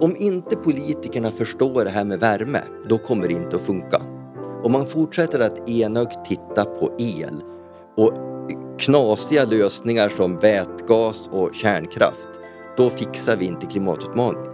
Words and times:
Om 0.00 0.16
inte 0.16 0.56
politikerna 0.56 1.30
förstår 1.30 1.84
det 1.84 1.90
här 1.90 2.04
med 2.04 2.20
värme, 2.20 2.60
då 2.88 2.98
kommer 2.98 3.28
det 3.28 3.34
inte 3.34 3.56
att 3.56 3.62
funka. 3.62 4.02
Om 4.62 4.72
man 4.72 4.86
fortsätter 4.86 5.40
att 5.40 5.68
enögt 5.68 6.24
titta 6.24 6.64
på 6.64 6.96
el 6.98 7.42
och 7.96 8.12
knasiga 8.78 9.44
lösningar 9.44 10.08
som 10.08 10.36
vätgas 10.36 11.28
och 11.32 11.54
kärnkraft, 11.54 12.28
då 12.76 12.90
fixar 12.90 13.36
vi 13.36 13.44
inte 13.46 13.66
klimatutmaningen. 13.66 14.52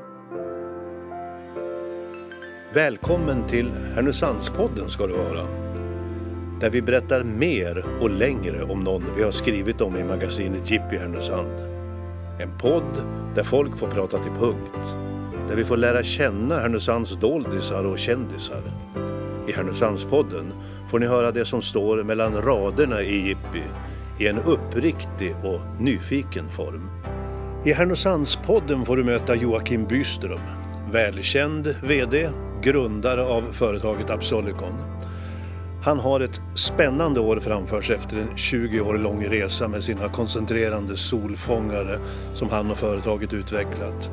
Välkommen 2.74 3.46
till 3.46 3.70
Härnösandspodden 3.94 4.88
ska 4.88 5.06
du 5.06 5.12
vara. 5.12 5.46
Där 6.60 6.70
vi 6.70 6.82
berättar 6.82 7.24
mer 7.24 7.86
och 8.00 8.10
längre 8.10 8.62
om 8.62 8.84
någon 8.84 9.04
vi 9.16 9.22
har 9.22 9.30
skrivit 9.30 9.80
om 9.80 9.96
i 9.96 10.04
magasinet 10.04 10.70
Jippi 10.70 10.96
Härnösand. 10.96 11.60
En 12.40 12.58
podd 12.58 13.02
där 13.34 13.42
folk 13.42 13.78
får 13.78 13.88
prata 13.88 14.18
till 14.18 14.32
punkt. 14.32 15.11
Där 15.52 15.56
vi 15.56 15.64
får 15.64 15.76
lära 15.76 16.02
känna 16.02 16.60
Härnösands 16.60 17.16
doldisar 17.16 17.84
och 17.84 17.98
kändisar. 17.98 18.62
I 19.48 19.52
Härnösandspodden 19.52 20.52
får 20.90 20.98
ni 20.98 21.06
höra 21.06 21.30
det 21.30 21.44
som 21.44 21.62
står 21.62 22.02
mellan 22.02 22.42
raderna 22.42 23.02
i 23.02 23.28
Jippi 23.28 23.62
i 24.18 24.26
en 24.26 24.38
uppriktig 24.38 25.34
och 25.44 25.80
nyfiken 25.80 26.50
form. 26.50 26.90
I 27.64 27.72
Härnösandspodden 27.72 28.84
får 28.84 28.96
du 28.96 29.04
möta 29.04 29.34
Joakim 29.34 29.86
Byström, 29.86 30.40
välkänd 30.92 31.76
VD, 31.82 32.30
grundare 32.62 33.24
av 33.24 33.42
företaget 33.52 34.10
Absolicon. 34.10 34.74
Han 35.84 35.98
har 35.98 36.20
ett 36.20 36.40
spännande 36.54 37.20
år 37.20 37.40
framför 37.40 37.80
sig 37.80 37.96
efter 37.96 38.16
en 38.16 38.36
20 38.36 38.80
år 38.80 38.98
lång 38.98 39.24
resa 39.24 39.68
med 39.68 39.84
sina 39.84 40.08
koncentrerande 40.08 40.96
solfångare 40.96 41.98
som 42.34 42.50
han 42.50 42.70
och 42.70 42.78
företaget 42.78 43.34
utvecklat. 43.34 44.10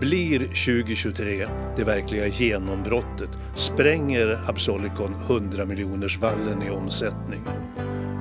Blir 0.00 0.40
2023 0.40 1.46
det 1.76 1.84
verkliga 1.84 2.26
genombrottet 2.26 3.30
spränger 3.54 4.40
Absolicon 4.46 5.14
100 5.26 5.64
miljoners 5.64 6.18
vallen 6.18 6.62
i 6.62 6.70
omsättning. 6.70 7.40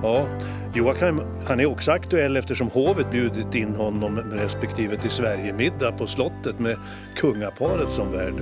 Ja, 0.03 0.27
Joakim 0.75 1.21
han 1.45 1.59
är 1.59 1.65
också 1.65 1.91
aktuell 1.91 2.37
eftersom 2.37 2.69
hovet 2.69 3.11
bjudit 3.11 3.55
in 3.55 3.75
honom 3.75 4.19
respektive 4.19 4.97
till 4.97 5.09
Sverigemiddag 5.09 5.91
på 5.91 6.07
slottet 6.07 6.59
med 6.59 6.77
kungaparet 7.15 7.91
som 7.91 8.11
värd. 8.11 8.33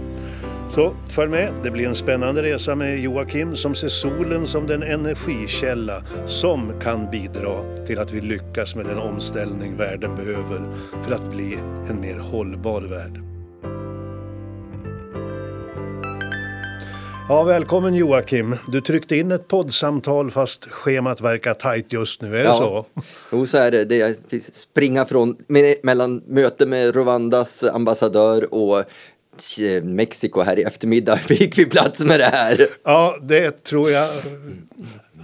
Så 0.70 0.94
följ 1.09 1.30
med, 1.31 1.53
det 1.64 1.72
blir 1.72 1.88
en 1.88 1.95
spännande 1.95 2.44
resa 2.44 2.75
med 2.75 3.00
Joakim 3.00 3.55
som 3.55 3.75
ser 3.75 3.89
solen 3.89 4.48
som 4.48 4.67
den 4.67 4.83
energikälla 4.83 6.03
som 6.25 6.80
kan 6.81 7.11
bidra 7.11 7.86
till 7.88 8.00
att 8.00 8.14
vi 8.14 8.22
lyckas 8.22 8.75
med 8.75 8.86
den 8.86 8.98
omställning 8.98 9.77
världen 9.77 10.16
behöver 10.16 10.66
för 11.03 11.14
att 11.14 11.31
bli 11.31 11.58
en 11.89 12.02
mer 12.02 12.17
hållbar 12.17 12.81
värld. 12.81 13.30
Ja, 17.31 17.43
välkommen 17.43 17.95
Joakim. 17.95 18.55
Du 18.67 18.81
tryckte 18.81 19.15
in 19.15 19.31
ett 19.31 19.47
poddsamtal 19.47 20.31
fast 20.31 20.65
schemat 20.71 21.21
verkar 21.21 21.53
tajt 21.53 21.93
just 21.93 22.21
nu, 22.21 22.27
är 22.37 22.43
det 22.43 22.49
Ja. 22.49 22.57
så? 22.57 22.85
Jo, 23.31 23.45
så 23.45 23.57
är 23.57 23.71
det. 23.71 23.85
vi 24.29 24.41
springa 24.53 25.05
från, 25.05 25.35
me- 25.47 25.75
mellan 25.83 26.21
möte 26.27 26.65
med 26.65 26.95
Rwandas 26.95 27.63
ambassadör 27.63 28.53
och 28.53 28.79
eh, 28.79 29.83
Mexiko 29.83 30.41
här 30.41 30.59
i 30.59 30.63
eftermiddag 30.63 31.17
fick 31.17 31.57
vi 31.59 31.65
plats 31.65 31.99
med 31.99 32.19
det 32.19 32.25
här. 32.25 32.67
Ja, 32.83 33.15
det 33.21 33.63
tror 33.63 33.89
jag 33.89 34.07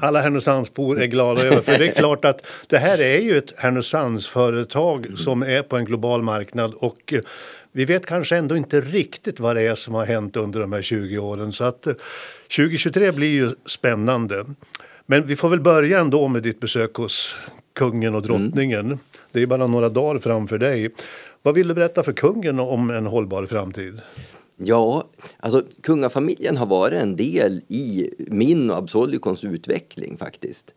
alla 0.02 0.22
Härnösandsbor 0.22 1.02
är 1.02 1.06
glada 1.06 1.42
över. 1.42 1.62
För 1.62 1.78
det 1.78 1.88
är 1.88 1.92
klart 1.92 2.26
att 2.26 2.42
det 2.68 2.78
här 2.78 3.02
är 3.02 3.20
ju 3.20 3.38
ett 3.38 3.54
Härnösandsföretag 3.58 5.08
som 5.18 5.42
är 5.42 5.62
på 5.62 5.78
en 5.78 5.86
global 5.86 6.22
marknad 6.22 6.74
och 6.74 7.14
eh, 7.14 7.20
vi 7.78 7.86
vet 7.86 8.06
kanske 8.06 8.38
ändå 8.38 8.58
inte 8.58 8.82
riktigt 8.82 9.40
vad 9.40 9.56
det 9.56 9.62
är 9.62 9.76
som 9.76 9.94
har 9.94 10.06
hänt 10.06 10.36
under 10.36 10.60
de 10.60 10.74
här 10.74 10.82
20 10.82 11.18
åren. 11.18 11.52
Så 11.52 11.64
att 11.64 11.88
eh, 11.88 11.94
2023 12.56 13.12
blir 13.12 13.28
ju 13.28 13.52
spännande. 13.66 14.46
Men 15.06 15.26
vi 15.26 15.36
får 15.36 15.50
väl 15.50 15.62
börja 15.62 16.00
ändå 16.00 16.28
med 16.28 16.44
ditt 16.44 16.60
besök 16.60 16.94
hos 16.94 17.36
kungen 17.74 18.16
och 18.16 18.22
drottningen. 18.22 19.00
Det 19.32 19.42
är 19.42 19.48
bara 19.48 19.68
några 19.68 19.90
dagar 19.90 20.20
framför 20.20 20.58
dig. 20.58 20.90
Vad 21.42 21.56
vill 21.56 21.68
du 21.68 21.74
berätta 21.74 22.04
för 22.04 22.14
kungen 22.14 22.60
om 22.60 22.90
en 22.90 23.06
hållbar 23.06 23.46
framtid? 23.46 24.02
Ja, 24.56 25.08
alltså 25.40 25.64
kungafamiljen 25.82 26.58
har 26.58 26.66
varit 26.66 27.02
en 27.02 27.16
del 27.16 27.62
i 27.68 28.10
min 28.18 28.70
och 28.70 28.78
Absolicons 28.78 29.44
utveckling 29.44 30.18
faktiskt. 30.18 30.74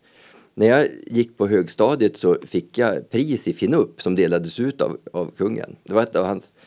När 0.55 0.67
jag 0.67 0.87
gick 1.07 1.39
på 1.39 1.47
högstadiet 1.47 2.17
så 2.17 2.37
fick 2.47 2.79
jag 2.79 3.11
pris 3.11 3.49
i 3.49 3.53
Finup 3.53 4.03
som 4.03 4.17
delades 4.17 4.61
ut 4.61 4.81
av, 4.81 4.99
av 5.13 5.31
kungen. 5.37 5.77
Det 5.85 5.95
var 5.95 6.03
ett 6.03 6.17
av 6.17 6.27
hans 6.27 6.53
eh, 6.57 6.67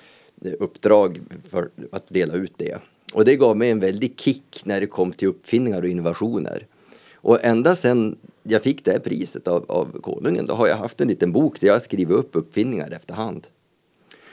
uppdrag 0.59 1.22
för 1.50 1.70
att 1.92 2.06
dela 2.08 2.34
ut 2.34 2.54
det. 2.58 2.78
Och 3.14 3.26
det 3.26 3.36
gav 3.36 3.58
mig 3.58 3.72
en 3.72 3.80
väldig 3.80 4.20
kick 4.20 4.62
när 4.66 4.81
det 4.81 4.88
kom 4.88 5.12
till 5.12 5.28
uppfinningar 5.28 5.81
och 5.81 5.88
innovationer. 5.88 6.68
Och 7.14 7.46
ända 7.46 7.76
sedan 7.76 8.18
jag 8.44 8.62
fick 8.62 8.86
det 8.86 8.92
här 8.92 9.00
priset 9.00 9.48
av, 9.48 9.66
av 9.68 10.02
konungen 10.02 10.46
då 10.46 10.53
har 10.53 10.68
jag 10.68 10.78
haft 10.78 11.02
en 11.02 11.08
liten 11.08 11.32
bok 11.32 11.59
där 11.59 11.68
jag 11.68 11.82
skrivit 11.82 12.18
upp 12.18 12.30
uppfinningar 12.36 12.92
efterhand. 12.92 13.48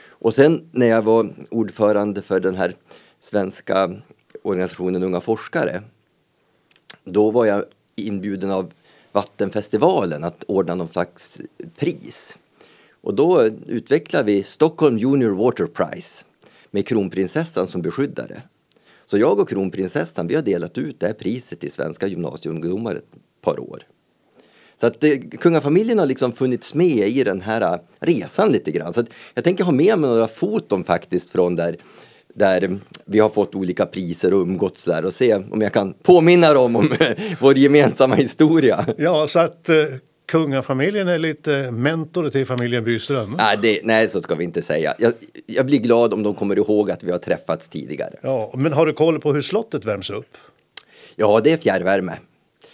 Och 0.09 0.33
sen 0.33 0.69
när 0.71 0.87
jag 0.87 1.01
var 1.01 1.33
ordförande 1.49 2.21
för 2.21 2.39
den 2.39 2.55
här 2.55 2.73
svenska 3.19 4.01
organisationen 4.43 5.03
Unga 5.03 5.21
forskare. 5.21 5.83
Då 7.03 7.31
var 7.31 7.45
jag 7.45 7.65
inbjuden 7.95 8.51
av 8.51 8.73
Vattenfestivalen 9.11 10.23
att 10.23 10.43
ordna 10.47 10.75
någon 10.75 10.87
slags 10.87 11.41
pris. 11.77 12.37
Och 13.01 13.15
då 13.15 13.43
utvecklade 13.67 14.25
vi 14.25 14.43
Stockholm 14.43 14.97
Junior 14.97 15.31
Water 15.31 15.65
Prize 15.65 16.25
med 16.71 16.87
kronprinsessan 16.87 17.67
som 17.67 17.81
beskyddare. 17.81 18.41
Så 19.05 19.17
jag 19.17 19.39
och 19.39 19.49
kronprinsessan 19.49 20.27
vi 20.27 20.35
har 20.35 20.41
delat 20.41 20.77
ut 20.77 20.99
det 20.99 21.07
här 21.07 21.13
priset 21.13 21.59
till 21.59 21.71
svenska 21.71 22.07
gymnasieungdomar 22.07 22.95
ett 22.95 23.11
par 23.41 23.59
år. 23.59 23.83
Så 24.81 24.87
att 24.87 24.99
det, 24.99 25.17
kungafamiljen 25.17 25.99
har 25.99 26.05
liksom 26.05 26.31
funnits 26.31 26.73
med 26.73 27.07
i 27.07 27.23
den 27.23 27.41
här 27.41 27.61
eh, 27.61 27.79
resan 27.99 28.51
lite 28.51 28.71
grann. 28.71 28.93
Så 28.93 28.99
att 28.99 29.09
jag 29.33 29.43
tänker 29.43 29.63
ha 29.63 29.71
med 29.71 29.99
mig 29.99 30.09
några 30.09 30.27
foton 30.27 30.83
faktiskt 30.83 31.29
från 31.29 31.55
där, 31.55 31.77
där 32.33 32.79
vi 33.05 33.19
har 33.19 33.29
fått 33.29 33.55
olika 33.55 33.85
priser 33.85 34.33
och 34.33 34.41
umgåtts 34.41 34.85
där 34.85 35.05
och 35.05 35.13
se 35.13 35.35
om 35.35 35.61
jag 35.61 35.73
kan 35.73 35.93
påminna 35.93 36.53
dem 36.53 36.75
om 36.75 36.91
eh, 36.99 37.17
vår 37.41 37.57
gemensamma 37.57 38.15
historia. 38.15 38.85
Ja, 38.97 39.27
så 39.27 39.39
att 39.39 39.69
kungafamiljen 40.31 41.07
är 41.07 41.19
lite 41.19 41.71
mentor 41.71 42.29
till 42.29 42.45
familjen 42.45 42.83
Byström. 42.83 43.35
Nej, 43.37 43.57
det, 43.61 43.79
nej, 43.83 44.09
så 44.09 44.21
ska 44.21 44.35
vi 44.35 44.43
inte 44.43 44.61
säga. 44.61 44.95
Jag, 44.99 45.13
jag 45.45 45.65
blir 45.65 45.79
glad 45.79 46.13
om 46.13 46.23
de 46.23 46.35
kommer 46.35 46.57
ihåg 46.57 46.91
att 46.91 47.03
vi 47.03 47.11
har 47.11 47.17
träffats 47.17 47.69
tidigare. 47.69 48.13
Ja, 48.21 48.53
men 48.57 48.73
har 48.73 48.85
du 48.85 48.93
koll 48.93 49.19
på 49.19 49.33
hur 49.33 49.41
slottet 49.41 49.85
värms 49.85 50.09
upp? 50.09 50.37
Ja, 51.15 51.39
det 51.43 51.51
är 51.51 51.57
fjärrvärme. 51.57 52.17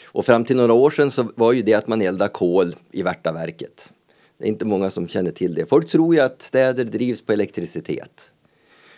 Och 0.06 0.26
fram 0.26 0.46
till 0.46 0.56
några 0.56 0.74
år 0.74 0.92
sedan 0.92 1.12
så 1.12 1.32
var 1.36 1.54
ju 1.54 1.62
det 1.62 1.74
att 1.74 1.88
man 1.88 2.02
eldar 2.02 2.28
kol 2.28 2.76
i 2.92 3.04
Värtaverket. 3.04 3.94
Det 4.38 4.46
är 4.46 4.50
inte 4.50 4.66
många 4.66 4.90
som 4.90 5.08
känner 5.08 5.32
till 5.32 5.54
det. 5.54 5.66
Folk 5.66 5.88
tror 5.88 6.16
ju 6.16 6.22
att 6.22 6.42
städer 6.42 6.84
drivs 6.84 7.22
på 7.26 7.34
elektricitet. 7.34 8.32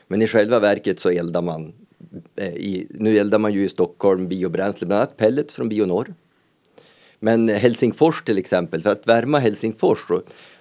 Men 0.07 0.21
i 0.21 0.27
själva 0.27 0.59
verket 0.59 0.99
så 0.99 1.09
eldar 1.09 1.41
man, 1.41 1.73
eh, 2.35 2.53
i, 2.53 2.87
nu 2.89 3.17
eldar 3.17 3.39
man 3.39 3.53
ju 3.53 3.63
i 3.63 3.69
Stockholm 3.69 4.27
biobränsle, 4.27 4.87
bland 4.87 5.01
annat 5.01 5.17
pellets 5.17 5.53
från 5.53 5.69
Bionor. 5.69 6.13
Men 7.19 7.49
Helsingfors 7.49 8.23
till 8.23 8.37
exempel, 8.37 8.81
för 8.81 8.89
att 8.89 9.07
värma 9.07 9.39
Helsingfors 9.39 9.99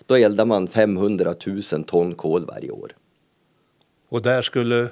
då, 0.07 0.15
eldar 0.15 0.45
man 0.45 0.69
500 0.69 1.35
000 1.73 1.85
ton 1.85 2.15
kol 2.15 2.47
varje 2.47 2.71
år. 2.71 2.93
Och 4.09 4.23
där 4.23 4.43
skulle 4.43 4.89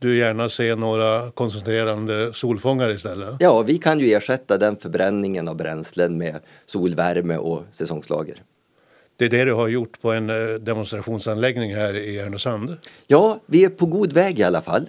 du 0.00 0.18
gärna 0.18 0.48
se 0.48 0.74
några 0.74 1.30
koncentrerande 1.30 2.32
solfångare 2.34 2.92
istället? 2.92 3.34
Ja, 3.40 3.62
vi 3.62 3.78
kan 3.78 4.00
ju 4.00 4.12
ersätta 4.12 4.58
den 4.58 4.76
förbränningen 4.76 5.48
av 5.48 5.56
bränslen 5.56 6.18
med 6.18 6.40
solvärme 6.66 7.36
och 7.36 7.62
säsongslager. 7.70 8.42
Det 9.16 9.24
är 9.24 9.28
det 9.28 9.44
du 9.44 9.52
har 9.52 9.68
gjort 9.68 10.00
på 10.00 10.12
en 10.12 10.30
eh, 10.30 10.54
demonstrationsanläggning 10.54 11.74
här 11.74 11.94
i 11.96 12.18
Härnösand? 12.18 12.76
Ja, 13.06 13.40
vi 13.46 13.64
är 13.64 13.68
på 13.68 13.86
god 13.86 14.12
väg 14.12 14.38
i 14.38 14.42
alla 14.42 14.60
fall. 14.60 14.88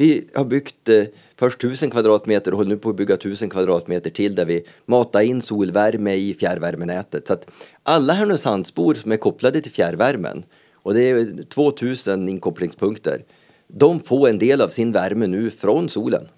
Vi 0.00 0.28
har 0.34 0.44
byggt 0.44 0.88
eh, 0.88 1.04
först 1.36 1.64
1000 1.64 1.90
kvadratmeter 1.90 2.52
och 2.52 2.56
håller 2.56 2.70
nu 2.70 2.76
på 2.76 2.90
att 2.90 2.96
bygga 2.96 3.14
1000 3.14 3.50
kvadratmeter 3.50 4.10
till 4.10 4.34
där 4.34 4.44
vi 4.44 4.64
matar 4.86 5.20
in 5.20 5.42
solvärme 5.42 6.14
i 6.14 6.34
fjärrvärmenätet. 6.34 7.26
Så 7.26 7.32
att 7.32 7.50
alla 7.82 8.12
Härnösandsbor 8.12 8.94
som 8.94 9.12
är 9.12 9.16
kopplade 9.16 9.60
till 9.60 9.72
fjärrvärmen 9.72 10.42
och 10.72 10.94
det 10.94 11.10
är 11.10 11.42
2000 11.42 12.28
inkopplingspunkter. 12.28 13.24
De 13.68 14.00
får 14.00 14.28
en 14.28 14.38
del 14.38 14.60
av 14.60 14.68
sin 14.68 14.92
värme 14.92 15.26
nu 15.26 15.50
från 15.50 15.88
solen. 15.88 16.28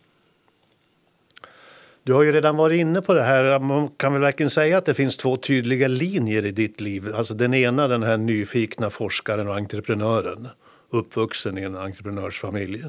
Du 2.03 2.13
har 2.13 2.23
ju 2.23 2.33
redan 2.33 2.57
varit 2.57 2.81
inne 2.81 3.03
på 3.03 3.15
det 3.15 3.23
här. 3.23 3.59
Man 3.59 3.89
kan 3.89 4.13
väl 4.13 4.23
verkligen 4.23 4.51
säga 4.51 4.79
att 4.79 4.87
det 4.87 4.95
finns 4.95 5.17
två 5.17 5.37
tydliga 5.37 5.89
linjer 5.89 6.47
i 6.47 6.51
ditt 6.51 6.81
liv. 6.81 7.15
Alltså 7.15 7.35
den 7.35 7.55
ena 7.55 7.89
den 7.89 8.03
här 8.03 8.17
nyfikna 8.17 8.91
forskaren 8.91 9.49
och 9.49 9.57
entreprenören. 9.57 10.49
Uppvuxen 10.91 11.59
i 11.59 11.63
en 11.63 11.77
entreprenörsfamilj. 11.77 12.85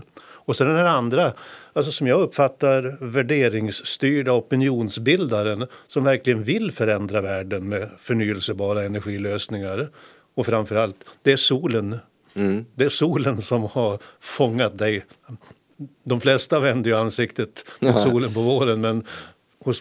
Och 0.46 0.56
sen 0.56 0.68
den 0.68 0.76
här 0.76 0.86
andra, 0.86 1.34
alltså 1.74 1.92
som 1.92 2.08
jag 2.08 2.22
uppfattar 2.22 2.98
värderingsstyrda 3.00 4.32
opinionsbildaren 4.34 5.68
som 5.88 6.04
verkligen 6.04 6.44
vill 6.44 6.72
förändra 6.72 7.22
världen 7.22 7.70
med 7.70 7.90
förnyelsebara 8.00 8.84
energilösningar. 8.84 9.90
Och 10.36 10.46
framförallt, 10.46 11.06
det 11.24 11.32
är 11.32 11.38
solen 11.38 12.00
Mm. 12.34 12.66
Det 12.76 12.86
är 12.86 12.90
solen 12.90 13.42
som 13.42 13.64
har 13.64 14.00
fångat 14.20 14.78
dig. 14.78 15.06
De 16.04 16.22
flesta 16.22 16.60
vänder 16.60 16.90
ju 16.90 16.98
ansiktet 16.98 17.66
mot 17.80 18.02
solen 18.02 18.34
på 18.34 18.42
våren 18.42 18.82
men 18.82 19.06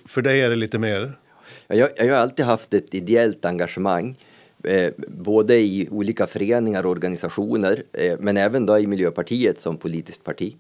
för 0.07 0.23
dig 0.23 0.41
är 0.41 0.51
det 0.51 0.57
lite 0.57 0.79
mer? 0.79 1.13
Jag, 1.67 1.89
jag 1.97 2.07
har 2.07 2.13
alltid 2.13 2.45
haft 2.45 2.75
ett 2.75 2.95
ideellt 2.95 3.45
engagemang. 3.45 4.17
Eh, 4.65 4.93
både 5.09 5.59
i 5.59 5.89
olika 5.91 6.27
föreningar 6.27 6.85
och 6.85 6.91
organisationer 6.91 7.83
eh, 7.93 8.17
men 8.19 8.37
även 8.37 8.67
då 8.67 8.79
i 8.79 8.87
Miljöpartiet 8.87 9.59
som 9.59 9.77
politiskt 9.77 10.25
parti. 10.25 10.57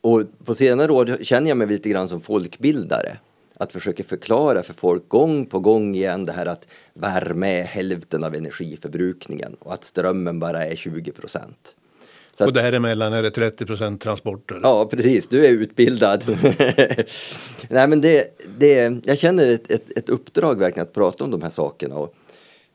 Och 0.00 0.22
på 0.44 0.54
senare 0.54 0.92
år 0.92 1.18
känner 1.22 1.48
jag 1.48 1.56
mig 1.56 1.66
lite 1.66 1.88
grann 1.88 2.08
som 2.08 2.20
folkbildare. 2.20 3.18
Att 3.58 3.72
försöka 3.72 4.04
förklara 4.04 4.62
för 4.62 4.74
folk 4.74 5.08
gång 5.08 5.46
på 5.46 5.58
gång 5.58 5.94
igen 5.94 6.24
det 6.24 6.32
här 6.32 6.46
att 6.46 6.66
värme 6.94 7.60
är 7.60 7.64
hälften 7.64 8.24
av 8.24 8.34
energiförbrukningen 8.34 9.56
och 9.58 9.72
att 9.72 9.84
strömmen 9.84 10.38
bara 10.38 10.64
är 10.64 10.76
20 10.76 11.12
procent. 11.12 11.74
och 12.38 12.52
däremellan 12.52 13.12
är 13.12 13.22
det 13.22 13.30
30 13.30 13.66
procent 13.66 14.00
transporter? 14.00 14.60
Ja, 14.62 14.88
precis. 14.90 15.28
Du 15.28 15.46
är 15.46 15.50
utbildad. 15.50 16.24
Nej, 17.68 17.88
men 17.88 18.00
det, 18.00 18.38
det, 18.58 19.00
jag 19.04 19.18
känner 19.18 19.54
ett, 19.54 19.70
ett, 19.70 19.98
ett, 19.98 20.08
uppdrag 20.08 20.58
verkligen 20.58 20.86
att 20.86 20.94
prata 20.94 21.24
om 21.24 21.30
de 21.30 21.42
här 21.42 21.50
sakerna. 21.50 21.94
Och, 21.94 22.14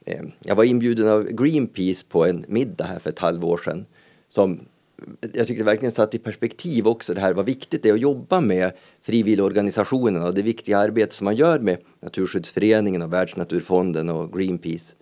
Eh, 0.06 0.22
jag 0.40 0.56
var 0.56 0.64
inbjuden 0.64 1.08
av 1.08 1.24
Greenpeace 1.24 2.06
på 2.10 2.26
en 2.26 2.46
middag 2.48 2.86
här 2.86 3.00
för 3.00 3.10
ett 3.10 3.20
halvår 3.20 3.58
sedan 3.58 3.86
som 4.30 4.60
jag 5.34 5.48
tyckte 5.48 5.64
verkligen 5.64 5.92
satt 5.92 6.16
i 6.16 6.20
perspektiv 6.20 6.88
också 6.88 7.14
det 7.14 7.22
här 7.22 7.34
vad 7.34 7.46
viktigt 7.46 7.84
det 7.84 7.90
är 7.90 7.94
att 7.94 8.00
jobba 8.00 8.42
med 8.42 8.72
frivilligorganisationerna 9.02 10.28
och 10.28 10.34
det 10.34 10.42
viktiga 10.42 10.78
arbete 10.78 11.16
som 11.16 11.26
man 11.26 11.36
gör 11.36 11.60
med 11.60 11.78
Naturskyddsföreningen 12.00 13.02
och 13.02 13.14
Världsnaturfonden 13.14 14.10
och 14.10 14.34
Greenpeace. 14.34 14.96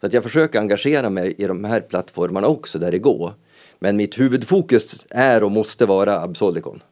Så 0.00 0.06
att 0.06 0.12
jag 0.12 0.22
försöker 0.22 0.60
engagera 0.60 1.10
mig 1.10 1.34
i 1.38 1.46
de 1.46 1.64
här 1.64 1.80
plattformarna 1.80 2.46
också 2.46 2.78
där 2.78 2.90
det 2.90 2.98
går. 2.98 3.34
Men 3.78 3.96
mitt 3.96 4.18
huvudfokus 4.18 5.06
är 5.10 5.42
och 5.42 5.52
måste 5.52 5.86
vara 5.86 6.20
Absolicon. 6.20 6.82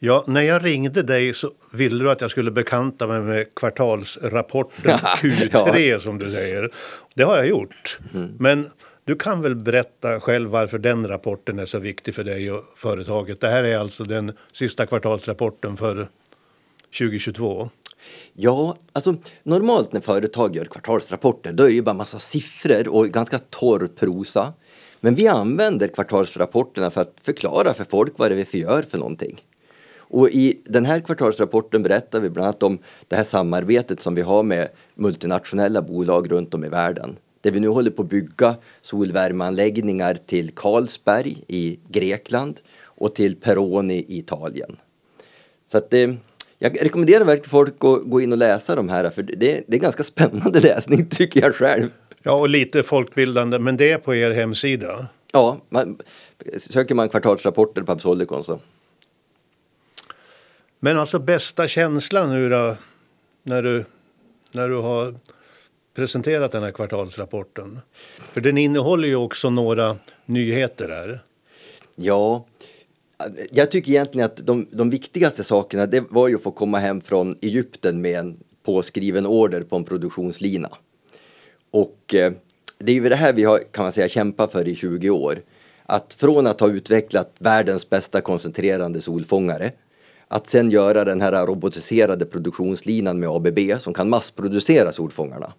Ja, 0.00 0.24
när 0.26 0.40
jag 0.40 0.64
ringde 0.64 1.02
dig 1.02 1.34
så 1.34 1.52
ville 1.72 2.04
du 2.04 2.10
att 2.10 2.20
jag 2.20 2.30
skulle 2.30 2.50
bekanta 2.50 3.06
mig 3.06 3.20
med 3.20 3.54
kvartalsrapporten 3.54 4.98
Q3 4.98 5.78
ja. 5.78 6.00
som 6.00 6.18
du 6.18 6.30
säger. 6.32 6.70
Det 7.14 7.22
har 7.22 7.36
jag 7.36 7.46
gjort. 7.46 7.98
Mm. 8.14 8.34
Men 8.38 8.70
du 9.04 9.16
kan 9.16 9.42
väl 9.42 9.54
berätta 9.54 10.20
själv 10.20 10.50
varför 10.50 10.78
den 10.78 11.08
rapporten 11.08 11.58
är 11.58 11.66
så 11.66 11.78
viktig 11.78 12.14
för 12.14 12.24
dig 12.24 12.52
och 12.52 12.64
företaget. 12.76 13.40
Det 13.40 13.48
här 13.48 13.62
är 13.62 13.78
alltså 13.78 14.04
den 14.04 14.32
sista 14.52 14.86
kvartalsrapporten 14.86 15.76
för 15.76 16.08
2022. 16.98 17.70
Ja, 18.32 18.76
alltså 18.92 19.14
normalt 19.42 19.92
när 19.92 20.00
företag 20.00 20.56
gör 20.56 20.64
kvartalsrapporter 20.64 21.52
då 21.52 21.62
är 21.62 21.68
det 21.68 21.74
ju 21.74 21.82
bara 21.82 21.94
massa 21.94 22.18
siffror 22.18 22.88
och 22.88 23.08
ganska 23.08 23.38
torr 23.38 23.86
prosa. 23.86 24.52
Men 25.00 25.14
vi 25.14 25.28
använder 25.28 25.88
kvartalsrapporterna 25.88 26.90
för 26.90 27.00
att 27.00 27.14
förklara 27.22 27.74
för 27.74 27.84
folk 27.84 28.12
vad 28.16 28.30
det 28.30 28.40
är 28.40 28.46
vi 28.52 28.58
gör 28.58 28.82
för 28.82 28.98
någonting. 28.98 29.40
Och 30.10 30.28
i 30.28 30.60
den 30.64 30.86
här 30.86 31.00
kvartalsrapporten 31.00 31.82
berättar 31.82 32.20
vi 32.20 32.30
bland 32.30 32.46
annat 32.46 32.62
om 32.62 32.78
det 33.08 33.16
här 33.16 33.24
samarbetet 33.24 34.00
som 34.00 34.14
vi 34.14 34.22
har 34.22 34.42
med 34.42 34.68
multinationella 34.94 35.82
bolag 35.82 36.32
runt 36.32 36.54
om 36.54 36.64
i 36.64 36.68
världen 36.68 37.16
där 37.40 37.50
vi 37.50 37.60
nu 37.60 37.68
håller 37.68 37.90
på 37.90 38.02
att 38.02 38.08
bygga 38.08 38.56
solvärmeanläggningar 38.80 40.14
till 40.14 40.50
Carlsberg 40.50 41.44
i 41.48 41.78
Grekland 41.88 42.60
och 42.84 43.14
till 43.14 43.36
Peroni 43.36 44.04
i 44.08 44.18
Italien. 44.18 44.76
Så 45.72 45.78
att, 45.78 45.94
eh, 45.94 46.12
jag 46.58 46.82
rekommenderar 46.82 47.24
verkligen 47.24 47.50
folk 47.50 47.74
att 47.84 48.10
gå 48.10 48.20
in 48.20 48.32
och 48.32 48.38
läsa 48.38 48.74
de 48.74 48.88
här 48.88 49.10
för 49.10 49.22
det, 49.22 49.62
det 49.66 49.76
är 49.76 49.80
ganska 49.80 50.02
spännande 50.02 50.60
läsning 50.62 51.06
tycker 51.06 51.42
jag 51.42 51.54
själv. 51.54 51.90
Ja, 52.22 52.32
och 52.32 52.48
lite 52.48 52.82
folkbildande, 52.82 53.58
men 53.58 53.76
det 53.76 53.90
är 53.90 53.98
på 53.98 54.14
er 54.14 54.30
hemsida? 54.30 55.06
Ja, 55.32 55.56
man, 55.68 55.98
söker 56.56 56.94
man 56.94 57.08
kvartalsrapporter 57.08 57.82
på 57.82 57.92
Absolicon 57.92 58.44
så. 58.44 58.60
Men 60.80 60.98
alltså 60.98 61.18
bästa 61.18 61.68
känslan 61.68 62.30
nu 62.30 62.48
då, 62.48 62.76
när 63.42 63.62
du, 63.62 63.84
när 64.52 64.68
du 64.68 64.76
har 64.76 65.14
presenterat 65.94 66.52
den 66.52 66.62
här 66.62 66.70
kvartalsrapporten? 66.70 67.78
För 68.32 68.40
den 68.40 68.58
innehåller 68.58 69.08
ju 69.08 69.16
också 69.16 69.50
några 69.50 69.96
nyheter 70.26 70.88
där. 70.88 71.20
Ja, 71.96 72.44
jag 73.50 73.70
tycker 73.70 73.92
egentligen 73.92 74.26
att 74.26 74.36
de, 74.36 74.66
de 74.70 74.90
viktigaste 74.90 75.44
sakerna 75.44 75.86
det 75.86 76.04
var 76.10 76.28
ju 76.28 76.34
att 76.34 76.42
få 76.42 76.50
komma 76.50 76.78
hem 76.78 77.00
från 77.00 77.36
Egypten 77.40 78.00
med 78.00 78.18
en 78.18 78.36
påskriven 78.62 79.26
order 79.26 79.62
på 79.62 79.76
en 79.76 79.84
produktionslina. 79.84 80.70
Och 81.70 82.14
eh, 82.14 82.32
det 82.78 82.92
är 82.92 82.94
ju 82.94 83.08
det 83.08 83.16
här 83.16 83.32
vi 83.32 83.44
har 83.44 83.58
kan 83.58 83.84
man 83.84 83.92
säga 83.92 84.08
kämpat 84.08 84.52
för 84.52 84.68
i 84.68 84.74
20 84.74 85.10
år. 85.10 85.42
Att 85.82 86.14
från 86.14 86.46
att 86.46 86.60
ha 86.60 86.68
utvecklat 86.68 87.34
världens 87.38 87.90
bästa 87.90 88.20
koncentrerande 88.20 89.00
solfångare 89.00 89.72
att 90.28 90.46
sen 90.46 90.70
göra 90.70 91.04
den 91.04 91.20
här 91.20 91.46
robotiserade 91.46 92.26
produktionslinan 92.26 93.20
med 93.20 93.28
ABB 93.28 93.58
som 93.80 93.94
kan 93.94 94.08
massproducera 94.08 94.92
solfångarna. 94.92 95.52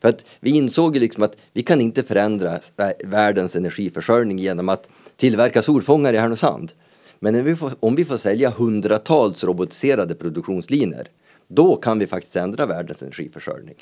För 0.00 0.08
att 0.08 0.24
vi 0.40 0.50
insåg 0.50 0.94
ju 0.94 1.00
liksom 1.00 1.22
att 1.22 1.36
vi 1.52 1.62
kan 1.62 1.80
inte 1.80 2.02
förändra 2.02 2.58
världens 3.04 3.56
energiförsörjning 3.56 4.38
genom 4.38 4.68
att 4.68 4.88
tillverka 5.16 5.62
solfångare 5.62 6.16
i 6.16 6.18
Härnösand. 6.18 6.72
Men 7.18 7.44
vi 7.44 7.56
får, 7.56 7.72
om 7.80 7.94
vi 7.94 8.04
får 8.04 8.16
sälja 8.16 8.50
hundratals 8.50 9.44
robotiserade 9.44 10.14
produktionslinor 10.14 11.04
då 11.48 11.76
kan 11.76 11.98
vi 11.98 12.06
faktiskt 12.06 12.36
ändra 12.36 12.66
världens 12.66 13.02
energiförsörjning. 13.02 13.74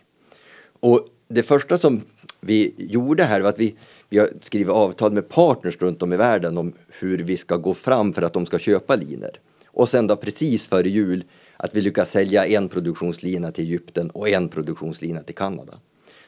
Och 0.80 1.06
det 1.28 1.42
första 1.42 1.78
som 1.78 2.02
vi 2.40 2.74
gjorde 2.78 3.24
här 3.24 3.40
var 3.40 3.48
att 3.48 3.58
vi, 3.58 3.74
vi 4.08 4.18
har 4.18 4.28
skrivit 4.40 4.68
avtal 4.68 5.12
med 5.12 5.28
partners 5.28 5.76
runt 5.80 6.02
om 6.02 6.12
i 6.12 6.16
världen 6.16 6.58
om 6.58 6.72
hur 6.88 7.18
vi 7.18 7.36
ska 7.36 7.56
gå 7.56 7.74
fram 7.74 8.12
för 8.12 8.22
att 8.22 8.32
de 8.32 8.46
ska 8.46 8.58
köpa 8.58 8.96
linor. 8.96 9.30
Och 9.72 9.88
sen 9.88 10.06
då 10.06 10.16
precis 10.16 10.68
före 10.68 10.88
jul 10.88 11.24
att 11.56 11.74
vi 11.74 11.80
lyckas 11.80 12.10
sälja 12.10 12.46
en 12.46 12.68
produktionslina 12.68 13.52
till 13.52 13.64
Egypten 13.64 14.10
och 14.10 14.28
en 14.28 14.48
produktionslina 14.48 15.20
till 15.20 15.34
Kanada. 15.34 15.72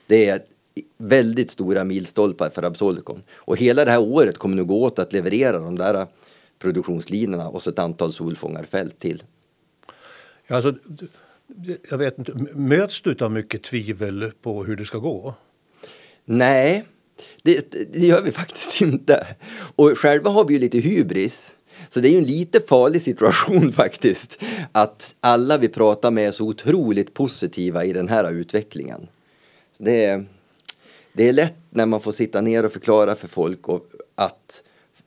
Det 0.06 0.28
är 0.28 0.40
väldigt 0.96 1.50
stora 1.50 1.84
milstolpar 1.84 2.50
för 2.50 2.62
Absolicon. 2.62 3.22
Och 3.32 3.56
hela 3.56 3.84
det 3.84 3.90
här 3.90 4.00
året 4.00 4.38
kommer 4.38 4.56
nu 4.56 4.64
gå 4.64 4.82
åt 4.82 4.98
att 4.98 5.12
leverera 5.12 5.58
de 5.58 5.78
där 5.78 6.06
produktionslinorna 6.58 7.48
och 7.48 7.62
så 7.62 7.70
ett 7.70 7.78
antal 7.78 8.12
solfångarfält 8.12 8.98
till. 8.98 9.22
Alltså, 10.48 10.74
jag 11.90 11.98
vet 11.98 12.18
inte, 12.18 12.32
möts 12.54 13.00
du 13.00 13.16
av 13.20 13.32
mycket 13.32 13.62
tvivel 13.62 14.32
på 14.42 14.64
hur 14.64 14.76
det 14.76 14.84
ska 14.84 14.98
gå? 14.98 15.34
Nej, 16.24 16.84
det, 17.42 17.72
det, 17.92 17.98
gör 17.98 18.22
vi 18.22 18.30
faktiskt 18.30 18.82
inte. 18.82 19.26
Och 19.76 19.98
själva 19.98 20.30
har 20.30 20.44
vi 20.44 20.54
ju 20.54 20.60
lite 20.60 20.78
hybris. 20.78 21.53
Så 21.94 22.00
det 22.00 22.08
är 22.08 22.12
ju 22.12 22.18
en 22.18 22.24
lite 22.24 22.60
farlig 22.60 23.02
situation 23.02 23.72
faktiskt. 23.82 24.42
Att 24.72 25.16
alla 25.20 25.58
vi 25.58 25.68
pratar 25.68 26.10
med 26.10 26.28
är 26.28 26.30
så 26.30 26.44
otroligt 26.44 27.14
positiva 27.14 27.84
i 27.84 27.92
den 27.92 28.08
här 28.08 28.32
utvecklingen. 28.32 29.08
Det 29.78 30.04
är, 30.04 30.24
det 31.12 31.28
är 31.28 31.32
lätt 31.32 31.56
när 31.70 31.86
man 31.86 32.00
får 32.00 32.12
sitta 32.12 32.40
ner 32.40 32.64
och 32.64 32.72
förklara 32.72 33.14
för 33.14 33.28
folk 33.28 33.68
och 33.68 33.86
att 34.14 34.62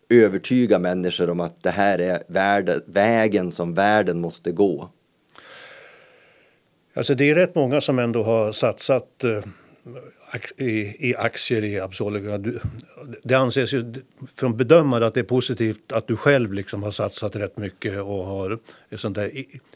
övertyga 0.10 0.80
människor 0.80 1.30
om 1.30 1.40
att 1.40 1.64
det 1.64 1.70
här 1.70 2.00
är 2.00 2.24
värde, 2.28 2.82
vägen 2.86 3.52
som 3.52 3.74
världen 3.74 4.22
måste 4.22 4.52
gå. 4.52 4.90
Alltså 6.94 7.16
det 7.16 7.30
är 7.30 7.36
rätt 7.36 7.56
många 7.56 7.82
som 7.82 8.00
ändå 8.00 8.24
har 8.24 8.52
satsat 8.52 9.24
eh, 9.24 9.44
i, 10.58 11.10
i, 11.10 11.16
aktier 11.16 11.64
i 11.64 11.80
Absolica. 11.80 12.40
Det 13.24 13.36
anses 13.36 13.74
ju 13.74 13.94
från 14.36 14.58
bedömare 14.58 15.08
att 15.08 15.14
det 15.14 15.20
är 15.20 15.24
positivt 15.24 15.92
att 15.92 16.08
du 16.08 16.18
själv 16.18 16.54
liksom 16.54 16.84
har 16.84 16.92
satsat 16.92 17.36
rätt 17.36 17.58
mycket 17.58 18.02
och 18.02 18.26
har 18.26 18.60
ett 18.90 19.00
sånt 19.00 19.16
där 19.16 19.32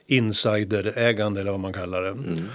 insiderägande 0.07 1.41
eller 1.41 1.51
vad 1.51 1.59
man 1.59 1.73
kallar 1.73 2.01
det. 2.01 2.09
Mm 2.09 2.49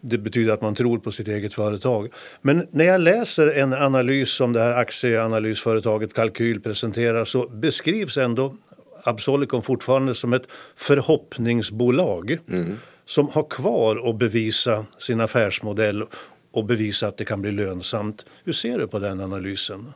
det 0.00 0.18
betyder 0.18 0.52
att 0.52 0.60
man 0.60 0.74
tror 0.74 0.98
på 0.98 1.12
sitt 1.12 1.28
eget 1.28 1.54
företag. 1.54 2.08
Men 2.42 2.66
när 2.70 2.84
jag 2.84 3.00
läser 3.00 3.46
en 3.46 3.72
analys 3.72 4.30
som 4.30 4.52
det 4.52 4.60
här 4.60 4.72
aktieanalysföretaget 4.72 6.14
Kalkyl 6.14 6.60
presenterar 6.60 7.24
så 7.24 7.48
beskrivs 7.48 8.16
ändå 8.16 8.54
Absolicon 9.02 9.62
fortfarande 9.62 10.14
som 10.14 10.32
ett 10.32 10.48
förhoppningsbolag 10.76 12.38
mm. 12.48 12.78
som 13.04 13.28
har 13.28 13.42
kvar 13.42 14.10
att 14.10 14.18
bevisa 14.18 14.86
sin 14.98 15.20
affärsmodell 15.20 16.04
och 16.52 16.64
bevisa 16.64 17.08
att 17.08 17.16
det 17.16 17.24
kan 17.24 17.42
bli 17.42 17.52
lönsamt. 17.52 18.26
Hur 18.44 18.52
ser 18.52 18.78
du 18.78 18.86
på 18.86 18.98
den 18.98 19.20
analysen? 19.20 19.92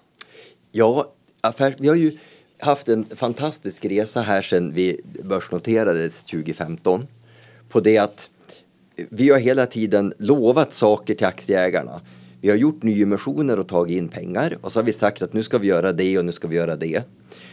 Ja, 0.73 1.13
affär, 1.41 1.75
vi 1.79 1.89
har 1.89 1.97
ju 1.97 2.19
haft 2.59 2.89
en 2.89 3.05
fantastisk 3.05 3.85
resa 3.85 4.23
här 4.23 4.43
sedan 4.43 4.73
vi 4.73 5.01
börsnoterades 5.23 6.25
2015 6.25 7.07
på 7.69 7.81
det 7.81 7.99
att 7.99 8.31
vi 8.97 9.31
har 9.31 9.39
hela 9.39 9.67
tiden 9.67 10.13
lovat 10.19 10.73
saker 10.73 11.15
till 11.15 11.27
aktieägarna. 11.27 12.01
Vi 12.41 12.51
har 12.51 12.57
gjort 12.57 12.83
nyemissioner 12.83 13.59
och 13.59 13.69
tagit 13.69 13.99
in 13.99 14.09
pengar 14.09 14.59
och 14.61 14.73
så 14.73 14.79
har 14.79 14.85
vi 14.85 14.93
sagt 14.93 15.23
att 15.23 15.33
nu 15.33 15.43
ska 15.43 15.59
vi 15.59 15.69
göra 15.69 15.93
det 15.93 16.19
och 16.19 16.25
nu 16.25 16.33
ska 16.33 16.49
vi 16.49 16.57
göra 16.57 16.77
det. 16.77 17.03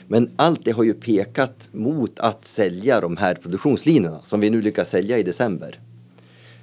Men 0.07 0.29
allt 0.35 0.65
det 0.65 0.71
har 0.71 0.83
ju 0.83 0.93
pekat 0.93 1.69
mot 1.71 2.19
att 2.19 2.45
sälja 2.45 3.01
de 3.01 3.17
här 3.17 3.35
produktionslinjerna 3.35 4.19
som 4.23 4.39
vi 4.39 4.49
nu 4.49 4.61
lyckas 4.61 4.89
sälja 4.89 5.17
i 5.17 5.23
december. 5.23 5.79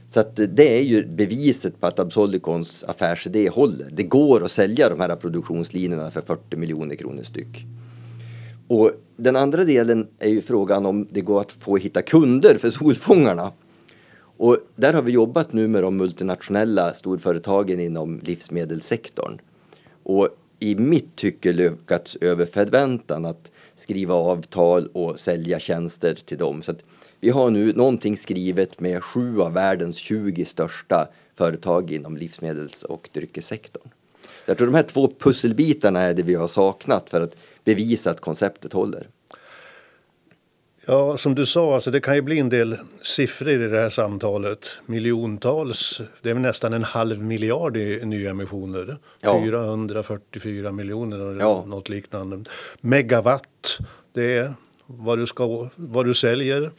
Så 0.08 0.20
att 0.20 0.36
det 0.36 0.78
är 0.78 0.82
ju 0.82 1.06
beviset 1.06 1.80
på 1.80 1.86
att 1.86 1.98
Absolicons 1.98 2.84
affärsidé 2.84 3.48
håller. 3.48 3.90
Det 3.92 4.02
går 4.02 4.44
att 4.44 4.50
sälja 4.50 4.88
de 4.88 5.00
här 5.00 5.16
produktionslinjerna 5.16 6.10
för 6.10 6.20
40 6.20 6.56
miljoner 6.56 6.94
kronor 6.94 7.22
styck. 7.22 7.66
Och 8.68 8.92
den 9.16 9.36
andra 9.36 9.64
delen 9.64 10.08
är 10.18 10.28
ju 10.28 10.40
frågan 10.40 10.86
om 10.86 11.08
det 11.10 11.20
går 11.20 11.40
att 11.40 11.52
få 11.52 11.76
hitta 11.76 12.02
kunder 12.02 12.58
för 12.58 12.70
solfångarna. 12.70 13.52
Och 14.38 14.58
där 14.76 14.92
har 14.92 15.02
vi 15.02 15.12
jobbat 15.12 15.52
nu 15.52 15.68
med 15.68 15.82
de 15.82 15.96
multinationella 15.96 16.94
storföretagen 16.94 17.80
inom 17.80 18.20
livsmedelssektorn. 18.22 19.38
Och 20.02 20.28
i 20.60 20.74
mitt 20.74 21.16
tycke 21.16 21.52
lyckats 21.52 22.16
över 22.20 22.46
förväntan 22.46 23.24
att 23.24 23.50
skriva 23.76 24.14
avtal 24.14 24.86
och 24.86 25.18
sälja 25.18 25.58
tjänster 25.58 26.14
till 26.14 26.38
dem. 26.38 26.62
Så 26.62 26.74
vi 27.20 27.30
har 27.30 27.50
nu 27.50 27.72
någonting 27.72 28.16
skrivet 28.16 28.80
med 28.80 29.04
sju 29.04 29.40
av 29.40 29.52
världens 29.52 29.96
20 29.96 30.44
största 30.44 31.08
företag 31.34 31.90
inom 31.90 32.16
livsmedels 32.16 32.82
och 32.82 33.08
dryckessektorn. 33.12 33.88
Jag 34.46 34.58
tror 34.58 34.66
de 34.66 34.74
här 34.74 34.82
två 34.82 35.12
pusselbitarna 35.18 36.00
är 36.00 36.14
det 36.14 36.22
vi 36.22 36.34
har 36.34 36.48
saknat 36.48 37.10
för 37.10 37.20
att 37.20 37.36
bevisa 37.64 38.10
att 38.10 38.20
konceptet 38.20 38.72
håller. 38.72 39.08
Ja, 40.86 41.16
som 41.16 41.34
du 41.34 41.46
sa, 41.46 41.74
alltså 41.74 41.90
det 41.90 42.00
kan 42.00 42.14
ju 42.14 42.22
bli 42.22 42.38
en 42.38 42.48
del 42.48 42.76
siffror 43.02 43.48
i 43.48 43.68
det 43.68 43.80
här 43.80 43.90
samtalet. 43.90 44.80
Miljontals, 44.86 46.00
det 46.22 46.30
är 46.30 46.34
nästan 46.34 46.72
en 46.72 46.84
halv 46.84 47.22
miljard 47.22 47.76
i 47.76 48.00
nyemissioner. 48.04 48.98
Ja. 49.20 49.40
444 49.42 50.72
miljoner 50.72 51.18
eller 51.18 51.40
ja. 51.40 51.64
något 51.66 51.88
liknande. 51.88 52.50
Megawatt, 52.80 53.78
det 54.12 54.36
är 54.36 54.54
vad 54.86 55.18
du, 55.18 55.26
ska, 55.26 55.68
vad 55.74 56.06
du 56.06 56.14
säljer. 56.14 56.70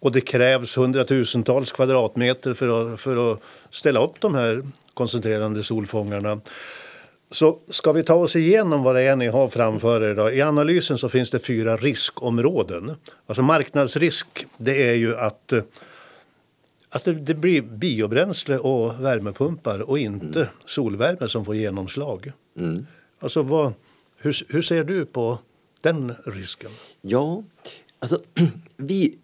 Och 0.00 0.12
det 0.12 0.20
krävs 0.20 0.76
hundratusentals 0.76 1.72
kvadratmeter 1.72 2.54
för 2.54 2.92
att, 2.92 3.00
för 3.00 3.32
att 3.32 3.40
ställa 3.70 4.04
upp 4.04 4.20
de 4.20 4.34
här 4.34 4.62
koncentrerande 4.94 5.62
solfångarna. 5.62 6.40
Så 7.30 7.58
ska 7.68 7.92
vi 7.92 8.02
ta 8.02 8.14
oss 8.14 8.36
igenom 8.36 8.82
vad 8.82 8.94
det 8.94 9.02
är 9.02 9.16
ni 9.16 9.26
har 9.26 9.48
framför 9.48 10.00
er 10.10 10.14
då? 10.14 10.30
I 10.30 10.42
analysen 10.42 10.98
så 10.98 11.08
finns 11.08 11.30
det 11.30 11.38
fyra 11.38 11.76
riskområden. 11.76 12.96
Alltså 13.26 13.42
marknadsrisk, 13.42 14.46
det 14.56 14.88
är 14.88 14.94
ju 14.94 15.16
att 15.16 15.52
att 16.90 17.04
det, 17.04 17.12
det 17.12 17.34
blir 17.34 17.62
biobränsle 17.62 18.58
och 18.58 19.04
värmepumpar 19.04 19.78
och 19.78 19.98
inte 19.98 20.40
mm. 20.40 20.52
solvärme 20.66 21.28
som 21.28 21.44
får 21.44 21.56
genomslag. 21.56 22.32
Mm. 22.58 22.86
Alltså 23.20 23.42
vad, 23.42 23.72
hur, 24.16 24.46
hur 24.48 24.62
ser 24.62 24.84
du 24.84 25.06
på 25.06 25.38
den 25.82 26.14
risken? 26.24 26.70
Ja, 27.00 27.42
alltså 27.98 28.20
vi 28.76 29.18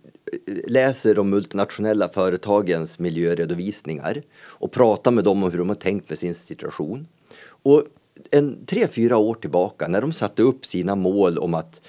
läser 0.67 1.15
de 1.15 1.31
multinationella 1.31 2.09
företagens 2.09 2.99
miljöredovisningar 2.99 4.23
och 4.39 4.73
pratar 4.73 5.11
med 5.11 5.25
dem 5.25 5.43
om 5.43 5.51
hur 5.51 5.59
de 5.59 5.69
har 5.69 5.77
tänkt 5.77 6.09
med 6.09 6.19
sin 6.19 6.35
situation. 6.35 7.07
Och 7.47 7.83
en 8.31 8.67
tre, 8.67 8.89
fyra 8.89 9.17
år 9.17 9.35
tillbaka 9.35 9.89
när 9.89 10.01
de 10.01 10.13
satte 10.13 10.43
upp 10.43 10.67
sina 10.67 10.95
mål 10.95 11.39
om 11.39 11.55
att 11.55 11.81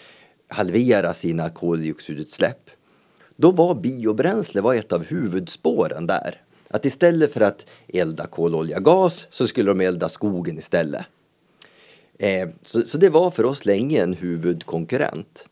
halvera 0.48 1.14
sina 1.14 1.50
koldioxidutsläpp. 1.50 2.70
Då 3.36 3.52
var 3.52 3.76
biobränsle 3.76 4.62
var 4.62 4.76
ett 4.76 4.92
av 4.92 5.04
huvudspåren 5.04 6.08
där. 6.08 6.42
Att 6.70 6.86
istället 6.86 7.34
för 7.34 7.42
att 7.42 7.66
elda 7.88 8.26
kol, 8.26 8.56
olja, 8.56 8.80
gas 8.80 9.28
så 9.30 9.48
skulle 9.48 9.72
de 9.72 9.82
elda 9.82 10.10
skogen 10.10 10.58
istället. 10.58 11.06
Eh, 12.20 12.50
så, 12.64 12.82
så 12.82 12.98
det 12.98 13.10
var 13.10 13.32
för 13.32 13.46
oss 13.46 13.66
länge 13.66 14.02
en 14.02 14.14
huvudkonkurrent. 14.14 15.48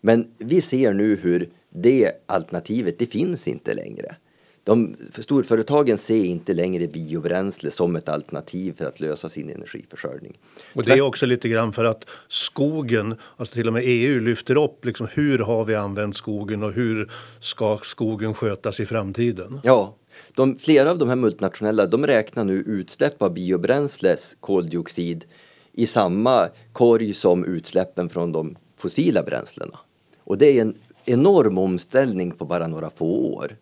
Men 0.00 0.30
vi 0.38 0.62
ser 0.62 0.92
nu 0.92 1.16
hur 1.16 1.50
det 1.70 2.12
alternativet, 2.26 2.98
det 2.98 3.06
finns 3.06 3.48
inte 3.48 3.74
längre 3.74 4.16
de, 4.64 4.96
storföretagen 5.18 5.98
ser 5.98 6.24
inte 6.24 6.54
längre 6.54 6.86
biobränsle 6.86 7.70
som 7.70 7.96
ett 7.96 8.08
alternativ 8.08 8.72
för 8.72 8.84
att 8.84 9.00
lösa 9.00 9.28
sin 9.28 9.50
energiförsörjning. 9.50 10.38
Och 10.74 10.82
det 10.82 10.92
är 10.92 11.00
också 11.00 11.26
lite 11.26 11.48
grann 11.48 11.72
för 11.72 11.84
att 11.84 12.04
skogen, 12.28 13.14
alltså 13.36 13.54
till 13.54 13.66
och 13.66 13.72
med 13.72 13.82
EU 13.86 14.20
lyfter 14.20 14.64
upp 14.64 14.84
liksom 14.84 15.08
hur 15.12 15.38
har 15.38 15.64
vi 15.64 15.74
använt 15.74 16.16
skogen 16.16 16.62
och 16.62 16.72
hur 16.72 17.10
ska 17.40 17.78
skogen 17.82 18.34
skötas 18.34 18.80
i 18.80 18.86
framtiden? 18.86 19.60
Ja, 19.62 19.96
de, 20.34 20.58
flera 20.58 20.90
av 20.90 20.98
de 20.98 21.08
här 21.08 21.16
multinationella 21.16 21.86
de 21.86 22.06
räknar 22.06 22.44
nu 22.44 22.54
utsläpp 22.54 23.22
av 23.22 23.34
biobränsles 23.34 24.36
koldioxid 24.40 25.24
i 25.72 25.86
samma 25.86 26.48
korg 26.72 27.14
som 27.14 27.44
utsläppen 27.44 28.08
från 28.08 28.32
de 28.32 28.56
fossila 28.76 29.22
bränslena. 29.22 29.78
Och 30.24 30.38
det 30.38 30.58
är 30.58 30.62
en 30.62 30.74
enorm 31.04 31.58
omställning 31.58 32.30
på 32.30 32.44
bara 32.44 32.66
några 32.66 32.90
få 32.90 33.34
år. 33.34 33.56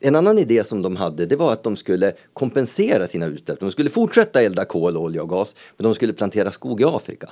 En 0.00 0.16
annan 0.16 0.38
idé 0.38 0.64
som 0.64 0.82
de 0.82 0.96
hade 0.96 1.26
det 1.26 1.36
var 1.36 1.52
att 1.52 1.62
de 1.62 1.76
skulle 1.76 2.12
kompensera 2.32 3.06
sina 3.06 3.26
utsläpp. 3.26 3.60
De 3.60 3.70
skulle 3.70 3.90
fortsätta 3.90 4.42
elda 4.42 4.64
kol, 4.64 4.96
olja 4.96 5.22
och 5.22 5.28
gas 5.28 5.54
men 5.76 5.84
de 5.84 5.94
skulle 5.94 6.12
plantera 6.12 6.50
skog 6.50 6.80
i 6.80 6.84
Afrika. 6.84 7.30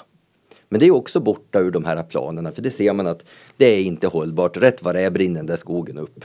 Men 0.69 0.81
det 0.81 0.87
är 0.87 0.91
också 0.91 1.21
borta 1.21 1.61
ur 1.61 1.71
de 1.71 1.85
här 1.85 2.03
planerna 2.03 2.53
för 2.53 2.63
det 2.63 2.71
ser 2.71 2.93
man 2.93 3.07
att 3.07 3.25
det 3.57 3.65
är 3.65 3.83
inte 3.83 4.07
hållbart. 4.07 4.57
Rätt 4.57 4.83
vad 4.83 4.95
det 4.95 5.01
är 5.01 5.11
brinner 5.11 5.43
den 5.43 5.57
skogen 5.57 5.99
upp. 5.99 6.25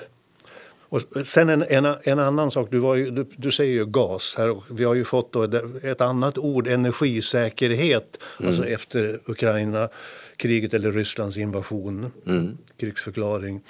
Och 0.89 1.27
sen 1.27 1.49
en, 1.49 1.63
en, 1.63 1.95
en 2.03 2.19
annan 2.19 2.51
sak, 2.51 2.67
du, 2.71 2.97
ju, 2.97 3.11
du, 3.11 3.25
du, 3.37 3.51
säger 3.51 3.73
ju 3.73 3.85
gas 3.85 4.35
här 4.37 4.49
och 4.49 4.63
vi 4.69 4.83
har 4.83 4.93
ju 4.93 5.03
fått 5.03 5.35
ett 5.83 6.01
annat 6.01 6.37
ord, 6.37 6.67
energisäkerhet, 6.67 8.19
mm. 8.39 8.49
alltså 8.49 8.65
efter 8.65 9.19
Ukraina 9.25 9.89
kriget 10.37 10.73
eller 10.73 10.91
Rysslands 10.91 11.37
invasion, 11.37 12.11
mm. 12.27 12.57
krigsförklaring. 12.77 13.61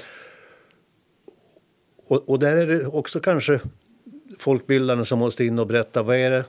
Och, 2.07 2.29
och, 2.29 2.39
där 2.39 2.55
är 2.55 2.67
det 2.67 2.85
också 2.85 3.19
kanske 3.19 3.59
folkbildarna 4.37 5.05
som 5.05 5.19
måste 5.19 5.45
in 5.45 5.59
och 5.59 5.67
berätta 5.67 6.03
vad 6.03 6.15
är 6.15 6.31
det, 6.31 6.45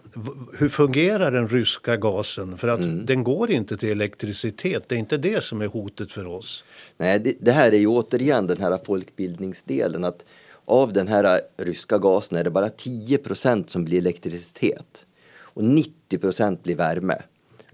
hur 0.59 0.69
fungerar 0.69 1.31
den 1.31 1.49
ryska 1.49 1.97
gasen? 1.97 2.59
För 2.59 2.69
att 2.69 2.81
mm. 2.81 3.07
den 3.07 3.25
går 3.25 3.51
inte 3.51 3.77
till 3.77 3.89
elektricitet. 3.89 4.89
Det 4.89 4.95
är 4.95 4.99
inte 4.99 5.17
det 5.17 5.45
som 5.45 5.63
är 5.63 5.67
hotet 5.67 6.13
för 6.13 6.27
oss. 6.27 6.65
Nej, 6.97 7.19
det, 7.19 7.35
det 7.41 7.53
här 7.53 7.73
är 7.73 7.79
ju 7.79 7.87
återigen 7.87 8.47
den 8.47 8.61
här 8.61 8.79
folkbildningsdelen. 8.85 10.05
att 10.05 10.25
Av 10.65 10.93
den 10.93 11.09
här 11.09 11.41
ryska 11.57 11.99
gasen 11.99 12.39
är 12.39 12.45
det 12.45 12.51
bara 12.51 12.69
10% 12.69 13.69
som 13.69 13.85
blir 13.85 13.99
elektricitet 13.99 15.07
och 15.39 15.63
90% 15.63 16.63
blir 16.63 16.77
värme. 16.77 17.23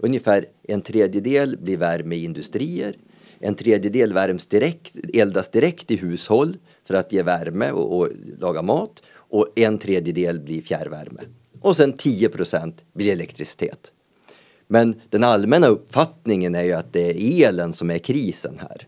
Ungefär 0.03 0.45
en 0.63 0.81
tredjedel 0.81 1.57
blir 1.57 1.77
värme 1.77 2.15
i 2.15 2.23
industrier 2.23 2.95
en 3.45 3.55
tredjedel 3.55 4.13
värms 4.13 4.45
direkt, 4.45 4.95
eldas 5.13 5.49
direkt 5.49 5.91
i 5.91 5.95
hushåll 5.95 6.57
för 6.85 6.93
att 6.93 7.11
ge 7.11 7.23
värme 7.23 7.71
och, 7.71 7.97
och 7.97 8.09
laga 8.39 8.61
mat. 8.61 9.03
Och 9.15 9.47
en 9.55 9.77
tredjedel 9.77 10.39
blir 10.39 10.61
fjärrvärme. 10.61 11.21
Och 11.61 11.75
sen 11.75 11.93
10% 11.93 12.73
blir 12.93 13.11
elektricitet. 13.11 13.91
Men 14.67 15.01
den 15.09 15.23
allmänna 15.23 15.67
uppfattningen 15.67 16.55
är 16.55 16.63
ju 16.63 16.73
att 16.73 16.93
det 16.93 17.09
är 17.09 17.47
elen 17.47 17.73
som 17.73 17.89
är 17.89 17.97
krisen 17.97 18.59
här. 18.59 18.87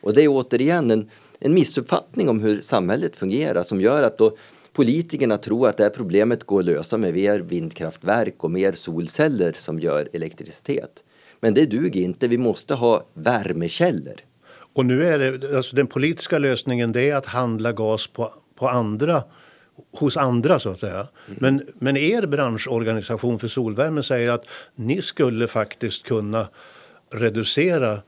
Och 0.00 0.14
det 0.14 0.22
är 0.22 0.28
återigen 0.28 0.90
en, 0.90 1.10
en 1.40 1.54
missuppfattning 1.54 2.28
om 2.28 2.40
hur 2.40 2.60
samhället 2.60 3.16
fungerar 3.16 3.62
som 3.62 3.80
gör 3.80 4.02
att 4.02 4.18
då 4.18 4.36
politikerna 4.72 5.38
tror 5.38 5.68
att 5.68 5.76
det 5.76 5.82
här 5.82 5.90
problemet 5.90 6.44
går 6.44 6.60
att 6.60 6.66
lösa 6.66 6.96
med 6.96 7.14
mer 7.14 7.40
vindkraftverk 7.40 8.44
och 8.44 8.50
mer 8.50 8.72
solceller 8.72 9.52
som 9.52 9.80
gör 9.80 10.08
elektricitet. 10.12 11.04
Men 11.40 11.54
det 11.54 11.64
duger 11.64 12.00
inte. 12.00 12.28
Vi 12.28 12.38
måste 12.38 12.74
ha 12.74 13.06
värmekällor. 13.14 14.16
Och 14.74 14.86
nu 14.86 15.06
är 15.06 15.18
det, 15.18 15.56
alltså 15.56 15.76
den 15.76 15.86
politiska 15.86 16.38
lösningen 16.38 16.92
det 16.92 17.10
är 17.10 17.16
att 17.16 17.26
handla 17.26 17.72
gas 17.72 18.06
på, 18.06 18.32
på 18.54 18.68
andra 18.68 19.22
hos 19.92 20.16
andra 20.16 20.58
så 20.58 20.70
att 20.70 20.80
säga. 20.80 21.08
Mm. 21.26 21.38
Men, 21.40 21.62
men 21.74 21.96
er 21.96 22.26
branschorganisation 22.26 23.38
för 23.38 23.48
solvärme 23.48 24.02
säger 24.02 24.30
att 24.30 24.44
ni 24.74 25.02
skulle 25.02 25.48
faktiskt 25.48 26.02
kunna 26.02 26.48
reducera 27.10 28.02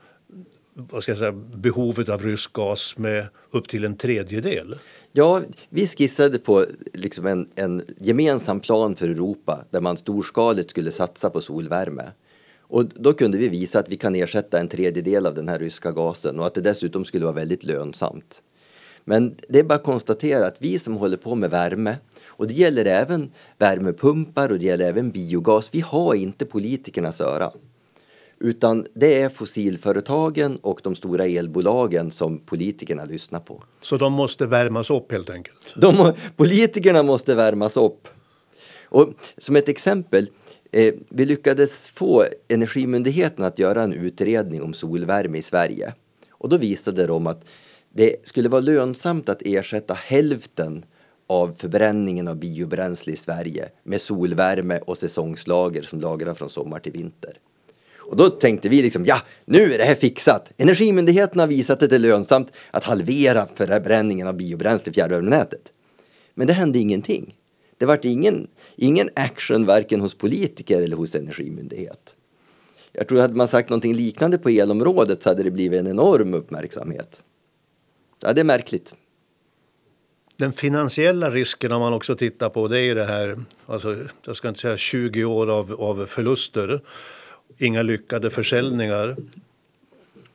vad 0.77 1.03
ska 1.03 1.11
jag 1.11 1.19
säga, 1.19 1.31
behovet 1.31 2.09
av 2.09 2.21
rysk 2.21 2.53
gas 2.53 2.97
med 2.97 3.27
upp 3.51 3.67
till 3.67 3.85
en 3.85 3.97
tredjedel. 3.97 4.75
Ja, 5.11 5.41
vi 5.69 5.87
skissade 5.87 6.39
på 6.39 6.65
liksom 6.93 7.25
en, 7.25 7.49
en 7.55 7.83
gemensam 7.99 8.59
plan 8.59 8.95
för 8.95 9.07
Europa 9.07 9.65
där 9.69 9.81
man 9.81 9.97
storskaligt 9.97 10.69
skulle 10.69 10.91
satsa 10.91 11.29
på 11.29 11.41
solvärme. 11.41 12.11
Och 12.59 12.85
då 12.85 13.13
kunde 13.13 13.37
vi 13.37 13.47
visa 13.47 13.79
att 13.79 13.89
vi 13.89 13.97
kan 13.97 14.15
ersätta 14.15 14.59
en 14.59 14.67
tredjedel 14.67 15.25
av 15.25 15.35
den 15.35 15.47
här 15.47 15.59
ryska 15.59 15.91
gasen 15.91 16.39
och 16.39 16.45
att 16.45 16.53
det 16.53 16.61
dessutom 16.61 17.05
skulle 17.05 17.25
vara 17.25 17.35
väldigt 17.35 17.63
lönsamt. 17.63 18.43
Men 19.03 19.35
det 19.49 19.59
är 19.59 19.63
bara 19.63 19.75
att 19.75 19.83
konstatera 19.83 20.47
att 20.47 20.57
vi 20.59 20.79
som 20.79 20.97
håller 20.97 21.17
på 21.17 21.35
med 21.35 21.49
värme 21.49 21.97
och 22.27 22.47
det 22.47 22.53
gäller 22.53 22.85
även 22.85 23.31
värmepumpar 23.57 24.51
och 24.51 24.59
det 24.59 24.65
gäller 24.65 24.85
även 24.85 25.11
biogas. 25.11 25.69
Vi 25.71 25.79
har 25.79 26.15
inte 26.15 26.45
politikernas 26.45 27.21
öra. 27.21 27.51
Utan 28.39 28.85
det 28.93 29.21
är 29.21 29.29
fossilföretagen 29.29 30.57
och 30.61 30.79
de 30.83 30.95
stora 30.95 31.25
elbolagen 31.25 32.11
som 32.11 32.39
politikerna 32.39 33.05
lyssnar 33.05 33.39
på. 33.39 33.63
Så 33.81 33.97
de 33.97 34.13
måste 34.13 34.45
värmas 34.45 34.89
upp 34.89 35.11
helt 35.11 35.29
enkelt? 35.29 35.73
De, 35.75 36.13
politikerna 36.35 37.03
måste 37.03 37.35
värmas 37.35 37.77
upp. 37.77 38.07
Och 38.89 39.09
som 39.37 39.55
ett 39.55 39.69
exempel, 39.69 40.27
Eh, 40.75 40.93
vi 41.09 41.25
lyckades 41.25 41.89
få 41.89 42.25
Energimyndigheten 42.47 43.45
att 43.45 43.59
göra 43.59 43.81
en 43.81 43.93
utredning 43.93 44.63
om 44.63 44.73
solvärme 44.73 45.37
i 45.37 45.41
Sverige. 45.41 45.93
Och 46.31 46.49
då 46.49 46.57
visade 46.57 47.07
de 47.07 47.27
att 47.27 47.45
det 47.93 48.15
skulle 48.27 48.49
vara 48.49 48.61
lönsamt 48.61 49.29
att 49.29 49.41
ersätta 49.45 49.93
hälften 49.93 50.85
av 51.27 51.51
förbränningen 51.51 52.27
av 52.27 52.35
biobränsle 52.35 53.13
i 53.13 53.17
Sverige 53.17 53.69
med 53.83 54.01
solvärme 54.01 54.79
och 54.79 54.97
säsongslager 54.97 55.81
som 55.81 55.99
lagrar 55.99 56.33
från 56.33 56.49
sommar 56.49 56.79
till 56.79 56.91
vinter. 56.91 57.33
Och 58.05 58.17
då 58.17 58.29
tänkte 58.29 58.69
vi 58.69 58.81
liksom, 58.81 59.05
ja, 59.05 59.21
nu 59.45 59.73
är 59.73 59.77
det 59.77 59.83
här 59.83 59.95
fixat. 59.95 60.51
Energimyndigheten 60.57 61.39
har 61.39 61.47
visat 61.47 61.83
att 61.83 61.89
det 61.89 61.95
är 61.95 61.99
lönsamt 61.99 62.51
att 62.71 62.83
halvera 62.83 63.47
förbränningen 63.55 64.27
av 64.27 64.33
biobränsle 64.33 64.91
i 64.91 64.93
fjärrvärmenätet. 64.93 65.73
Men 66.33 66.47
det 66.47 66.53
hände 66.53 66.79
ingenting. 66.79 67.35
Det 67.77 67.85
vart 67.85 68.05
ingen, 68.05 68.47
ingen 68.75 69.09
action 69.15 69.65
varken 69.65 70.01
hos 70.01 70.15
politiker 70.15 70.81
eller 70.81 70.97
hos 70.97 71.15
Energimyndighet. 71.15 72.15
Jag 72.91 73.07
tror 73.07 73.17
att 73.17 73.23
hade 73.23 73.35
man 73.35 73.47
sagt 73.47 73.69
någonting 73.69 73.93
liknande 73.93 74.37
på 74.37 74.49
elområdet 74.49 75.23
så 75.23 75.29
hade 75.29 75.43
det 75.43 75.51
blivit 75.51 75.79
en 75.79 75.87
enorm 75.87 76.33
uppmärksamhet. 76.33 77.23
Ja, 78.21 78.33
det 78.33 78.41
är 78.41 78.45
märkligt. 78.45 78.93
Den 80.37 80.53
finansiella 80.53 81.31
risken 81.31 81.71
om 81.71 81.81
man 81.81 81.93
också 81.93 82.15
tittar 82.15 82.49
på 82.49 82.67
det 82.67 82.79
är 82.79 82.83
ju 82.83 82.93
det 82.93 83.05
här, 83.05 83.39
alltså, 83.65 83.95
jag 84.25 84.35
ska 84.35 84.47
inte 84.47 84.59
säga 84.59 84.77
20 84.77 85.23
år 85.23 85.51
av, 85.51 85.81
av 85.81 86.05
förluster, 86.05 86.81
inga 87.57 87.81
lyckade 87.81 88.29
försäljningar 88.29 89.15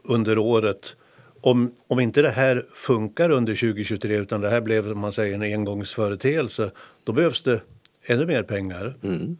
under 0.02 0.38
året. 0.38 0.96
Om, 1.40 1.74
om 1.86 2.00
inte 2.00 2.22
det 2.22 2.30
här 2.30 2.66
funkar 2.74 3.30
under 3.30 3.54
2023 3.54 4.16
utan 4.16 4.40
det 4.40 4.48
här 4.48 4.60
blev 4.60 4.96
man 4.96 5.12
säger, 5.12 5.34
en 5.34 5.42
engångsföreteelse, 5.42 6.70
då 7.04 7.12
behövs 7.12 7.42
det 7.42 7.60
ännu 8.02 8.26
mer 8.26 8.42
pengar. 8.42 8.96
Mm. 9.02 9.38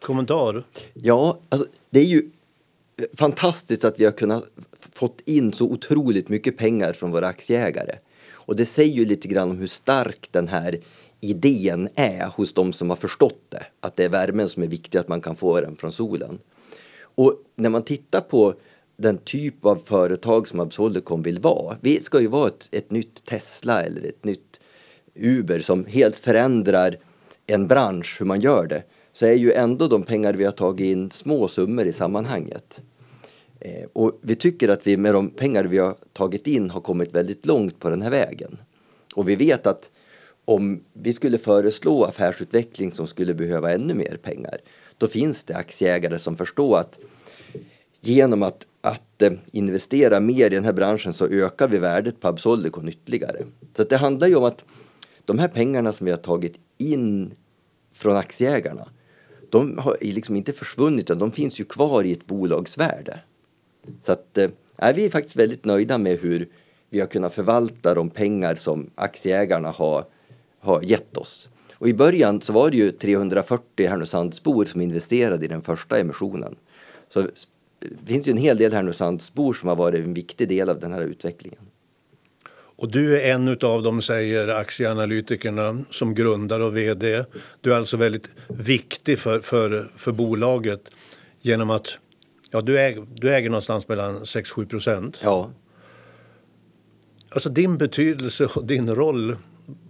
Kommentar? 0.00 0.64
Ja, 0.94 1.38
alltså, 1.48 1.66
det 1.90 2.00
är 2.00 2.04
ju 2.04 2.30
fantastiskt 3.18 3.84
att 3.84 4.00
vi 4.00 4.04
har 4.04 4.12
kunnat 4.12 4.44
fått 4.92 5.20
in 5.24 5.52
så 5.52 5.64
otroligt 5.64 6.28
mycket 6.28 6.56
pengar 6.56 6.92
från 6.92 7.10
våra 7.10 7.26
aktieägare. 7.26 7.94
Och 8.30 8.56
det 8.56 8.66
säger 8.66 8.94
ju 8.94 9.04
lite 9.04 9.28
grann 9.28 9.50
om 9.50 9.58
hur 9.58 9.66
stark 9.66 10.28
den 10.30 10.48
här 10.48 10.78
idén 11.20 11.88
är 11.94 12.26
hos 12.26 12.52
de 12.52 12.72
som 12.72 12.90
har 12.90 12.96
förstått 12.96 13.42
det. 13.48 13.66
Att 13.80 13.96
det 13.96 14.04
är 14.04 14.08
värmen 14.08 14.48
som 14.48 14.62
är 14.62 14.66
viktig, 14.66 14.98
att 14.98 15.08
man 15.08 15.20
kan 15.20 15.36
få 15.36 15.60
den 15.60 15.76
från 15.76 15.92
solen. 15.92 16.38
Och 17.14 17.34
när 17.56 17.70
man 17.70 17.82
tittar 17.82 18.20
på 18.20 18.54
den 18.96 19.18
typ 19.18 19.64
av 19.64 19.76
företag 19.76 20.48
som 20.48 20.60
Absolicom 20.60 21.22
vill 21.22 21.40
vara. 21.40 21.76
Vi 21.80 22.00
ska 22.00 22.20
ju 22.20 22.26
vara 22.26 22.46
ett, 22.46 22.68
ett 22.72 22.90
nytt 22.90 23.24
Tesla 23.24 23.82
eller 23.82 24.02
ett 24.08 24.24
nytt 24.24 24.60
Uber 25.14 25.58
som 25.58 25.84
helt 25.84 26.18
förändrar 26.18 26.96
en 27.46 27.66
bransch, 27.66 28.16
hur 28.20 28.26
man 28.26 28.40
gör 28.40 28.66
det. 28.66 28.82
Så 29.12 29.26
är 29.26 29.32
ju 29.32 29.52
ändå 29.52 29.88
de 29.88 30.02
pengar 30.02 30.34
vi 30.34 30.44
har 30.44 30.52
tagit 30.52 30.86
in 30.86 31.10
små 31.10 31.48
summor 31.48 31.86
i 31.86 31.92
sammanhanget. 31.92 32.82
Eh, 33.60 33.84
och 33.92 34.18
vi 34.22 34.34
tycker 34.34 34.68
att 34.68 34.86
vi 34.86 34.96
med 34.96 35.14
de 35.14 35.30
pengar 35.30 35.64
vi 35.64 35.78
har 35.78 35.96
tagit 36.12 36.46
in 36.46 36.70
har 36.70 36.80
kommit 36.80 37.12
väldigt 37.12 37.46
långt 37.46 37.80
på 37.80 37.90
den 37.90 38.02
här 38.02 38.10
vägen. 38.10 38.56
Och 39.14 39.28
vi 39.28 39.36
vet 39.36 39.66
att 39.66 39.90
om 40.44 40.84
vi 40.92 41.12
skulle 41.12 41.38
föreslå 41.38 42.04
affärsutveckling 42.04 42.92
som 42.92 43.06
skulle 43.06 43.34
behöva 43.34 43.72
ännu 43.72 43.94
mer 43.94 44.16
pengar, 44.22 44.58
då 44.98 45.06
finns 45.06 45.44
det 45.44 45.56
aktieägare 45.56 46.18
som 46.18 46.36
förstår 46.36 46.78
att 46.78 46.98
genom 48.00 48.42
att, 48.42 48.66
att 48.80 49.22
eh, 49.22 49.32
investera 49.52 50.20
mer 50.20 50.46
i 50.46 50.54
den 50.54 50.64
här 50.64 50.72
branschen 50.72 51.12
så 51.12 51.26
ökar 51.26 51.68
vi 51.68 51.78
värdet 51.78 52.20
på 52.20 52.28
Absolicon 52.28 52.88
ytterligare. 52.88 53.44
Så 53.76 53.84
det 53.84 53.96
handlar 53.96 54.28
ju 54.28 54.34
om 54.34 54.44
att 54.44 54.64
de 55.24 55.38
här 55.38 55.48
pengarna 55.48 55.92
som 55.92 56.04
vi 56.04 56.10
har 56.10 56.18
tagit 56.18 56.54
in 56.78 57.34
från 57.92 58.16
aktieägarna, 58.16 58.88
de 59.50 59.78
har 59.78 59.96
liksom 60.00 60.36
inte 60.36 60.52
försvunnit 60.52 61.04
utan 61.04 61.18
de 61.18 61.32
finns 61.32 61.60
ju 61.60 61.64
kvar 61.64 62.04
i 62.04 62.12
ett 62.12 62.26
bolagsvärde. 62.26 63.20
Så 64.02 64.12
att, 64.12 64.38
eh, 64.38 64.50
är 64.76 64.92
vi 64.92 65.04
är 65.04 65.10
faktiskt 65.10 65.36
väldigt 65.36 65.64
nöjda 65.64 65.98
med 65.98 66.18
hur 66.18 66.48
vi 66.90 67.00
har 67.00 67.06
kunnat 67.06 67.34
förvalta 67.34 67.94
de 67.94 68.10
pengar 68.10 68.54
som 68.54 68.90
aktieägarna 68.94 69.70
har, 69.70 70.04
har 70.60 70.82
gett 70.82 71.16
oss. 71.16 71.48
Och 71.84 71.90
i 71.90 71.94
början 71.94 72.40
så 72.40 72.52
var 72.52 72.70
det 72.70 72.76
ju 72.76 72.90
340 72.90 73.88
Härnösandsbor 73.88 74.64
som 74.64 74.80
investerade 74.80 75.44
i 75.44 75.48
den 75.48 75.62
första 75.62 75.98
emissionen. 75.98 76.56
Så 77.08 77.22
det 77.78 78.06
finns 78.06 78.28
ju 78.28 78.30
en 78.30 78.36
hel 78.36 78.56
del 78.56 78.72
Härnösandsbor 78.72 79.54
som 79.54 79.68
har 79.68 79.76
varit 79.76 80.04
en 80.04 80.14
viktig 80.14 80.48
del 80.48 80.68
av 80.68 80.80
den 80.80 80.92
här 80.92 81.00
utvecklingen. 81.00 81.60
Och 82.52 82.90
du 82.90 83.20
är 83.20 83.34
en 83.34 83.48
av 83.48 83.82
dem, 83.82 84.02
säger 84.02 84.48
aktieanalytikerna, 84.48 85.84
som 85.90 86.14
grundare 86.14 86.64
och 86.64 86.76
vd. 86.76 87.24
Du 87.60 87.72
är 87.72 87.76
alltså 87.76 87.96
väldigt 87.96 88.28
viktig 88.48 89.18
för, 89.18 89.40
för, 89.40 89.90
för 89.96 90.12
bolaget 90.12 90.90
genom 91.40 91.70
att 91.70 91.98
ja, 92.50 92.60
du, 92.60 92.80
äger, 92.80 93.06
du 93.14 93.34
äger 93.34 93.50
någonstans 93.50 93.88
mellan 93.88 94.22
6-7 94.22 94.66
procent. 94.66 95.20
Ja. 95.22 95.50
Alltså 97.28 97.48
din 97.48 97.78
betydelse 97.78 98.48
och 98.54 98.64
din 98.64 98.94
roll, 98.94 99.36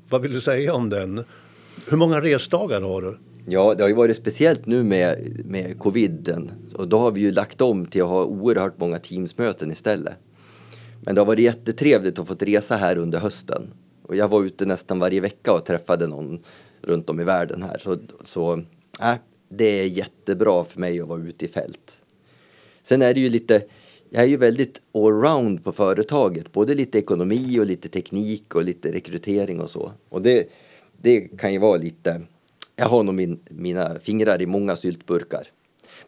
vad 0.09 0.23
vill 0.23 0.33
du 0.33 0.40
säga 0.40 0.75
om 0.75 0.90
den? 0.90 1.25
Hur 1.89 1.97
många 1.97 2.21
resdagar 2.21 2.81
har 2.81 3.03
du? 3.03 3.19
Ja, 3.47 3.75
det 3.75 3.83
har 3.83 3.89
ju 3.89 3.95
varit 3.95 4.17
speciellt 4.17 4.67
nu 4.67 4.83
med, 4.83 5.41
med 5.45 5.79
coviden. 5.79 6.51
Och 6.75 6.89
då 6.89 6.99
har 6.99 7.11
vi 7.11 7.21
ju 7.21 7.33
lagt 7.33 7.61
om 7.61 7.87
till 7.87 8.03
att 8.03 8.09
ha 8.09 8.25
oerhört 8.25 8.81
många 8.81 8.99
teamsmöten 8.99 9.71
istället. 9.71 10.15
Men 11.05 11.15
det 11.15 11.21
har 11.21 11.27
varit 11.27 11.45
jättetrevligt 11.45 12.19
att 12.19 12.29
få 12.29 12.35
resa 12.35 12.77
här 12.77 12.99
under 12.99 13.19
hösten. 13.19 13.71
Och 14.03 14.17
jag 14.17 14.29
var 14.29 14.45
ute 14.45 14.67
nästan 14.67 14.99
varje 14.99 15.21
vecka 15.21 15.53
och 15.53 15.65
träffade 15.65 16.07
någon 16.07 16.39
runt 16.83 17.11
om 17.11 17.21
i 17.21 17.25
världen 17.25 17.63
här. 17.63 17.79
Så, 17.79 17.99
så 18.25 18.63
äh, 19.03 19.15
det 19.49 19.81
är 19.81 19.87
jättebra 19.87 20.65
för 20.65 20.81
mig 20.81 21.01
att 21.01 21.09
vara 21.09 21.23
ute 21.23 21.45
i 21.45 21.49
fält. 21.49 22.03
Sen 22.83 23.03
är 23.03 23.15
det 23.15 23.21
ju 23.21 23.29
lite, 23.29 23.63
jag 24.11 24.23
är 24.23 24.29
ju 24.29 24.37
väldigt 24.37 24.81
allround 24.95 25.65
på 25.65 25.73
företaget. 25.73 26.53
Både 26.53 26.75
lite 26.75 26.99
ekonomi 26.99 27.61
och 27.61 27.67
lite 27.67 27.89
teknik 27.89 28.55
och 28.55 28.65
lite 28.65 28.93
rekrytering 28.93 29.61
och 29.61 29.71
så. 29.71 29.93
Och 30.09 30.23
det, 30.23 30.49
det 31.05 31.21
kan 31.38 31.53
ju 31.53 31.59
vara 31.59 31.77
lite 31.77 32.23
jag 32.77 32.88
har 32.88 33.03
nog 33.03 33.14
min, 33.14 33.40
mina 33.49 33.99
fingrar 33.99 34.43
i 34.43 34.47
många 34.47 34.77
syltburkar. 34.77 35.47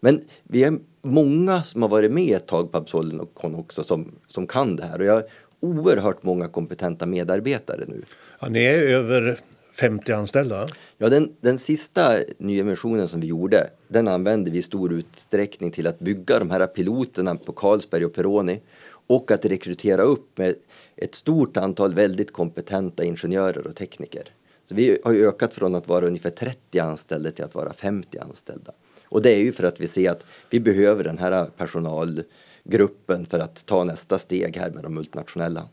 Men 0.00 0.24
vi 0.42 0.64
är 0.64 0.78
många 1.02 1.62
som 1.62 1.82
har 1.82 1.88
varit 1.88 2.12
med 2.12 2.36
ett 2.36 2.46
tag 2.46 2.72
på 2.72 2.78
Absolicon 2.78 3.54
också 3.54 3.84
som, 3.84 4.14
som 4.26 4.46
kan 4.46 4.76
det 4.76 4.84
här. 4.84 4.98
Och 4.98 5.04
jag 5.04 5.14
har 5.14 5.24
oerhört 5.60 6.22
många 6.22 6.48
kompetenta 6.48 7.06
medarbetare 7.06 7.84
nu. 7.88 8.02
Ja, 8.40 8.48
ni 8.48 8.64
är 8.64 8.78
över 8.78 9.40
50 9.72 10.12
anställda? 10.12 10.68
Ja, 10.98 11.08
den, 11.08 11.32
den 11.40 11.58
sista 11.58 12.18
nyemissionen 12.38 13.08
som 13.08 13.20
vi 13.20 13.26
gjorde, 13.26 13.70
den 13.88 14.08
använde 14.08 14.50
vi 14.50 14.58
i 14.58 14.62
stor 14.62 14.92
utsträckning 14.92 15.70
till 15.70 15.86
att 15.86 15.98
bygga 15.98 16.38
de 16.38 16.50
här 16.50 16.66
piloterna 16.66 17.34
på 17.34 17.52
Carlsberg 17.52 18.04
och 18.04 18.14
Peroni 18.14 18.60
och 19.06 19.30
att 19.30 19.44
rekrytera 19.44 20.02
upp 20.02 20.38
med 20.38 20.54
ett 20.96 21.14
stort 21.14 21.56
antal 21.56 21.94
väldigt 21.94 22.32
kompetenta 22.32 23.04
ingenjörer 23.04 23.66
och 23.66 23.76
tekniker. 23.76 24.35
Så 24.68 24.74
vi 24.74 24.98
har 25.04 25.12
ju 25.12 25.28
ökat 25.28 25.54
från 25.54 25.74
att 25.74 25.88
vara 25.88 26.06
ungefär 26.06 26.30
30 26.30 26.78
anställda 26.78 27.30
till 27.30 27.44
att 27.44 27.54
vara 27.54 27.72
50 27.72 28.18
anställda. 28.18 28.72
Och 29.04 29.22
det 29.22 29.34
är 29.34 29.38
ju 29.38 29.52
för 29.52 29.64
att 29.64 29.80
vi 29.80 29.88
ser 29.88 30.10
att 30.10 30.24
vi 30.50 30.60
behöver 30.60 31.04
den 31.04 31.18
här 31.18 31.44
personalgruppen 31.56 33.26
för 33.26 33.38
att 33.38 33.66
ta 33.66 33.84
nästa 33.84 34.18
steg 34.18 34.56
här 34.56 34.70
med 34.70 34.82
de 34.82 34.94
multinationella. 34.94 35.68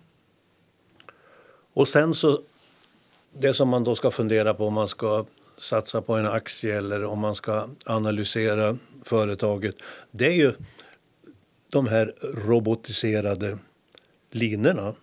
Och 1.74 1.88
sen 1.88 2.14
så, 2.14 2.42
det 3.34 3.54
som 3.54 3.70
man 3.70 3.84
då 3.84 3.96
ska 3.96 4.12
fundera 4.12 4.54
på 4.54 4.68
om 4.68 4.74
man 4.74 4.88
ska 4.88 5.26
satsa 5.58 6.02
på 6.02 6.14
en 6.14 6.28
aktie 6.28 6.78
eller 6.78 7.04
om 7.04 7.20
man 7.20 7.36
ska 7.36 7.68
analysera 7.86 8.78
företaget, 9.04 9.76
det 10.12 10.26
är 10.26 10.36
ju 10.36 10.54
de 11.70 11.88
här 11.88 12.16
robotiserade 12.22 13.58
linorna. 14.32 14.94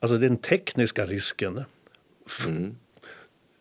Alltså 0.00 0.18
den 0.18 0.36
tekniska 0.36 1.06
risken. 1.06 1.64
Mm 2.46 2.74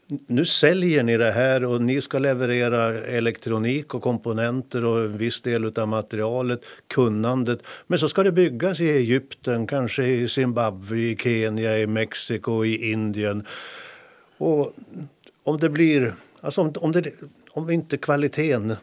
nu 0.07 0.45
säljer 0.45 1.03
ni 1.03 1.17
det 1.17 1.31
här 1.31 1.65
och 1.65 1.81
ni 1.81 2.01
ska 2.01 2.19
leverera 2.19 2.83
elektronik 2.93 3.93
och 3.93 4.01
komponenter 4.01 4.85
och 4.85 4.99
en 4.99 5.17
viss 5.17 5.41
del 5.41 5.79
av 5.79 5.87
materialet, 5.87 6.61
kunnandet. 6.87 7.59
Men 7.87 7.99
så 7.99 8.09
ska 8.09 8.23
det 8.23 8.31
byggas 8.31 8.79
i 8.79 8.89
Egypten, 8.89 9.67
kanske 9.67 10.05
i 10.05 10.27
Zimbabwe, 10.27 10.97
i 10.97 11.17
Kenya, 11.19 11.77
i 11.77 11.87
Mexiko, 11.87 12.65
i 12.65 12.91
Indien. 12.91 13.45
Och 14.37 14.73
om 15.43 15.57
det 15.57 15.69
blir, 15.69 16.13
alltså 16.41 16.61
om, 16.61 16.73
om, 16.75 16.91
det, 16.91 17.11
om 17.49 17.69
inte 17.69 17.97
kvaliteten 17.97 18.75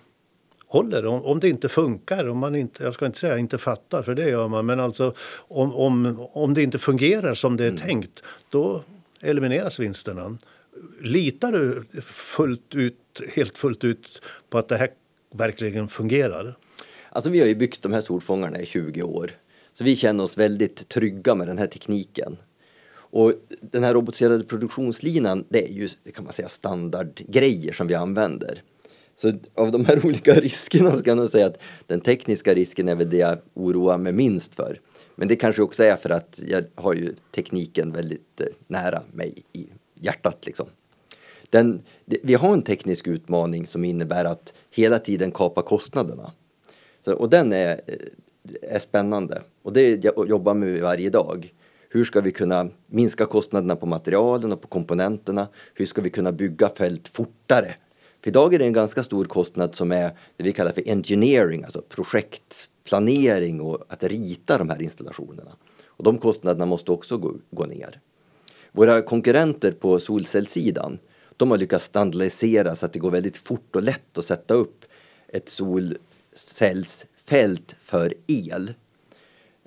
håller, 0.66 1.06
om, 1.06 1.24
om 1.24 1.40
det 1.40 1.48
inte 1.48 1.68
funkar, 1.68 2.28
om 2.28 2.38
man 2.38 2.54
inte, 2.54 2.84
jag 2.84 2.94
ska 2.94 3.06
inte 3.06 3.18
säga 3.18 3.38
inte 3.38 3.58
fattar, 3.58 4.02
för 4.02 4.14
det 4.14 4.28
gör 4.28 4.48
man, 4.48 4.66
men 4.66 4.80
alltså 4.80 5.14
om, 5.36 5.74
om, 5.74 6.26
om 6.32 6.54
det 6.54 6.62
inte 6.62 6.78
fungerar 6.78 7.34
som 7.34 7.56
det 7.56 7.64
är 7.64 7.68
mm. 7.68 7.80
tänkt, 7.80 8.22
då 8.50 8.82
elimineras 9.20 9.80
vinsterna. 9.80 10.36
Litar 11.00 11.52
du 11.52 11.82
fullt 12.02 12.74
ut, 12.74 12.98
helt 13.34 13.58
fullt 13.58 13.84
ut 13.84 14.22
på 14.50 14.58
att 14.58 14.68
det 14.68 14.76
här 14.76 14.90
verkligen 15.34 15.88
fungerar? 15.88 16.56
Alltså 17.10 17.30
vi 17.30 17.40
har 17.40 17.46
ju 17.46 17.54
byggt 17.54 17.82
de 17.82 17.92
här 17.92 18.00
solfångarna 18.00 18.60
i 18.60 18.66
20 18.66 19.02
år. 19.02 19.30
Så 19.72 19.84
vi 19.84 19.96
känner 19.96 20.24
oss 20.24 20.38
väldigt 20.38 20.88
trygga 20.88 21.34
med 21.34 21.46
den 21.46 21.58
här 21.58 21.66
tekniken. 21.66 22.36
Och 22.94 23.32
den 23.60 23.84
här 23.84 23.94
robotiserade 23.94 24.44
produktionslinan, 24.44 25.44
det 25.48 25.64
är 25.64 25.72
ju 25.72 25.88
kan 26.14 26.24
man 26.24 26.32
säga 26.32 26.48
standardgrejer 26.48 27.72
som 27.72 27.86
vi 27.86 27.94
använder. 27.94 28.62
Så 29.16 29.32
av 29.54 29.72
de 29.72 29.84
här 29.84 30.06
olika 30.06 30.34
riskerna 30.34 30.96
så 30.96 31.02
kan 31.02 31.18
man 31.18 31.28
säga 31.28 31.46
att 31.46 31.62
den 31.86 32.00
tekniska 32.00 32.54
risken 32.54 32.88
är 32.88 32.94
väl 32.94 33.10
det 33.10 33.16
jag 33.16 33.38
oroar 33.54 33.98
mig 33.98 34.12
minst 34.12 34.54
för. 34.54 34.80
Men 35.14 35.28
det 35.28 35.36
kanske 35.36 35.62
också 35.62 35.84
är 35.84 35.96
för 35.96 36.10
att 36.10 36.40
jag 36.46 36.64
har 36.74 36.94
ju 36.94 37.14
tekniken 37.34 37.92
väldigt 37.92 38.40
eh, 38.40 38.46
nära 38.66 39.02
mig 39.12 39.42
i 39.52 39.66
hjärtat 39.94 40.46
liksom. 40.46 40.66
Den, 41.50 41.82
vi 42.04 42.34
har 42.34 42.52
en 42.52 42.62
teknisk 42.62 43.06
utmaning 43.06 43.66
som 43.66 43.84
innebär 43.84 44.24
att 44.24 44.54
hela 44.70 44.98
tiden 44.98 45.30
kapa 45.30 45.62
kostnaderna. 45.62 46.32
Så, 47.04 47.14
och 47.14 47.30
den 47.30 47.52
är, 47.52 47.80
eh, 47.86 48.74
är 48.74 48.78
spännande 48.78 49.42
och 49.62 49.72
det 49.72 50.04
jobbar 50.04 50.54
vi 50.54 50.60
med 50.60 50.80
varje 50.80 51.10
dag. 51.10 51.54
Hur 51.88 52.04
ska 52.04 52.20
vi 52.20 52.30
kunna 52.32 52.68
minska 52.86 53.26
kostnaderna 53.26 53.76
på 53.76 53.86
materialen 53.86 54.52
och 54.52 54.60
på 54.60 54.68
komponenterna? 54.68 55.48
Hur 55.74 55.86
ska 55.86 56.02
vi 56.02 56.10
kunna 56.10 56.32
bygga 56.32 56.68
fält 56.68 57.08
fortare? 57.08 57.74
För 58.22 58.30
idag 58.30 58.54
är 58.54 58.58
det 58.58 58.64
en 58.64 58.72
ganska 58.72 59.02
stor 59.02 59.24
kostnad 59.24 59.74
som 59.74 59.92
är 59.92 60.10
det 60.36 60.44
vi 60.44 60.52
kallar 60.52 60.72
för 60.72 60.88
engineering, 60.88 61.64
alltså 61.64 61.82
projektplanering 61.88 63.60
och 63.60 63.84
att 63.88 64.02
rita 64.02 64.58
de 64.58 64.70
här 64.70 64.82
installationerna. 64.82 65.56
Och 65.86 66.04
de 66.04 66.18
kostnaderna 66.18 66.66
måste 66.66 66.92
också 66.92 67.18
gå, 67.18 67.34
gå 67.50 67.64
ner. 67.64 68.00
Våra 68.76 69.02
konkurrenter 69.02 69.72
på 69.72 70.00
solcellssidan, 70.00 70.98
de 71.36 71.50
har 71.50 71.58
lyckats 71.58 71.84
standardisera 71.84 72.76
så 72.76 72.86
att 72.86 72.92
det 72.92 72.98
går 72.98 73.10
väldigt 73.10 73.38
fort 73.38 73.76
och 73.76 73.82
lätt 73.82 74.18
att 74.18 74.24
sätta 74.24 74.54
upp 74.54 74.84
ett 75.28 75.48
solcellsfält 75.48 77.76
för 77.80 78.14
el. 78.26 78.72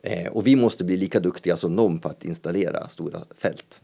Eh, 0.04 0.28
och 0.28 0.48
vi 0.48 0.56
måste 0.56 0.84
bli 0.84 0.98
lika 0.98 1.20
duktiga 1.20 1.58
som 1.58 1.76
dem 1.76 2.00
på 2.00 2.10
att 2.10 2.26
installera 2.26 2.89
stora 2.89 3.20
fält. 3.38 3.82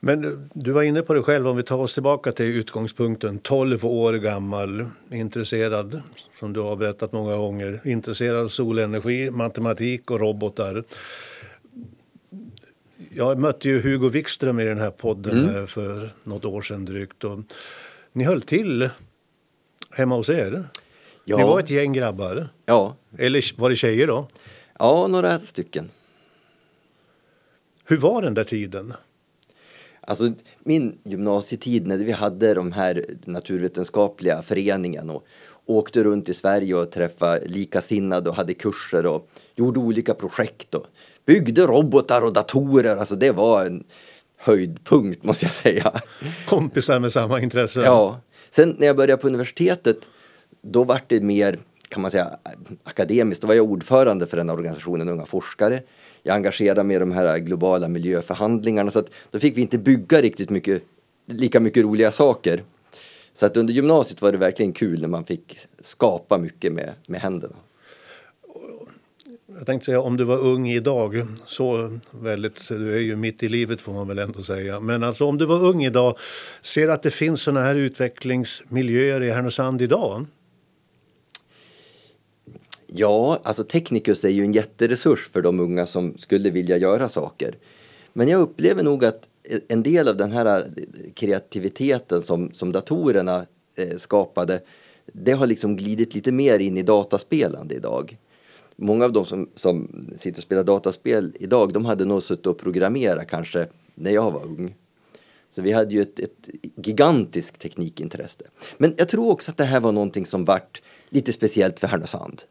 Men 0.00 0.48
du 0.52 0.72
var 0.72 0.82
inne 0.82 1.02
på 1.02 1.14
det 1.14 1.22
själv, 1.22 1.48
om 1.48 1.56
vi 1.56 1.62
tar 1.62 1.78
oss 1.78 1.94
tillbaka 1.94 2.32
till 2.32 2.46
utgångspunkten. 2.46 3.38
12 3.38 3.84
år 3.84 4.12
gammal, 4.12 4.86
intresserad, 5.10 6.02
som 6.38 6.52
du 6.52 6.60
har 6.60 6.76
berättat 6.76 7.12
många 7.12 7.36
gånger, 7.36 7.80
intresserad 7.84 8.44
av 8.44 8.48
solenergi, 8.48 9.30
matematik 9.30 10.10
och 10.10 10.20
robotar. 10.20 10.84
Jag 13.10 13.38
mötte 13.38 13.68
ju 13.68 13.80
Hugo 13.80 14.08
Wikström 14.08 14.60
i 14.60 14.64
den 14.64 14.78
här 14.78 14.90
podden 14.90 15.48
mm. 15.48 15.66
för 15.66 16.10
något 16.24 16.44
år 16.44 16.62
sedan 16.62 16.84
drygt. 16.84 17.24
Och 17.24 17.38
ni 18.12 18.24
höll 18.24 18.42
till 18.42 18.90
hemma 19.90 20.16
hos 20.16 20.28
er. 20.28 20.64
Ja. 21.24 21.36
Ni 21.36 21.42
var 21.42 21.60
ett 21.60 21.70
gäng 21.70 21.92
grabbar. 21.92 22.48
Ja. 22.66 22.96
Eller 23.18 23.60
var 23.60 23.70
det 23.70 23.76
tjejer 23.76 24.06
då? 24.06 24.28
Ja, 24.78 25.06
några 25.06 25.38
stycken. 25.38 25.90
Hur 27.84 27.96
var 27.96 28.22
den 28.22 28.34
där 28.34 28.44
tiden? 28.44 28.94
Alltså 30.00 30.32
min 30.58 30.98
gymnasietid 31.04 31.86
när 31.86 31.96
vi 31.96 32.12
hade 32.12 32.54
de 32.54 32.72
här 32.72 33.04
naturvetenskapliga 33.24 34.42
föreningen 34.42 35.10
och 35.10 35.26
åkte 35.66 36.04
runt 36.04 36.28
i 36.28 36.34
Sverige 36.34 36.74
och 36.74 36.90
träffade 36.90 37.46
likasinnade 37.46 38.30
och 38.30 38.36
hade 38.36 38.54
kurser 38.54 39.06
och 39.06 39.30
gjorde 39.54 39.78
olika 39.78 40.14
projekt 40.14 40.74
och 40.74 40.86
byggde 41.26 41.62
robotar 41.62 42.22
och 42.22 42.32
datorer. 42.32 42.96
Alltså 42.96 43.16
det 43.16 43.30
var 43.30 43.64
en 43.64 43.84
höjdpunkt 44.38 45.24
måste 45.24 45.44
jag 45.44 45.54
säga. 45.54 46.00
Kompisar 46.46 46.98
med 46.98 47.12
samma 47.12 47.40
intresse? 47.40 47.80
Ja. 47.80 48.20
Sen 48.50 48.76
när 48.78 48.86
jag 48.86 48.96
började 48.96 49.22
på 49.22 49.26
universitetet 49.26 50.10
då 50.62 50.84
var 50.84 51.00
det 51.06 51.20
mer 51.20 51.58
kan 51.88 52.02
man 52.02 52.10
säga 52.10 52.38
akademiskt. 52.84 53.42
Då 53.42 53.48
var 53.48 53.54
jag 53.54 53.70
ordförande 53.70 54.26
för 54.26 54.36
den 54.36 54.50
organisationen 54.50 55.08
Unga 55.08 55.26
forskare. 55.26 55.82
Jag 56.22 56.36
engagerade 56.36 56.82
mig 56.82 56.96
i 56.96 56.98
de 56.98 57.12
här 57.12 57.38
globala 57.38 57.88
miljöförhandlingarna 57.88 58.90
så 58.90 58.98
att 58.98 59.10
då 59.30 59.38
fick 59.40 59.56
vi 59.56 59.60
inte 59.60 59.78
bygga 59.78 60.22
riktigt 60.22 60.50
mycket, 60.50 60.82
lika 61.26 61.60
mycket 61.60 61.84
roliga 61.84 62.10
saker. 62.10 62.62
Så 63.34 63.46
att 63.46 63.56
under 63.56 63.74
gymnasiet 63.74 64.22
var 64.22 64.32
det 64.32 64.38
verkligen 64.38 64.72
kul 64.72 65.00
när 65.00 65.08
man 65.08 65.24
fick 65.24 65.58
skapa 65.82 66.38
mycket 66.38 66.72
med, 66.72 66.92
med 67.06 67.20
händerna. 67.20 67.56
Jag 69.56 69.66
tänkte 69.66 69.84
säga 69.84 70.00
om 70.00 70.16
du 70.16 70.24
var 70.24 70.38
ung 70.38 70.68
idag, 70.68 71.26
så 71.46 71.98
väldigt, 72.10 72.68
du 72.68 72.94
är 72.94 73.00
ju 73.00 73.16
mitt 73.16 73.42
i 73.42 73.48
livet 73.48 73.80
får 73.80 73.92
man 73.92 74.08
väl 74.08 74.18
ändå 74.18 74.42
säga. 74.42 74.80
Men 74.80 75.04
alltså 75.04 75.24
om 75.24 75.38
du 75.38 75.46
var 75.46 75.64
ung 75.64 75.84
idag, 75.84 76.18
ser 76.62 76.88
att 76.88 77.02
det 77.02 77.10
finns 77.10 77.42
sådana 77.42 77.66
här 77.66 77.74
utvecklingsmiljöer 77.74 79.22
i 79.22 79.30
Härnösand 79.30 79.82
idag? 79.82 80.26
Ja, 82.86 83.40
alltså 83.42 83.64
Technicus 83.64 84.24
är 84.24 84.28
ju 84.28 84.42
en 84.42 84.52
jätteresurs 84.52 85.28
för 85.32 85.42
de 85.42 85.60
unga 85.60 85.86
som 85.86 86.18
skulle 86.18 86.50
vilja 86.50 86.76
göra 86.76 87.08
saker. 87.08 87.54
Men 88.12 88.28
jag 88.28 88.40
upplever 88.40 88.82
nog 88.82 89.04
att 89.04 89.28
en 89.68 89.82
del 89.82 90.08
av 90.08 90.16
den 90.16 90.32
här 90.32 90.64
kreativiteten 91.14 92.22
som, 92.22 92.52
som 92.52 92.72
datorerna 92.72 93.46
eh, 93.76 93.96
skapade, 93.96 94.60
det 95.12 95.32
har 95.32 95.46
liksom 95.46 95.76
glidit 95.76 96.14
lite 96.14 96.32
mer 96.32 96.58
in 96.58 96.76
i 96.76 96.82
dataspelande 96.82 97.74
idag. 97.74 98.18
Många 98.76 99.04
av 99.04 99.12
de 99.12 99.24
som, 99.24 99.48
som 99.54 99.88
sitter 100.18 100.38
och 100.38 100.42
spelar 100.42 100.64
dataspel 100.64 101.32
idag, 101.40 101.72
de 101.72 101.84
hade 101.84 102.04
nog 102.04 102.22
suttit 102.22 102.46
och 102.46 102.58
programmerat 102.58 103.28
kanske 103.28 103.66
när 103.94 104.10
jag 104.10 104.30
var 104.30 104.44
ung. 104.44 104.74
Så 105.50 105.62
vi 105.62 105.72
hade 105.72 105.94
ju 105.94 106.02
ett, 106.02 106.20
ett 106.20 106.48
gigantiskt 106.76 107.60
teknikintresse. 107.60 108.44
Men 108.78 108.94
jag 108.96 109.08
tror 109.08 109.30
också 109.30 109.50
att 109.50 109.56
det 109.56 109.64
här 109.64 109.80
var 109.80 109.92
någonting 109.92 110.26
som 110.26 110.44
vart 110.44 110.82
lite 111.08 111.32
speciellt 111.32 111.80
för 111.80 111.88
Härnösand 111.88 112.42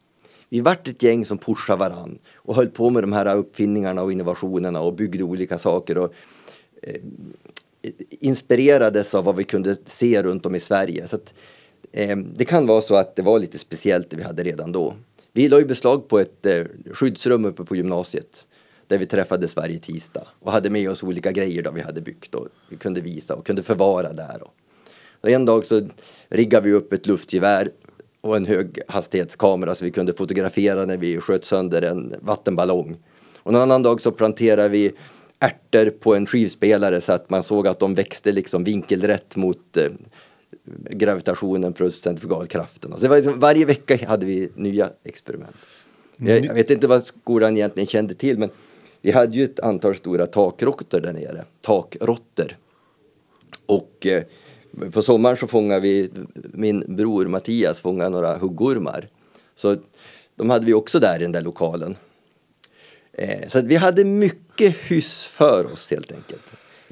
vi 0.53 0.59
vart 0.59 0.87
ett 0.87 1.03
gäng 1.03 1.25
som 1.25 1.37
pushade 1.37 1.79
varann 1.79 2.19
och 2.35 2.55
höll 2.55 2.69
på 2.69 2.89
med 2.89 3.03
de 3.03 3.13
här 3.13 3.35
uppfinningarna 3.35 4.03
och 4.03 4.11
innovationerna 4.11 4.81
och 4.81 4.93
byggde 4.93 5.23
olika 5.23 5.57
saker 5.57 5.97
och 5.97 6.13
eh, 6.81 7.01
inspirerades 8.09 9.15
av 9.15 9.23
vad 9.23 9.35
vi 9.35 9.43
kunde 9.43 9.75
se 9.85 10.23
runt 10.23 10.45
om 10.45 10.55
i 10.55 10.59
Sverige. 10.59 11.07
Så 11.07 11.15
att, 11.15 11.33
eh, 11.91 12.17
det 12.17 12.45
kan 12.45 12.67
vara 12.67 12.81
så 12.81 12.95
att 12.95 13.15
det 13.15 13.21
var 13.21 13.39
lite 13.39 13.59
speciellt 13.59 14.09
det 14.09 14.17
vi 14.17 14.23
hade 14.23 14.43
redan 14.43 14.71
då. 14.71 14.93
Vi 15.35 15.49
la 15.49 15.59
ju 15.59 15.65
beslag 15.65 16.07
på 16.07 16.19
ett 16.19 16.45
eh, 16.45 16.63
skyddsrum 16.91 17.45
uppe 17.45 17.63
på 17.63 17.75
gymnasiet 17.75 18.47
där 18.87 18.97
vi 18.97 19.05
träffades 19.05 19.55
varje 19.55 19.79
tisdag 19.79 20.27
och 20.39 20.51
hade 20.51 20.69
med 20.69 20.89
oss 20.89 21.03
olika 21.03 21.31
grejer 21.31 21.63
då 21.63 21.71
vi 21.71 21.81
hade 21.81 22.01
byggt 22.01 22.35
och 22.35 22.47
vi 22.69 22.77
kunde 22.77 23.01
visa 23.01 23.35
och 23.35 23.45
kunde 23.45 23.63
förvara 23.63 24.13
där. 24.13 24.43
Och, 25.21 25.29
en 25.29 25.45
dag 25.45 25.65
så 25.65 25.81
riggade 26.29 26.67
vi 26.69 26.73
upp 26.73 26.93
ett 26.93 27.05
luftgevär 27.05 27.69
och 28.21 28.37
en 28.37 28.45
höghastighetskamera 28.45 29.75
så 29.75 29.85
vi 29.85 29.91
kunde 29.91 30.13
fotografera 30.13 30.85
när 30.85 30.97
vi 30.97 31.19
sköt 31.19 31.45
sönder 31.45 31.81
en 31.81 32.13
vattenballong. 32.21 32.97
Och 33.37 33.51
en 33.51 33.59
annan 33.59 33.83
dag 33.83 34.01
så 34.01 34.11
planterade 34.11 34.69
vi 34.69 34.91
ärtor 35.39 35.89
på 35.89 36.15
en 36.15 36.25
skivspelare 36.25 37.01
så 37.01 37.13
att 37.13 37.29
man 37.29 37.43
såg 37.43 37.67
att 37.67 37.79
de 37.79 37.95
växte 37.95 38.31
liksom 38.31 38.63
vinkelrätt 38.63 39.35
mot 39.35 39.77
eh, 39.77 39.89
gravitationen 40.89 41.73
plus 41.73 42.01
centrifugalkraften. 42.01 42.91
Så 42.95 43.01
det 43.01 43.07
var 43.07 43.15
liksom, 43.15 43.39
varje 43.39 43.65
vecka 43.65 44.07
hade 44.07 44.25
vi 44.25 44.49
nya 44.55 44.89
experiment. 45.03 45.55
Jag, 46.17 46.45
jag, 46.45 46.53
vet 46.53 46.71
inte 46.71 46.87
vad 46.87 47.05
skolan 47.05 47.57
egentligen 47.57 47.87
kände 47.87 48.13
till 48.13 48.37
men 48.37 48.49
vi 49.01 49.11
hade 49.11 49.35
ju 49.35 49.43
ett 49.43 49.59
antal 49.59 49.95
stora 49.95 50.27
takråttor 50.27 50.99
där 50.99 51.13
nere, 51.13 51.45
takråttor. 51.61 52.57
Och 53.65 54.05
eh, 54.05 54.23
på 54.91 55.01
sommaren 55.01 55.37
så 55.37 55.47
fångade 55.47 55.81
vi, 55.81 56.09
min 56.33 56.95
bror 56.95 57.25
Mattias 57.25 57.81
fångade 57.81 58.09
några 58.09 58.37
huggormar. 58.37 59.07
Så 59.55 59.75
de 60.35 60.49
hade 60.49 60.65
vi 60.65 60.73
också 60.73 60.99
där 60.99 61.15
i 61.15 61.23
den 61.23 61.31
där 61.31 61.41
lokalen. 61.41 61.95
Eh, 63.13 63.47
så 63.49 63.61
vi 63.61 63.75
hade 63.75 64.03
mycket 64.03 64.75
hyss 64.75 65.25
för 65.25 65.73
oss 65.73 65.91
helt 65.91 66.11
enkelt. 66.11 66.43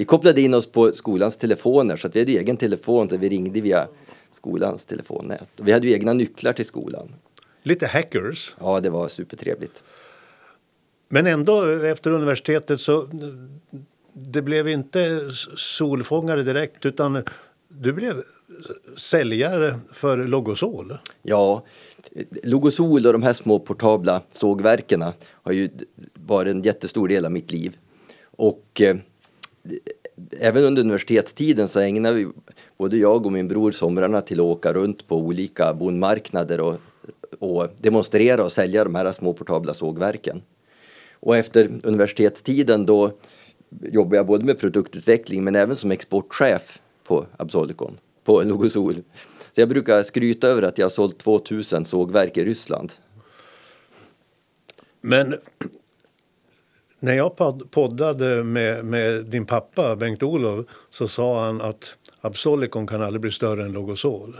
Vi 0.01 0.05
kopplade 0.05 0.41
in 0.41 0.53
oss 0.53 0.67
på 0.67 0.91
skolans 0.91 1.37
telefoner 1.37 1.95
så 1.95 2.07
att 2.07 2.15
vi 2.15 2.19
hade 2.19 2.31
egen 2.31 2.57
telefon 2.57 3.07
där 3.07 3.17
vi 3.17 3.29
ringde 3.29 3.61
via 3.61 3.87
skolans 4.31 4.85
telefonnät. 4.85 5.49
Vi 5.55 5.71
hade 5.71 5.87
ju 5.87 5.93
egna 5.93 6.13
nycklar 6.13 6.53
till 6.53 6.65
skolan. 6.65 7.15
Lite 7.63 7.87
hackers. 7.87 8.55
Ja, 8.59 8.79
det 8.79 8.89
var 8.89 9.07
supertrevligt. 9.07 9.83
Men 11.09 11.27
ändå 11.27 11.65
efter 11.65 12.11
universitetet 12.11 12.81
så 12.81 13.07
det 14.13 14.41
blev 14.41 14.67
inte 14.67 15.29
solfångare 15.55 16.43
direkt 16.43 16.85
utan 16.85 17.23
du 17.67 17.93
blev 17.93 18.21
säljare 18.97 19.79
för 19.93 20.17
Logosol. 20.17 20.97
Ja, 21.21 21.65
Logosol 22.43 23.05
och 23.05 23.13
de 23.13 23.23
här 23.23 23.33
små 23.33 23.59
portabla 23.59 24.21
sågverken 24.29 25.03
har 25.27 25.51
ju 25.51 25.69
varit 26.13 26.51
en 26.51 26.61
jättestor 26.61 27.07
del 27.07 27.25
av 27.25 27.31
mitt 27.31 27.51
liv. 27.51 27.77
Och 28.37 28.81
eh, 28.81 28.95
även 30.39 30.63
under 30.63 30.81
universitetstiden 30.81 31.67
så 31.67 31.79
ägnade 31.79 32.15
vi, 32.15 32.27
både 32.77 32.97
jag 32.97 33.25
och 33.25 33.31
min 33.31 33.47
bror, 33.47 33.71
somrarna 33.71 34.21
till 34.21 34.39
att 34.39 34.45
åka 34.45 34.73
runt 34.73 35.07
på 35.07 35.17
olika 35.17 35.73
bondmarknader 35.73 36.59
och, 36.61 36.75
och 37.39 37.67
demonstrera 37.77 38.43
och 38.43 38.51
sälja 38.51 38.83
de 38.83 38.95
här 38.95 39.11
små 39.11 39.33
portabla 39.33 39.73
sågverken. 39.73 40.41
Och 41.13 41.37
efter 41.37 41.69
universitetstiden 41.83 42.85
då 42.85 43.11
jobbade 43.81 44.15
jag 44.15 44.25
både 44.25 44.45
med 44.45 44.59
produktutveckling 44.59 45.43
men 45.43 45.55
även 45.55 45.75
som 45.75 45.91
exportchef 45.91 46.81
på 47.03 47.25
Absolicon, 47.37 47.97
på 48.23 48.41
Logosol. 48.41 48.95
Så 49.55 49.61
jag 49.61 49.69
brukar 49.69 50.03
skryta 50.03 50.47
över 50.47 50.61
att 50.61 50.77
jag 50.77 50.85
har 50.85 50.89
sålt 50.89 51.17
2000 51.17 51.85
sågverk 51.85 52.37
i 52.37 52.45
Ryssland. 52.45 52.93
Men 55.01 55.35
när 57.01 57.13
jag 57.13 57.35
poddade 57.71 58.43
med, 58.43 58.85
med 58.85 59.25
din 59.25 59.45
pappa 59.45 59.95
Bengt-Olof 59.95 60.65
så 60.89 61.07
sa 61.07 61.45
han 61.45 61.61
att 61.61 61.97
Absolicon 62.21 62.87
kan 62.87 63.01
aldrig 63.01 63.21
bli 63.21 63.31
större 63.31 63.63
än 63.63 63.71
Logosol. 63.71 64.35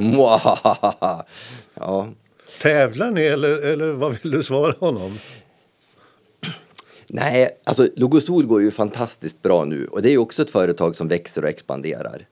ja. 1.74 2.10
Tävlar 2.62 3.12
ni 3.12 3.22
eller, 3.22 3.58
eller 3.58 3.94
vad 3.94 4.18
vill 4.22 4.32
du 4.32 4.44
svara 4.44 4.76
honom? 4.80 5.18
Nej, 7.08 7.50
alltså 7.64 7.88
Logosol 7.96 8.46
går 8.46 8.62
ju 8.62 8.72
fantastiskt 8.72 9.42
bra 9.42 9.66
nu 9.66 9.86
och 9.86 10.02
det 10.02 10.10
är 10.10 10.12
ju 10.12 10.18
också 10.18 10.42
ett 10.42 10.50
företag 10.50 10.96
som 10.96 11.08
växer 11.08 11.44
och 11.44 11.50
expanderar. 11.50 12.28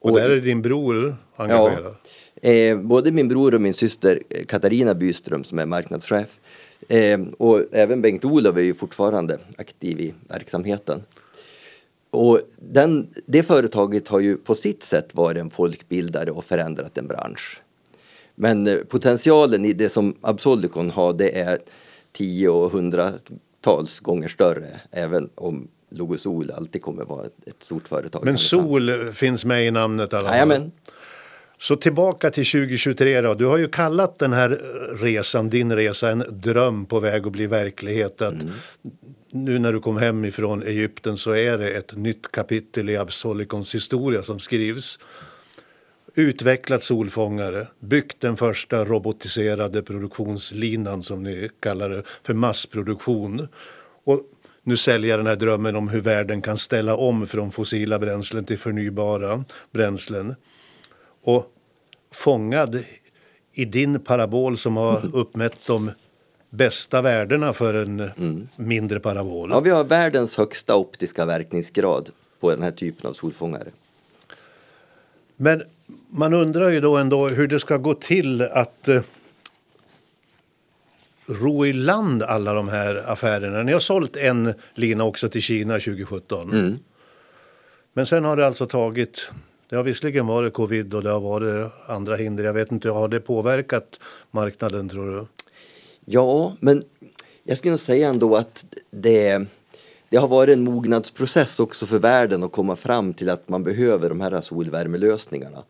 Och, 0.00 0.10
och 0.10 0.16
där 0.16 0.30
är 0.30 0.40
din 0.40 0.62
bror 0.62 1.16
engagerad? 1.36 1.96
Ja, 2.40 2.50
eh, 2.50 2.78
både 2.78 3.10
min 3.10 3.28
bror 3.28 3.54
och 3.54 3.60
min 3.60 3.74
syster 3.74 4.22
Katarina 4.46 4.94
Byström 4.94 5.44
som 5.44 5.58
är 5.58 5.66
marknadschef 5.66 6.28
eh, 6.88 7.20
och 7.38 7.64
även 7.72 8.02
Bengt-Olof 8.02 8.56
är 8.56 8.60
ju 8.60 8.74
fortfarande 8.74 9.38
aktiv 9.58 10.00
i 10.00 10.14
verksamheten. 10.28 11.02
Och 12.10 12.40
den, 12.56 13.08
det 13.26 13.42
företaget 13.42 14.08
har 14.08 14.20
ju 14.20 14.36
på 14.36 14.54
sitt 14.54 14.82
sätt 14.82 15.14
varit 15.14 15.38
en 15.38 15.50
folkbildare 15.50 16.30
och 16.30 16.44
förändrat 16.44 16.98
en 16.98 17.06
bransch. 17.06 17.60
Men 18.34 18.66
eh, 18.66 18.76
potentialen 18.76 19.64
i 19.64 19.72
det 19.72 19.88
som 19.88 20.14
Absolicon 20.20 20.90
har 20.90 21.12
det 21.12 21.38
är 21.40 21.58
tio 22.12 22.48
och 22.48 22.70
hundratals 22.70 24.00
gånger 24.00 24.28
större 24.28 24.80
även 24.90 25.28
om 25.34 25.68
Logosol 25.90 26.50
alltid 26.50 26.82
kommer 26.82 27.04
vara 27.04 27.26
ett 27.46 27.62
stort 27.62 27.88
företag. 27.88 28.24
Men 28.24 28.38
Sol 28.38 29.12
finns 29.12 29.44
med 29.44 29.66
i 29.66 29.70
namnet 29.70 30.14
alla 30.14 30.30
Jajamän. 30.30 30.72
Så 31.60 31.76
tillbaka 31.76 32.30
till 32.30 32.46
2023 32.46 33.20
då. 33.20 33.34
Du 33.34 33.44
har 33.44 33.58
ju 33.58 33.68
kallat 33.68 34.18
den 34.18 34.32
här 34.32 34.48
resan, 35.00 35.48
din 35.48 35.72
resa, 35.76 36.10
en 36.10 36.24
dröm 36.30 36.86
på 36.86 37.00
väg 37.00 37.26
att 37.26 37.32
bli 37.32 37.46
verklighet. 37.46 38.22
Att 38.22 38.42
mm. 38.42 38.52
Nu 39.30 39.58
när 39.58 39.72
du 39.72 39.80
kom 39.80 39.96
hem 39.96 40.24
ifrån 40.24 40.62
Egypten 40.62 41.18
så 41.18 41.30
är 41.30 41.58
det 41.58 41.70
ett 41.70 41.96
nytt 41.96 42.32
kapitel 42.32 42.90
i 42.90 42.96
Absolicons 42.96 43.74
historia 43.74 44.22
som 44.22 44.38
skrivs. 44.38 44.98
Utvecklat 46.14 46.82
solfångare, 46.82 47.66
byggt 47.80 48.20
den 48.20 48.36
första 48.36 48.84
robotiserade 48.84 49.82
produktionslinan 49.82 51.02
som 51.02 51.22
ni 51.22 51.50
kallar 51.60 51.90
det 51.90 52.02
för 52.22 52.34
massproduktion. 52.34 53.48
Och 54.04 54.22
nu 54.62 54.76
säljer 54.76 55.16
den 55.16 55.26
här 55.26 55.36
drömmen 55.36 55.76
om 55.76 55.88
hur 55.88 56.00
världen 56.00 56.42
kan 56.42 56.58
ställa 56.58 56.96
om 56.96 57.26
från 57.26 57.52
fossila 57.52 57.98
bränslen 57.98 58.44
till 58.44 58.58
förnybara 58.58 59.44
bränslen. 59.72 60.34
Och 61.28 61.52
fångad 62.10 62.84
i 63.52 63.64
din 63.64 64.00
parabol 64.00 64.58
som 64.58 64.76
har 64.76 65.16
uppmätt 65.16 65.66
de 65.66 65.90
bästa 66.50 67.02
värdena 67.02 67.52
för 67.52 67.74
en 67.74 68.00
mm. 68.00 68.48
mindre 68.56 69.00
parabol. 69.00 69.50
Ja, 69.50 69.60
vi 69.60 69.70
har 69.70 69.84
världens 69.84 70.36
högsta 70.36 70.76
optiska 70.76 71.26
verkningsgrad 71.26 72.10
på 72.40 72.50
den 72.50 72.62
här 72.62 72.70
typen 72.70 73.10
av 73.10 73.12
solfångare. 73.12 73.68
Men 75.36 75.62
man 76.10 76.34
undrar 76.34 76.70
ju 76.70 76.80
då 76.80 76.96
ändå 76.96 77.28
hur 77.28 77.46
det 77.46 77.60
ska 77.60 77.76
gå 77.76 77.94
till 77.94 78.42
att 78.42 78.88
eh, 78.88 79.02
ro 81.26 81.66
i 81.66 81.72
land 81.72 82.22
alla 82.22 82.52
de 82.52 82.68
här 82.68 82.94
affärerna. 82.94 83.62
Ni 83.62 83.72
har 83.72 83.80
sålt 83.80 84.16
en 84.16 84.54
lina 84.74 85.04
också 85.04 85.28
till 85.28 85.42
Kina 85.42 85.74
2017. 85.74 86.52
Mm. 86.52 86.78
Men 87.92 88.06
sen 88.06 88.24
har 88.24 88.36
det 88.36 88.46
alltså 88.46 88.66
tagit 88.66 89.30
det 89.68 89.76
har 89.76 89.82
visserligen 89.82 90.26
varit 90.26 90.52
covid 90.52 90.94
och 90.94 91.02
det 91.02 91.10
har 91.10 91.20
varit 91.20 91.72
andra 91.86 92.16
hinder. 92.16 92.44
Jag 92.44 92.52
vet 92.52 92.72
inte, 92.72 92.90
har 92.90 93.08
det 93.08 93.20
påverkat 93.20 94.00
marknaden 94.30 94.88
tror 94.88 95.16
du? 95.16 95.26
Ja, 96.04 96.56
men 96.60 96.82
jag 97.44 97.58
skulle 97.58 97.78
säga 97.78 98.08
ändå 98.08 98.36
att 98.36 98.64
det, 98.90 99.46
det 100.08 100.16
har 100.16 100.28
varit 100.28 100.52
en 100.52 100.64
mognadsprocess 100.64 101.60
också 101.60 101.86
för 101.86 101.98
världen 101.98 102.42
att 102.42 102.52
komma 102.52 102.76
fram 102.76 103.14
till 103.14 103.30
att 103.30 103.48
man 103.48 103.62
behöver 103.62 104.08
de 104.08 104.20
här 104.20 104.40
solvärmelösningarna. 104.40 105.62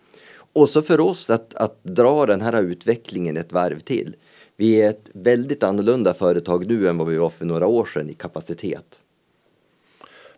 Och 0.53 0.69
så 0.69 0.83
för 0.83 1.01
oss 1.01 1.31
att, 1.31 1.55
att 1.55 1.85
dra 1.85 2.27
den 2.27 2.41
här 2.41 2.63
utvecklingen 2.63 3.37
ett 3.37 3.53
varv 3.53 3.79
till. 3.79 4.17
Vi 4.57 4.83
är 4.83 4.91
ett 4.91 5.11
väldigt 5.13 5.63
annorlunda 5.63 6.15
företag 6.15 6.67
nu 6.67 6.89
än 6.89 6.99
vad 6.99 7.07
vi 7.07 7.17
var 7.17 7.31
för 7.31 7.45
några 7.45 7.67
år 7.67 7.85
sedan 7.85 8.11
i 8.11 8.15
kapacitet. 8.15 9.03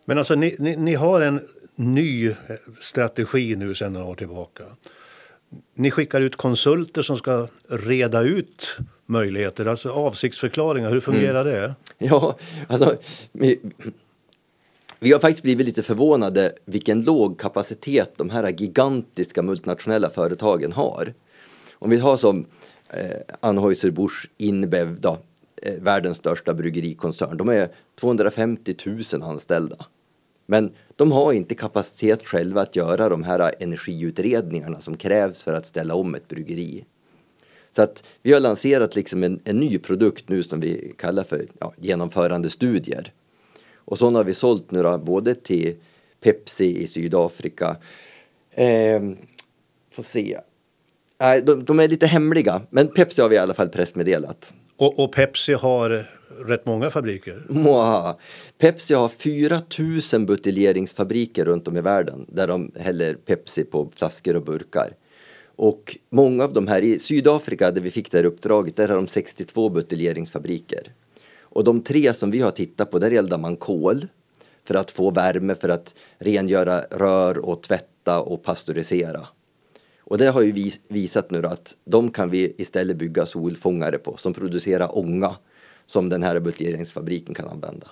Men 0.05 0.17
alltså 0.17 0.35
ni, 0.35 0.55
ni, 0.59 0.75
ni 0.75 0.95
har 0.95 1.21
en 1.21 1.41
ny 1.81 2.27
eh, 2.27 2.35
strategi 2.79 3.55
nu 3.55 3.75
sedan 3.75 3.93
några 3.93 4.07
år 4.07 4.15
tillbaka. 4.15 4.63
Ni 5.73 5.91
skickar 5.91 6.21
ut 6.21 6.35
konsulter 6.35 7.01
som 7.01 7.17
ska 7.17 7.47
reda 7.67 8.21
ut 8.21 8.77
möjligheter, 9.05 9.65
alltså 9.65 9.89
avsiktsförklaringar. 9.89 10.91
Hur 10.91 10.99
fungerar 10.99 11.45
mm. 11.45 11.53
det? 11.53 11.75
Ja, 12.07 12.37
alltså 12.67 12.95
vi, 13.31 13.59
vi 14.99 15.11
har 15.11 15.19
faktiskt 15.19 15.43
blivit 15.43 15.67
lite 15.67 15.83
förvånade 15.83 16.53
vilken 16.65 17.01
låg 17.01 17.39
kapacitet 17.39 18.13
de 18.17 18.29
här 18.29 18.49
gigantiska 18.49 19.41
multinationella 19.41 20.09
företagen 20.09 20.71
har. 20.71 21.13
Om 21.73 21.89
vi 21.89 21.97
har 21.97 22.17
som 22.17 22.45
eh, 22.89 23.21
Anheuser-Busch 23.39 24.29
InBev, 24.37 25.01
då, 25.01 25.17
eh, 25.61 25.73
världens 25.81 26.17
största 26.17 26.53
bryggerikoncern. 26.53 27.37
De 27.37 27.49
är 27.49 27.69
250 27.99 28.75
000 29.13 29.23
anställda. 29.23 29.85
Men 30.51 30.73
de 30.95 31.11
har 31.11 31.33
inte 31.33 31.55
kapacitet 31.55 32.25
själva 32.25 32.61
att 32.61 32.75
göra 32.75 33.09
de 33.09 33.23
här 33.23 33.51
energiutredningarna 33.59 34.81
som 34.81 34.97
krävs 34.97 35.43
för 35.43 35.53
att 35.53 35.65
ställa 35.65 35.95
om 35.95 36.15
ett 36.15 36.27
bryggeri. 36.27 36.85
Så 37.75 37.81
att 37.81 38.03
vi 38.21 38.33
har 38.33 38.39
lanserat 38.39 38.95
liksom 38.95 39.23
en, 39.23 39.39
en 39.43 39.57
ny 39.57 39.77
produkt 39.77 40.29
nu 40.29 40.43
som 40.43 40.59
vi 40.59 40.93
kallar 40.97 41.23
för 41.23 41.45
ja, 41.59 41.73
genomförandestudier. 41.77 43.13
Och 43.75 43.97
sådana 43.97 44.19
har 44.19 44.23
vi 44.23 44.33
sålt 44.33 44.71
nu 44.71 44.83
då, 44.83 44.97
både 44.97 45.35
till 45.35 45.75
Pepsi 46.21 46.83
i 46.83 46.87
Sydafrika. 46.87 47.75
Eh, 48.51 49.01
får 49.91 50.03
se. 50.03 50.39
Nej, 51.19 51.41
de, 51.41 51.65
de, 51.65 51.79
är 51.79 51.87
lite 51.87 52.07
hemliga, 52.07 52.61
men 52.69 52.87
Pepsi 52.87 53.21
har 53.21 53.29
vi 53.29 53.35
i 53.35 53.39
alla 53.39 53.53
fall 53.53 53.69
pressmeddelat. 53.69 54.53
Och, 54.77 54.99
och 54.99 55.11
Pepsi 55.11 55.53
har 55.53 56.07
rätt 56.47 56.65
många 56.65 56.89
fabriker. 56.89 57.45
Mwah. 57.49 58.15
Pepsi 58.57 58.93
har 58.93 59.09
4000 59.09 60.25
buteljeringsfabriker 60.25 61.45
runt 61.45 61.67
om 61.67 61.77
i 61.77 61.81
världen 61.81 62.25
där 62.27 62.47
de 62.47 62.71
häller 62.75 63.13
Pepsi 63.13 63.63
på 63.63 63.89
flaskor 63.95 64.35
och 64.35 64.43
burkar. 64.43 64.95
Och 65.55 65.97
många 66.09 66.43
av 66.43 66.53
de 66.53 66.67
här, 66.67 66.81
i 66.81 66.99
Sydafrika 66.99 67.71
där 67.71 67.81
vi 67.81 67.91
fick 67.91 68.11
det 68.11 68.17
här 68.17 68.25
uppdraget, 68.25 68.75
där 68.75 68.87
har 68.87 68.95
de 68.95 69.07
62 69.07 69.69
buteljeringsfabriker. 69.69 70.93
Och 71.41 71.63
de 71.63 71.81
tre 71.81 72.13
som 72.13 72.31
vi 72.31 72.39
har 72.39 72.51
tittat 72.51 72.91
på, 72.91 72.99
där 72.99 73.11
eldar 73.11 73.37
man 73.37 73.55
kol 73.55 74.07
för 74.63 74.75
att 74.75 74.91
få 74.91 75.11
värme, 75.11 75.55
för 75.55 75.69
att 75.69 75.95
rengöra 76.17 76.81
rör 76.81 77.37
och 77.37 77.63
tvätta 77.63 78.21
och 78.21 78.43
pastörisera. 78.43 79.27
Och 79.99 80.17
det 80.17 80.29
har 80.29 80.41
ju 80.41 80.71
visat 80.87 81.31
nu 81.31 81.45
att 81.45 81.75
de 81.85 82.11
kan 82.11 82.29
vi 82.29 82.55
istället 82.57 82.97
bygga 82.97 83.25
solfångare 83.25 83.97
på 83.97 84.17
som 84.17 84.33
producerar 84.33 84.97
ånga 84.97 85.35
som 85.91 86.09
den 86.09 86.23
här 86.23 86.39
buteljeringsfabriken 86.39 87.35
kan 87.35 87.47
använda. 87.47 87.87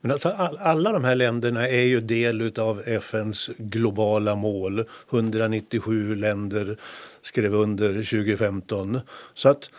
Men 0.00 0.10
alltså 0.10 0.28
all, 0.28 0.56
alla 0.56 0.92
de 0.92 1.04
här 1.04 1.14
länderna 1.14 1.68
är 1.68 1.82
ju 1.82 2.00
del 2.00 2.52
av 2.58 2.82
FNs 2.86 3.50
globala 3.58 4.34
mål. 4.34 4.84
197 5.10 6.14
länder 6.14 6.76
skrev 7.22 7.54
under 7.54 7.88
2015. 7.88 9.00
Så 9.34 9.48
att 9.48 9.70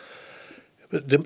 det, 0.89 1.21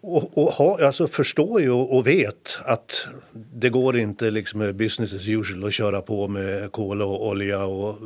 och, 0.00 0.38
och 0.38 0.52
ha, 0.52 0.86
alltså 0.86 1.08
förstår 1.08 1.60
ju 1.60 1.70
och 1.70 2.06
vet 2.06 2.58
att 2.64 3.06
det 3.54 3.70
går 3.70 3.98
inte 3.98 4.30
liksom 4.30 4.76
business 4.76 5.14
as 5.14 5.28
usual 5.28 5.64
att 5.64 5.74
köra 5.74 6.00
på 6.00 6.28
med 6.28 6.72
kol 6.72 7.02
och 7.02 7.26
olja 7.26 7.64
och 7.64 7.96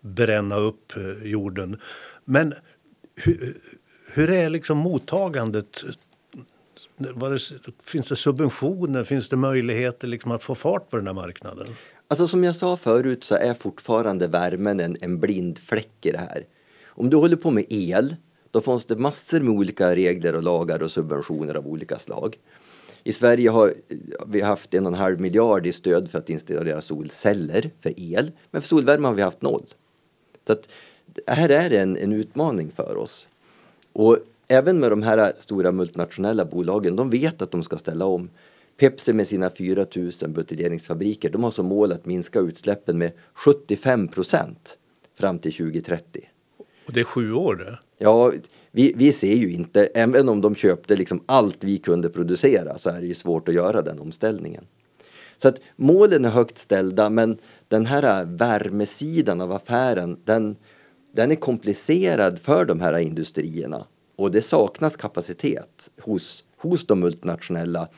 bränna 0.00 0.56
upp 0.56 0.96
eh, 0.96 1.30
jorden. 1.30 1.80
Men 2.24 2.54
hur, 3.14 3.56
hur 4.12 4.30
är 4.30 4.48
liksom 4.48 4.78
mottagandet 4.78 5.84
det, 6.96 7.38
finns 7.82 8.08
det 8.08 8.16
subventioner? 8.16 9.04
Finns 9.04 9.28
det 9.28 9.36
möjligheter 9.36 10.08
liksom 10.08 10.30
att 10.30 10.42
få 10.42 10.54
fart 10.54 10.90
på 10.90 10.96
den 10.96 11.06
här 11.06 11.14
marknaden? 11.14 11.66
Alltså 12.08 12.28
som 12.28 12.44
jag 12.44 12.56
sa 12.56 12.76
förut 12.76 13.24
så 13.24 13.34
är 13.34 13.54
fortfarande 13.54 14.26
värmen 14.26 14.80
en, 14.80 14.96
en 15.00 15.20
blind 15.20 15.58
fläck 15.58 16.06
i 16.06 16.10
det 16.10 16.18
här. 16.18 16.46
Om 16.86 17.10
du 17.10 17.16
håller 17.16 17.36
på 17.36 17.50
med 17.50 17.64
el, 17.68 18.16
då 18.50 18.60
finns 18.60 18.84
det 18.84 18.96
massor 18.96 19.40
med 19.40 19.54
olika 19.54 19.96
regler 19.96 20.34
och 20.34 20.42
lagar 20.42 20.82
och 20.82 20.90
subventioner 20.90 21.54
av 21.54 21.66
olika 21.66 21.98
slag. 21.98 22.38
I 23.04 23.12
Sverige 23.12 23.50
har 23.50 23.74
vi 24.26 24.40
haft 24.40 24.74
en 24.74 24.86
och 24.86 24.92
en 24.92 24.98
halv 24.98 25.20
miljard 25.20 25.66
i 25.66 25.72
stöd 25.72 26.10
för 26.10 26.18
att 26.18 26.30
installera 26.30 26.80
solceller 26.80 27.70
för 27.80 28.00
el, 28.00 28.32
men 28.50 28.62
för 28.62 28.68
solvärme 28.68 29.08
har 29.08 29.14
vi 29.14 29.22
haft 29.22 29.42
noll. 29.42 29.66
Så 30.46 30.52
att 30.52 30.68
här 31.26 31.48
är 31.48 31.70
det 31.70 31.78
en, 31.78 31.96
en 31.96 32.12
utmaning 32.12 32.70
för 32.70 32.96
oss. 32.96 33.28
Och 33.92 34.18
även 34.48 34.80
med 34.80 34.92
de 34.92 35.02
här 35.02 35.32
stora 35.38 35.72
multinationella 35.72 36.44
bolagen, 36.44 36.96
de 36.96 37.10
vet 37.10 37.42
att 37.42 37.50
de 37.50 37.62
ska 37.62 37.78
ställa 37.78 38.04
om. 38.04 38.30
Pepsi 38.76 39.12
med 39.12 39.28
sina 39.28 39.50
4 39.50 39.86
000 39.96 40.30
buteljeringsfabriker, 40.30 41.30
de 41.30 41.44
har 41.44 41.50
som 41.50 41.66
mål 41.66 41.92
att 41.92 42.06
minska 42.06 42.40
utsläppen 42.40 42.98
med 42.98 43.12
75 43.34 44.08
procent 44.08 44.78
fram 45.18 45.38
till 45.38 45.52
2030. 45.52 46.28
Och 46.86 46.92
det 46.92 47.00
är 47.00 47.04
sju 47.04 47.32
år 47.32 47.56
det? 47.56 47.78
Ja, 47.98 48.32
vi, 48.70 48.92
vi 48.96 49.12
ser 49.12 49.34
ju 49.34 49.52
inte, 49.52 49.86
även 49.86 50.28
om 50.28 50.40
de 50.40 50.54
köpte 50.54 50.96
liksom 50.96 51.22
allt 51.26 51.64
vi 51.64 51.78
kunde 51.78 52.08
producera 52.08 52.78
så 52.78 52.90
är 52.90 53.00
det 53.00 53.06
ju 53.06 53.14
svårt 53.14 53.48
att 53.48 53.54
göra 53.54 53.82
den 53.82 54.00
omställningen. 54.00 54.64
Så 55.38 55.48
att 55.48 55.60
målen 55.76 56.24
är 56.24 56.30
högt 56.30 56.58
ställda 56.58 57.10
men 57.10 57.38
den 57.68 57.86
här 57.86 58.24
värmesidan 58.24 59.40
av 59.40 59.52
affären 59.52 60.20
den, 60.24 60.56
den 61.12 61.30
är 61.30 61.34
komplicerad 61.34 62.38
för 62.38 62.64
de 62.64 62.80
här 62.80 62.98
industrierna 62.98 63.86
och 64.16 64.30
det 64.30 64.42
saknas 64.42 64.96
kapacitet 64.96 65.90
hos, 66.00 66.44
hos 66.56 66.86
de 66.86 67.00
multinationella 67.00 67.88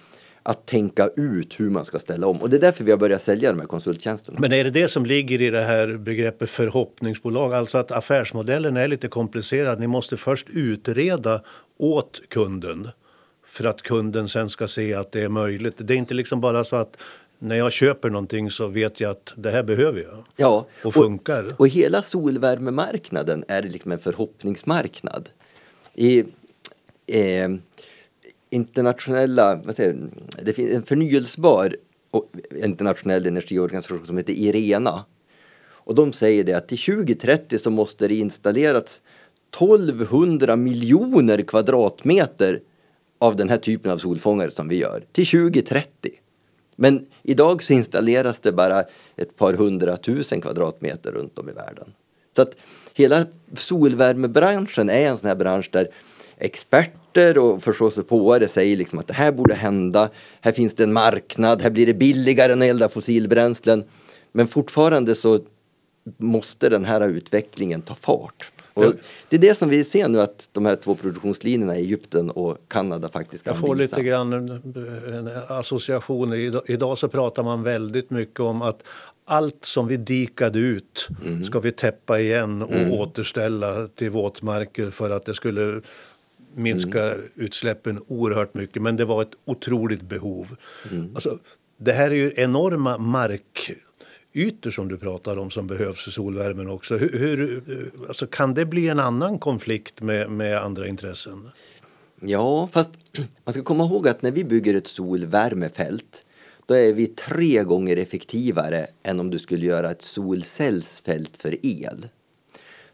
att 0.43 0.67
tänka 0.67 1.09
ut 1.17 1.61
hur 1.61 1.71
man 1.71 1.85
ska 1.85 1.99
ställa 1.99 2.27
om. 2.27 2.37
Och 2.37 2.51
det 2.51 2.57
är 2.57 2.61
därför 2.61 2.85
vi 2.85 2.91
har 2.91 2.99
börjat 2.99 3.23
sälja 3.23 3.53
de 3.53 3.61
här 3.61 3.67
konsulttjänsterna. 3.67 4.39
Men 4.41 4.53
är 4.53 4.65
det 4.65 4.71
det 4.71 4.89
som 4.89 5.07
ligger 5.07 5.41
i 5.41 5.51
det 5.51 5.61
här 5.61 5.97
begreppet 5.97 6.51
förhoppningsbolag? 6.51 7.55
Alltså 7.55 7.79
att 7.79 7.93
affärsmodellen 7.93 8.77
är 8.77 8.89
lite 8.89 9.09
komplicerad. 9.09 9.81
Ni 9.81 9.87
måste 9.87 10.17
först 10.17 10.49
utreda 10.49 11.43
åt 11.79 12.21
kunden 12.29 12.89
för 13.47 13.65
att 13.65 13.83
kunden 13.83 14.29
sen 14.29 14.51
ska 14.51 14.69
se 14.69 14.95
att 14.95 15.13
det 15.13 15.23
är 15.23 15.29
möjligt. 15.29 15.75
Det 15.79 15.95
är 15.95 15.99
inte 15.99 16.15
liksom 16.15 16.41
bara 16.41 16.65
så 16.65 16.77
att 16.77 16.97
när 17.39 17.57
jag 17.57 17.73
köper 17.73 18.11
någonting 18.11 18.51
så 18.51 18.67
vet 18.67 19.01
jag 19.01 19.11
att 19.11 19.33
det 19.37 19.51
här 19.51 19.63
behöver 19.63 20.01
jag. 20.03 20.25
Ja, 20.37 20.67
och 20.85 20.95
funkar. 20.95 21.45
Och, 21.45 21.61
och 21.61 21.69
hela 21.69 22.03
solvärmemarknaden 22.03 23.45
är 23.49 23.63
liksom 23.63 23.93
en 23.93 23.99
förhoppningsmarknad. 23.99 25.31
I 25.99 26.25
eh, 27.07 27.49
internationella, 28.51 29.57
vad 29.65 29.77
säger, 29.77 29.97
det 30.43 30.53
finns 30.53 30.73
en 30.73 30.83
förnyelsebar 30.83 31.77
internationell 32.65 33.27
energiorganisation 33.27 34.07
som 34.07 34.17
heter 34.17 34.33
IRENA. 34.33 35.05
Och 35.61 35.95
de 35.95 36.13
säger 36.13 36.45
det 36.45 36.53
att 36.53 36.69
till 36.69 36.79
2030 36.79 37.59
så 37.59 37.71
måste 37.71 38.09
det 38.09 38.15
installeras 38.15 39.01
1200 39.57 40.57
miljoner 40.57 41.43
kvadratmeter 41.43 42.61
av 43.19 43.37
den 43.37 43.49
här 43.49 43.57
typen 43.57 43.93
av 43.93 43.99
solfångare 43.99 44.51
som 44.51 44.69
vi 44.69 44.77
gör 44.77 45.05
till 45.13 45.27
2030. 45.27 46.11
Men 46.77 47.07
idag 47.23 47.63
så 47.63 47.73
installeras 47.73 48.39
det 48.39 48.53
bara 48.53 48.85
ett 49.17 49.37
par 49.37 49.55
hundratusen 49.55 50.41
kvadratmeter 50.41 51.13
runt 51.13 51.39
om 51.39 51.49
i 51.49 51.53
världen. 51.53 51.93
Så 52.37 52.43
att 52.43 52.57
hela 52.99 53.27
solvärmebranschen 53.57 54.89
är 54.91 55.07
en 55.07 55.17
sån 55.17 55.29
här 55.29 55.35
bransch 55.35 55.69
där 55.73 55.89
experter 56.39 57.39
och 57.39 57.63
förståsigpåare 57.63 58.49
säger 58.49 58.77
liksom 58.77 58.99
att 58.99 59.07
det 59.07 59.15
här 59.15 59.33
borde 59.33 59.55
hända. 59.55 60.11
Här 60.41 60.53
finns 60.53 60.75
det 60.75 60.83
en 60.83 60.93
marknad, 60.93 61.63
här 61.63 61.71
blir 61.71 61.87
det 61.87 61.95
billigare 61.95 62.53
än 62.53 62.63
att 62.63 62.69
elda 62.69 62.89
fossilbränslen. 62.89 63.85
Men 64.33 64.49
fortfarande 64.49 65.15
så 65.15 65.39
måste 66.17 66.69
den 66.69 66.85
här 66.85 67.09
utvecklingen 67.09 67.83
ta 67.83 67.95
fart. 67.95 68.53
Och 68.75 68.95
det 69.29 69.37
är 69.37 69.41
det 69.41 69.59
som 69.59 69.69
vi 69.69 69.85
ser 69.85 70.09
nu 70.09 70.21
att 70.21 70.49
de 70.53 70.67
här 70.67 70.77
två 70.77 70.95
produktionslinjerna 70.95 71.77
i 71.77 71.81
Egypten 71.81 72.31
och 72.31 72.59
Kanada 72.69 73.09
faktiskt 73.09 73.45
kan 73.45 73.55
Jag 73.55 73.61
får 73.61 73.75
visa. 73.75 73.97
lite 73.97 74.09
grann 74.09 74.33
en, 74.33 74.51
en 75.15 75.31
association. 75.49 76.33
Idag, 76.33 76.63
idag 76.67 76.99
så 76.99 77.09
pratar 77.09 77.43
man 77.43 77.63
väldigt 77.63 78.11
mycket 78.11 78.41
om 78.41 78.63
att 78.63 78.83
allt 79.29 79.64
som 79.64 79.88
vi 79.88 79.97
dikade 79.97 80.59
ut 80.59 81.09
Mm. 81.25 81.45
ska 81.45 81.61
vi 81.61 81.73
täppa 81.73 82.21
igen 82.21 82.62
och 82.62 83.01
återställa 83.01 83.87
till 83.87 84.11
våtmarker 84.11 84.91
för 84.91 85.11
att 85.11 85.25
det 85.25 85.35
skulle 85.35 85.81
minska 86.55 87.05
Mm. 87.05 87.21
utsläppen 87.35 88.01
oerhört 88.09 88.55
mycket. 88.55 88.83
Men 88.83 88.97
det 88.97 89.05
var 89.05 89.23
ett 89.23 89.33
otroligt 89.45 90.03
behov. 90.03 90.57
Mm. 90.91 91.11
Alltså, 91.14 91.38
det 91.77 91.93
här 91.93 92.11
är 92.11 92.14
ju 92.14 92.33
enorma 92.37 92.99
markytor 92.99 94.71
som 94.71 94.88
du 94.88 94.97
pratar 94.99 95.37
om 95.37 95.51
som 95.51 95.67
behövs 95.67 96.05
för 96.05 96.11
solvärmen 96.11 96.71
också. 96.71 96.97
Hur, 96.97 97.19
hur, 97.19 97.62
alltså, 98.09 98.27
kan 98.27 98.55
det 98.55 98.64
bli 98.67 98.88
en 98.88 98.99
annan 99.01 99.38
konflikt 99.38 100.01
med, 100.03 100.31
med 100.31 100.59
andra 100.59 100.87
intressen? 100.88 101.51
Ja, 102.21 102.69
fast 102.73 102.91
man 103.45 103.53
ska 103.53 103.62
komma 103.62 103.85
ihåg 103.85 104.09
att 104.09 104.23
när 104.23 104.33
vi 104.33 104.45
bygger 104.45 104.75
ett 104.75 104.87
solvärmefält 104.87 106.25
då 106.69 106.75
är 106.75 106.93
vi 106.93 107.07
tre 107.07 107.65
gånger 107.65 107.97
effektivare 107.97 108.87
än 109.03 109.21
om 109.21 109.31
du 109.31 109.39
skulle 109.39 109.67
göra 109.67 109.91
ett 109.91 110.03
solcellsfält 110.03 111.37
för 111.37 111.67
el. 111.67 112.09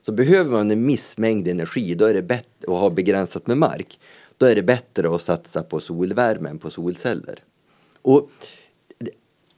Så 0.00 0.12
behöver 0.12 0.50
man 0.50 0.70
en 0.70 0.86
missmängd 0.86 1.48
energi 1.48 1.94
då 1.94 2.04
är 2.04 2.14
det 2.14 2.22
bättre, 2.22 2.66
och 2.66 2.76
har 2.76 2.90
begränsat 2.90 3.46
med 3.46 3.58
mark, 3.58 4.00
då 4.38 4.46
är 4.46 4.54
det 4.54 4.62
bättre 4.62 5.14
att 5.14 5.22
satsa 5.22 5.62
på 5.62 5.80
solvärme 5.80 6.48
än 6.48 6.58
på 6.58 6.70
solceller. 6.70 7.38
Och 8.02 8.30
det, 8.98 9.10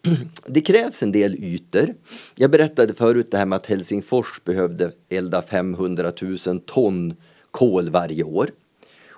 det 0.46 0.60
krävs 0.60 1.02
en 1.02 1.12
del 1.12 1.34
ytor. 1.34 1.94
Jag 2.34 2.50
berättade 2.50 2.94
förut 2.94 3.30
det 3.30 3.38
här 3.38 3.46
med 3.46 3.56
att 3.56 3.66
Helsingfors 3.66 4.44
behövde 4.44 4.90
elda 5.08 5.42
500 5.42 6.12
000 6.46 6.60
ton 6.60 7.14
kol 7.50 7.90
varje 7.90 8.24
år. 8.24 8.50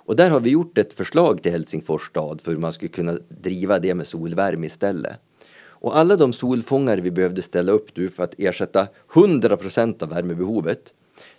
Och 0.09 0.15
där 0.15 0.29
har 0.29 0.39
vi 0.39 0.49
gjort 0.49 0.77
ett 0.77 0.93
förslag 0.93 1.43
till 1.43 1.51
Helsingfors 1.51 2.07
stad 2.07 2.41
för 2.41 2.51
hur 2.51 2.57
man 2.57 2.73
skulle 2.73 2.89
kunna 2.89 3.17
driva 3.29 3.79
det 3.79 3.95
med 3.95 4.07
solvärme 4.07 4.67
istället. 4.67 5.13
Och 5.61 5.97
alla 5.97 6.15
de 6.15 6.33
solfångare 6.33 7.01
vi 7.01 7.11
behövde 7.11 7.41
ställa 7.41 7.71
upp 7.71 7.97
nu 7.97 8.09
för 8.09 8.23
att 8.23 8.33
ersätta 8.37 8.87
100% 9.13 10.03
av 10.03 10.09
värmebehovet, 10.09 10.93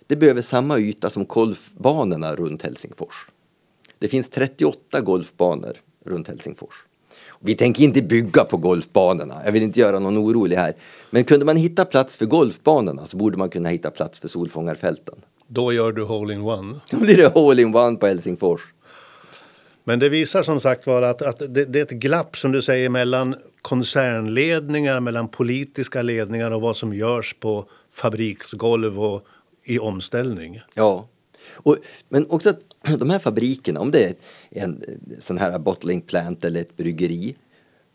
det 0.07 0.15
behöver 0.15 0.41
samma 0.41 0.79
yta 0.79 1.09
som 1.09 1.25
golfbanorna 1.25 2.35
runt 2.35 2.61
Helsingfors. 2.61 3.29
Det 3.99 4.07
finns 4.07 4.29
38 4.29 5.01
golfbanor 5.01 5.73
runt 6.05 6.27
Helsingfors. 6.27 6.85
Vi 7.39 7.55
tänker 7.55 7.83
inte 7.83 8.01
bygga 8.01 8.43
på 8.43 8.57
golfbanorna, 8.57 9.41
jag 9.45 9.51
vill 9.51 9.63
inte 9.63 9.79
göra 9.79 9.99
någon 9.99 10.17
orolig 10.17 10.55
här. 10.55 10.75
Men 11.09 11.23
kunde 11.23 11.45
man 11.45 11.55
hitta 11.55 11.85
plats 11.85 12.17
för 12.17 12.25
golfbanorna 12.25 13.05
så 13.05 13.17
borde 13.17 13.37
man 13.37 13.49
kunna 13.49 13.69
hitta 13.69 13.91
plats 13.91 14.19
för 14.19 14.27
solfångarfälten. 14.27 15.15
Då 15.53 15.73
gör 15.73 15.91
du 15.91 16.03
hole-in-one. 16.03 16.79
Då 16.91 16.97
blir 16.97 17.17
det 17.17 17.35
all-in-one 17.35 17.97
på 17.97 18.07
Helsingfors. 18.07 18.61
Men 19.83 19.99
det 19.99 20.09
visar 20.09 20.43
som 20.43 20.59
sagt 20.59 20.87
var 20.87 21.01
att, 21.01 21.21
att 21.21 21.39
det, 21.39 21.65
det 21.65 21.79
är 21.79 21.83
ett 21.83 21.89
glapp 21.89 22.37
som 22.37 22.51
du 22.51 22.61
säger 22.61 22.89
mellan 22.89 23.35
koncernledningar, 23.61 24.99
mellan 24.99 25.27
politiska 25.27 26.01
ledningar 26.01 26.51
och 26.51 26.61
vad 26.61 26.75
som 26.75 26.93
görs 26.93 27.35
på 27.39 27.65
fabriksgolv 27.91 28.99
och 28.99 29.25
i 29.63 29.79
omställning. 29.79 30.61
Ja. 30.73 31.07
Och, 31.53 31.77
men 32.09 32.29
också 32.29 32.49
att 32.49 32.59
de 32.99 33.09
här 33.09 33.19
fabrikerna, 33.19 33.79
om 33.79 33.91
det 33.91 34.03
är 34.03 34.15
en 34.49 34.83
sån 35.19 35.37
här 35.37 35.59
bottling 35.59 36.01
plant 36.01 36.45
eller 36.45 36.61
ett 36.61 36.77
bryggeri, 36.77 37.35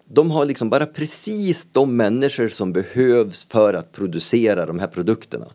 de 0.09 0.31
har 0.31 0.45
liksom 0.45 0.71
bara 0.71 0.87
precis 0.87 1.67
de 1.73 1.97
människor 1.97 2.49
som 2.49 2.73
behövs 2.73 3.45
för 3.45 3.75
att 3.75 3.93
producera 3.93 4.67
de 4.67 4.79
här 4.79 4.87
produkterna. 4.87 5.47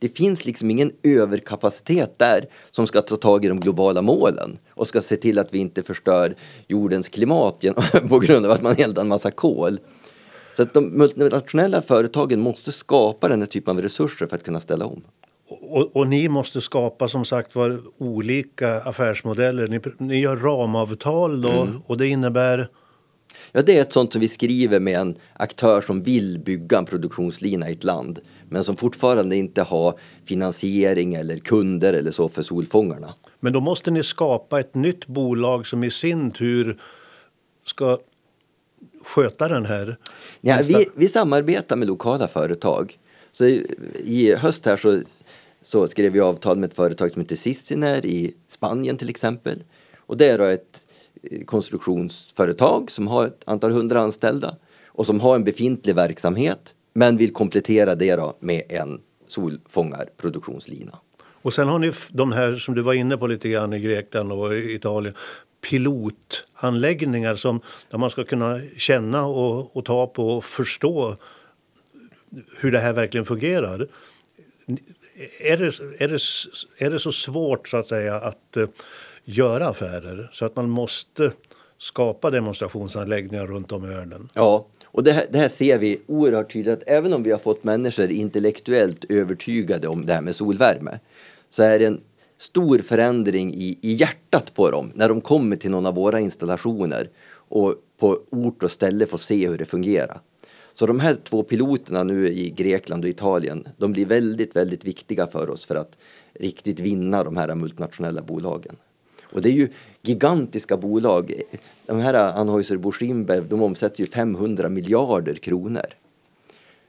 Det 0.00 0.08
finns 0.08 0.44
liksom 0.44 0.70
ingen 0.70 0.92
överkapacitet 1.02 2.18
där 2.18 2.48
som 2.70 2.86
ska 2.86 3.00
ta 3.00 3.16
tag 3.16 3.44
i 3.44 3.48
de 3.48 3.60
globala 3.60 4.02
målen 4.02 4.58
och 4.70 4.88
ska 4.88 5.00
se 5.00 5.16
till 5.16 5.38
att 5.38 5.54
vi 5.54 5.58
inte 5.58 5.82
förstör 5.82 6.34
jordens 6.68 7.08
klimat 7.08 7.56
genom, 7.60 7.84
på 8.08 8.18
grund 8.18 8.46
av 8.46 8.52
att 8.52 8.62
man 8.62 8.74
eldar 8.78 9.02
en 9.02 9.08
massa 9.08 9.30
kol. 9.30 9.78
Så 10.56 10.62
att 10.62 10.74
de 10.74 10.84
multinationella 10.84 11.82
företagen 11.82 12.40
måste 12.40 12.72
skapa 12.72 13.28
den 13.28 13.40
här 13.40 13.46
typen 13.46 13.76
av 13.76 13.82
resurser 13.82 14.26
för 14.26 14.36
att 14.36 14.44
kunna 14.44 14.60
ställa 14.60 14.86
om. 14.86 15.02
Och, 15.48 15.96
och 15.96 16.08
ni 16.08 16.28
måste 16.28 16.60
skapa 16.60 17.08
som 17.08 17.24
sagt 17.24 17.54
var 17.54 17.80
olika 17.98 18.80
affärsmodeller. 18.80 19.66
Ni, 19.66 19.80
ni 19.98 20.20
gör 20.20 20.36
ramavtal 20.36 21.42
då 21.42 21.68
och 21.86 21.98
det 21.98 22.08
innebär 22.08 22.68
Ja, 23.52 23.62
det 23.62 23.78
är 23.78 23.80
ett 23.80 23.92
sånt 23.92 24.12
som 24.12 24.20
vi 24.20 24.28
skriver 24.28 24.80
med 24.80 24.98
en 24.98 25.16
aktör 25.32 25.80
som 25.80 26.00
vill 26.00 26.38
bygga 26.38 26.78
en 26.78 26.84
produktionslina 26.84 27.68
i 27.68 27.72
ett 27.72 27.84
land 27.84 28.20
men 28.48 28.64
som 28.64 28.76
fortfarande 28.76 29.36
inte 29.36 29.62
har 29.62 29.98
finansiering 30.24 31.14
eller 31.14 31.38
kunder 31.38 31.92
eller 31.92 32.10
så 32.10 32.28
för 32.28 32.42
solfångarna. 32.42 33.14
Men 33.40 33.52
då 33.52 33.60
måste 33.60 33.90
ni 33.90 34.02
skapa 34.02 34.60
ett 34.60 34.74
nytt 34.74 35.06
bolag 35.06 35.66
som 35.66 35.84
i 35.84 35.90
sin 35.90 36.30
tur 36.30 36.80
ska 37.64 37.98
sköta 39.04 39.48
den 39.48 39.66
här. 39.66 39.96
Ja, 40.40 40.58
vi, 40.64 40.86
vi 40.94 41.08
samarbetar 41.08 41.76
med 41.76 41.88
lokala 41.88 42.28
företag. 42.28 42.98
Så 43.32 43.44
i, 43.44 43.66
i 44.04 44.34
höst 44.34 44.66
här 44.66 44.76
så, 44.76 45.02
så 45.62 45.86
skrev 45.86 46.12
vi 46.12 46.20
avtal 46.20 46.58
med 46.58 46.68
ett 46.70 46.76
företag 46.76 47.12
som 47.12 47.22
heter 47.22 47.36
Sissiner 47.36 48.06
i 48.06 48.34
Spanien 48.46 48.96
till 48.96 49.10
exempel. 49.10 49.62
Och 49.98 50.16
det 50.16 50.28
är 50.28 50.38
då 50.38 50.44
ett 50.44 50.86
konstruktionsföretag 51.46 52.90
som 52.90 53.06
har 53.08 53.26
ett 53.26 53.42
antal 53.44 53.72
hundra 53.72 54.00
anställda 54.00 54.56
och 54.86 55.06
som 55.06 55.20
har 55.20 55.34
en 55.34 55.44
befintlig 55.44 55.94
verksamhet 55.94 56.74
men 56.92 57.16
vill 57.16 57.32
komplettera 57.32 57.94
det 57.94 58.16
då 58.16 58.36
med 58.40 58.62
en 58.68 59.00
solfångarproduktionslina. 59.26 60.98
Och 61.42 61.52
sen 61.52 61.68
har 61.68 61.78
ni 61.78 61.92
de 62.10 62.32
här 62.32 62.54
som 62.54 62.74
du 62.74 62.82
var 62.82 62.94
inne 62.94 63.16
på 63.16 63.26
lite 63.26 63.48
grann 63.48 63.72
i 63.72 63.80
Grekland 63.80 64.32
och 64.32 64.54
Italien. 64.56 65.14
Pilotanläggningar 65.70 67.34
som, 67.34 67.60
där 67.90 67.98
man 67.98 68.10
ska 68.10 68.24
kunna 68.24 68.60
känna 68.76 69.24
och, 69.24 69.76
och 69.76 69.84
ta 69.84 70.06
på 70.06 70.28
och 70.36 70.44
förstå 70.44 71.16
hur 72.56 72.72
det 72.72 72.78
här 72.78 72.92
verkligen 72.92 73.24
fungerar. 73.24 73.88
Är 75.40 75.56
det, 75.56 75.80
är 75.98 76.08
det, 76.08 76.20
är 76.84 76.90
det 76.90 76.98
så 76.98 77.12
svårt 77.12 77.68
så 77.68 77.76
att 77.76 77.88
säga 77.88 78.14
att 78.14 78.56
eh, 78.56 78.68
göra 79.36 79.68
affärer 79.68 80.30
så 80.32 80.44
att 80.44 80.56
man 80.56 80.70
måste 80.70 81.32
skapa 81.78 82.30
demonstrationsanläggningar 82.30 83.46
runt 83.46 83.72
om 83.72 83.84
i 83.84 83.88
världen? 83.88 84.28
Ja, 84.34 84.66
och 84.84 85.04
det 85.04 85.12
här, 85.12 85.24
det 85.30 85.38
här 85.38 85.48
ser 85.48 85.78
vi 85.78 86.00
oerhört 86.06 86.52
tydligt 86.52 86.78
att 86.78 86.88
även 86.88 87.12
om 87.12 87.22
vi 87.22 87.30
har 87.30 87.38
fått 87.38 87.64
människor 87.64 88.10
intellektuellt 88.10 89.04
övertygade 89.08 89.88
om 89.88 90.06
det 90.06 90.14
här 90.14 90.20
med 90.20 90.36
solvärme 90.36 90.98
så 91.50 91.62
är 91.62 91.78
det 91.78 91.86
en 91.86 92.00
stor 92.38 92.78
förändring 92.78 93.54
i, 93.54 93.78
i 93.82 93.92
hjärtat 93.92 94.54
på 94.54 94.70
dem 94.70 94.92
när 94.94 95.08
de 95.08 95.20
kommer 95.20 95.56
till 95.56 95.70
någon 95.70 95.86
av 95.86 95.94
våra 95.94 96.20
installationer 96.20 97.08
och 97.32 97.74
på 97.98 98.20
ort 98.30 98.62
och 98.62 98.70
ställe 98.70 99.06
får 99.06 99.18
se 99.18 99.48
hur 99.48 99.58
det 99.58 99.64
fungerar. 99.64 100.20
Så 100.74 100.86
de 100.86 101.00
här 101.00 101.14
två 101.14 101.42
piloterna 101.42 102.02
nu 102.02 102.28
i 102.28 102.50
Grekland 102.50 103.04
och 103.04 103.10
Italien, 103.10 103.68
de 103.76 103.92
blir 103.92 104.06
väldigt, 104.06 104.56
väldigt 104.56 104.84
viktiga 104.84 105.26
för 105.26 105.50
oss 105.50 105.66
för 105.66 105.74
att 105.74 105.96
riktigt 106.34 106.80
vinna 106.80 107.24
de 107.24 107.36
här 107.36 107.54
multinationella 107.54 108.22
bolagen. 108.22 108.76
Och 109.32 109.42
det 109.42 109.48
är 109.48 109.52
ju 109.52 109.68
gigantiska 110.02 110.76
bolag. 110.76 111.32
De 111.86 112.00
här 112.00 112.14
Anheuser-Busch 112.14 113.02
InBev, 113.02 113.48
de 113.48 113.62
omsätter 113.62 114.00
ju 114.00 114.06
500 114.06 114.68
miljarder 114.68 115.34
kronor. 115.34 115.86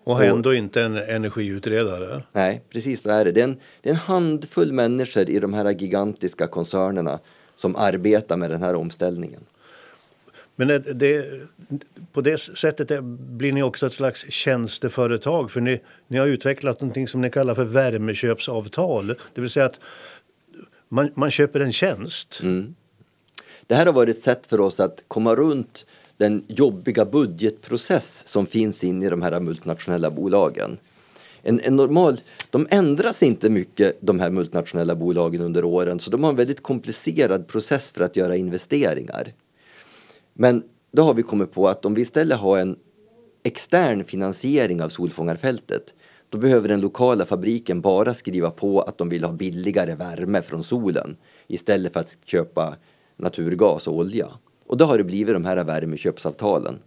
Och 0.03 0.15
har 0.15 0.23
ändå 0.23 0.53
inte 0.53 0.81
en 0.81 0.97
energiutredare. 0.97 2.23
Nej, 2.31 2.61
precis 2.69 3.01
så 3.01 3.09
är 3.09 3.25
det. 3.25 3.31
Det 3.31 3.39
är, 3.39 3.43
en, 3.43 3.59
det 3.81 3.89
är 3.89 3.93
en 3.93 3.99
handfull 3.99 4.73
människor 4.73 5.29
i 5.29 5.39
de 5.39 5.53
här 5.53 5.71
gigantiska 5.71 6.47
koncernerna 6.47 7.19
som 7.55 7.75
arbetar 7.75 8.37
med 8.37 8.49
den 8.49 8.63
här 8.63 8.75
omställningen. 8.75 9.41
Men 10.55 10.67
det, 10.67 10.79
det, 10.79 11.25
på 12.13 12.21
det 12.21 12.37
sättet 12.37 13.03
blir 13.03 13.53
ni 13.53 13.63
också 13.63 13.85
ett 13.85 13.93
slags 13.93 14.31
tjänsteföretag 14.31 15.51
för 15.51 15.61
ni, 15.61 15.81
ni 16.07 16.17
har 16.17 16.27
utvecklat 16.27 16.81
någonting 16.81 17.07
som 17.07 17.21
ni 17.21 17.29
kallar 17.29 17.55
för 17.55 17.63
värmeköpsavtal. 17.63 19.07
Det 19.33 19.41
vill 19.41 19.49
säga 19.49 19.65
att 19.65 19.79
man, 20.91 21.11
man 21.13 21.31
köper 21.31 21.59
en 21.59 21.71
tjänst. 21.71 22.39
Mm. 22.43 22.75
Det 23.67 23.75
här 23.75 23.85
har 23.85 23.93
varit 23.93 24.17
ett 24.17 24.23
sätt 24.23 24.47
för 24.47 24.59
oss 24.59 24.79
att 24.79 25.03
komma 25.07 25.35
runt 25.35 25.85
den 26.17 26.43
jobbiga 26.47 27.05
budgetprocess 27.05 28.27
som 28.27 28.45
finns 28.45 28.83
in 28.83 29.03
i 29.03 29.09
de 29.09 29.21
här 29.21 29.39
multinationella 29.39 30.11
bolagen. 30.11 30.77
En, 31.41 31.59
en, 31.59 31.75
normal, 31.75 32.21
de 32.49 32.67
ändras 32.69 33.23
inte 33.23 33.49
mycket 33.49 33.97
de 34.01 34.19
här 34.19 34.31
multinationella 34.31 34.95
bolagen 34.95 35.41
under 35.41 35.63
åren 35.63 35.99
så 35.99 36.11
de 36.11 36.23
har 36.23 36.29
en 36.29 36.35
väldigt 36.35 36.63
komplicerad 36.63 37.47
process 37.47 37.91
för 37.91 38.03
att 38.03 38.15
göra 38.15 38.35
investeringar. 38.35 39.33
Men 40.33 40.63
då 40.91 41.03
har 41.03 41.13
vi 41.13 41.23
kommit 41.23 41.51
på 41.51 41.67
att 41.67 41.85
om 41.85 41.93
vi 41.93 42.01
istället 42.01 42.39
har 42.39 42.57
en 42.57 42.75
extern 43.43 44.03
finansiering 44.03 44.81
av 44.81 44.89
solfångarfältet 44.89 45.93
då 46.31 46.37
behöver 46.37 46.69
den 46.69 46.81
lokala 46.81 47.25
fabriken 47.25 47.81
bara 47.81 48.13
skriva 48.13 48.51
på 48.51 48.81
att 48.81 48.97
de 48.97 49.09
vill 49.09 49.23
ha 49.23 49.31
billigare 49.31 49.95
värme 49.95 50.41
från 50.41 50.63
solen 50.63 51.17
istället 51.47 51.93
för 51.93 51.99
att 51.99 52.17
köpa 52.25 52.75
naturgas 53.17 53.87
och 53.87 53.95
olja. 53.95 54.27
Och 54.67 54.77
då 54.77 54.85
har 54.85 54.97
det 54.97 55.03
blivit 55.03 55.35
de 55.35 55.45
här 55.45 55.63
värmeköpsavtalen. 55.63 56.79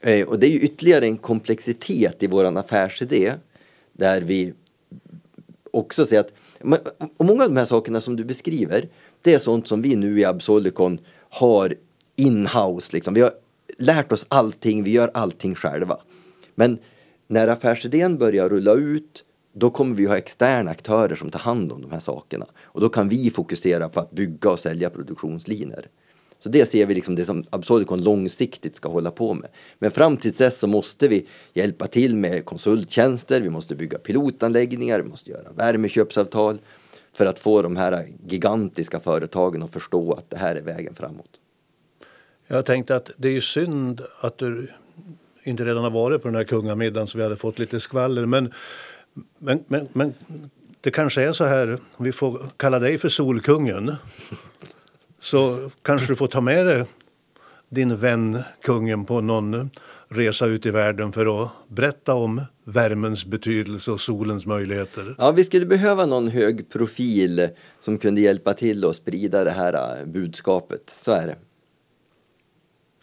Eh, 0.00 0.28
och 0.28 0.38
det 0.38 0.46
är 0.46 0.50
ju 0.50 0.60
ytterligare 0.60 1.04
en 1.04 1.16
komplexitet 1.16 2.22
i 2.22 2.26
vår 2.26 2.58
affärsidé 2.58 3.34
där 3.92 4.20
vi 4.20 4.52
också 5.70 6.06
ser 6.06 6.20
att 6.20 6.32
och 7.16 7.24
många 7.24 7.42
av 7.42 7.48
de 7.48 7.56
här 7.56 7.64
sakerna 7.64 8.00
som 8.00 8.16
du 8.16 8.24
beskriver 8.24 8.88
det 9.22 9.34
är 9.34 9.38
sånt 9.38 9.68
som 9.68 9.82
vi 9.82 9.96
nu 9.96 10.20
i 10.20 10.24
Absolicon 10.24 10.98
har 11.30 11.74
in-house. 12.16 12.92
Liksom. 12.92 13.14
Vi 13.14 13.20
har 13.20 13.32
lärt 13.78 14.12
oss 14.12 14.26
allting, 14.28 14.82
vi 14.82 14.90
gör 14.90 15.10
allting 15.14 15.54
själva. 15.54 15.98
Men 16.54 16.78
när 17.28 17.48
affärsidén 17.48 18.18
börjar 18.18 18.48
rulla 18.48 18.72
ut 18.74 19.24
då 19.52 19.70
kommer 19.70 19.94
vi 19.94 20.06
ha 20.06 20.16
externa 20.16 20.70
aktörer 20.70 21.14
som 21.16 21.30
tar 21.30 21.38
hand 21.38 21.72
om 21.72 21.82
de 21.82 21.90
här 21.90 22.00
sakerna. 22.00 22.46
Och 22.62 22.80
då 22.80 22.88
kan 22.88 23.08
vi 23.08 23.30
fokusera 23.30 23.88
på 23.88 24.00
att 24.00 24.10
bygga 24.10 24.50
och 24.50 24.58
sälja 24.58 24.90
produktionslinjer. 24.90 25.86
Så 26.38 26.48
det 26.48 26.70
ser 26.70 26.86
vi 26.86 26.94
liksom 26.94 27.14
det 27.14 27.24
som 27.24 27.44
Absolicon 27.50 28.02
långsiktigt 28.02 28.76
ska 28.76 28.88
hålla 28.88 29.10
på 29.10 29.34
med. 29.34 29.50
Men 29.78 29.90
fram 29.90 30.16
till 30.16 30.32
dess 30.32 30.58
så 30.58 30.66
måste 30.66 31.08
vi 31.08 31.26
hjälpa 31.54 31.86
till 31.86 32.16
med 32.16 32.44
konsulttjänster, 32.44 33.40
vi 33.40 33.50
måste 33.50 33.74
bygga 33.74 33.98
pilotanläggningar, 33.98 35.00
vi 35.00 35.08
måste 35.08 35.30
göra 35.30 35.52
värmeköpsavtal 35.56 36.58
för 37.12 37.26
att 37.26 37.38
få 37.38 37.62
de 37.62 37.76
här 37.76 38.06
gigantiska 38.26 39.00
företagen 39.00 39.62
att 39.62 39.70
förstå 39.70 40.12
att 40.12 40.30
det 40.30 40.36
här 40.36 40.56
är 40.56 40.62
vägen 40.62 40.94
framåt. 40.94 41.40
Jag 42.46 42.66
tänkte 42.66 42.96
att 42.96 43.10
det 43.16 43.28
är 43.28 43.40
synd 43.40 44.02
att 44.20 44.38
du 44.38 44.70
inte 45.48 45.64
redan 45.64 45.82
har 45.82 45.90
varit 45.90 46.22
på 46.22 46.28
den 46.28 46.34
här 46.34 46.44
kungamiddagen 46.44 47.06
så 47.06 47.18
vi 47.18 47.24
hade 47.24 47.36
fått 47.36 47.58
lite 47.58 47.80
skvaller. 47.80 48.26
Men, 48.26 48.52
men, 49.38 49.64
men, 49.66 49.88
men 49.92 50.14
det 50.80 50.90
kanske 50.90 51.22
är 51.22 51.32
så 51.32 51.44
här, 51.44 51.78
vi 51.98 52.12
får 52.12 52.40
kalla 52.56 52.78
dig 52.78 52.98
för 52.98 53.08
Solkungen. 53.08 53.96
Så 55.20 55.70
kanske 55.82 56.06
du 56.06 56.16
får 56.16 56.26
ta 56.26 56.40
med 56.40 56.66
dig 56.66 56.84
din 57.68 57.96
vän 57.96 58.42
kungen 58.62 59.04
på 59.04 59.20
någon 59.20 59.70
resa 60.08 60.46
ut 60.46 60.66
i 60.66 60.70
världen 60.70 61.12
för 61.12 61.42
att 61.42 61.50
berätta 61.68 62.14
om 62.14 62.42
värmens 62.64 63.24
betydelse 63.24 63.90
och 63.90 64.00
solens 64.00 64.46
möjligheter. 64.46 65.14
Ja, 65.18 65.30
vi 65.30 65.44
skulle 65.44 65.66
behöva 65.66 66.06
någon 66.06 66.28
hög 66.28 66.70
profil 66.70 67.48
som 67.80 67.98
kunde 67.98 68.20
hjälpa 68.20 68.54
till 68.54 68.84
att 68.84 68.96
sprida 68.96 69.44
det 69.44 69.50
här 69.50 70.00
eh, 70.00 70.06
budskapet. 70.06 70.82
Så 70.86 71.12
är 71.12 71.26
det 71.26 71.36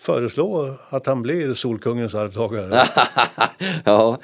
föreslå 0.06 0.76
att 0.90 1.06
han 1.06 1.22
blir 1.22 1.54
Solkungens 1.54 2.16
arvtagare. 2.16 2.74
ja, 3.84 4.20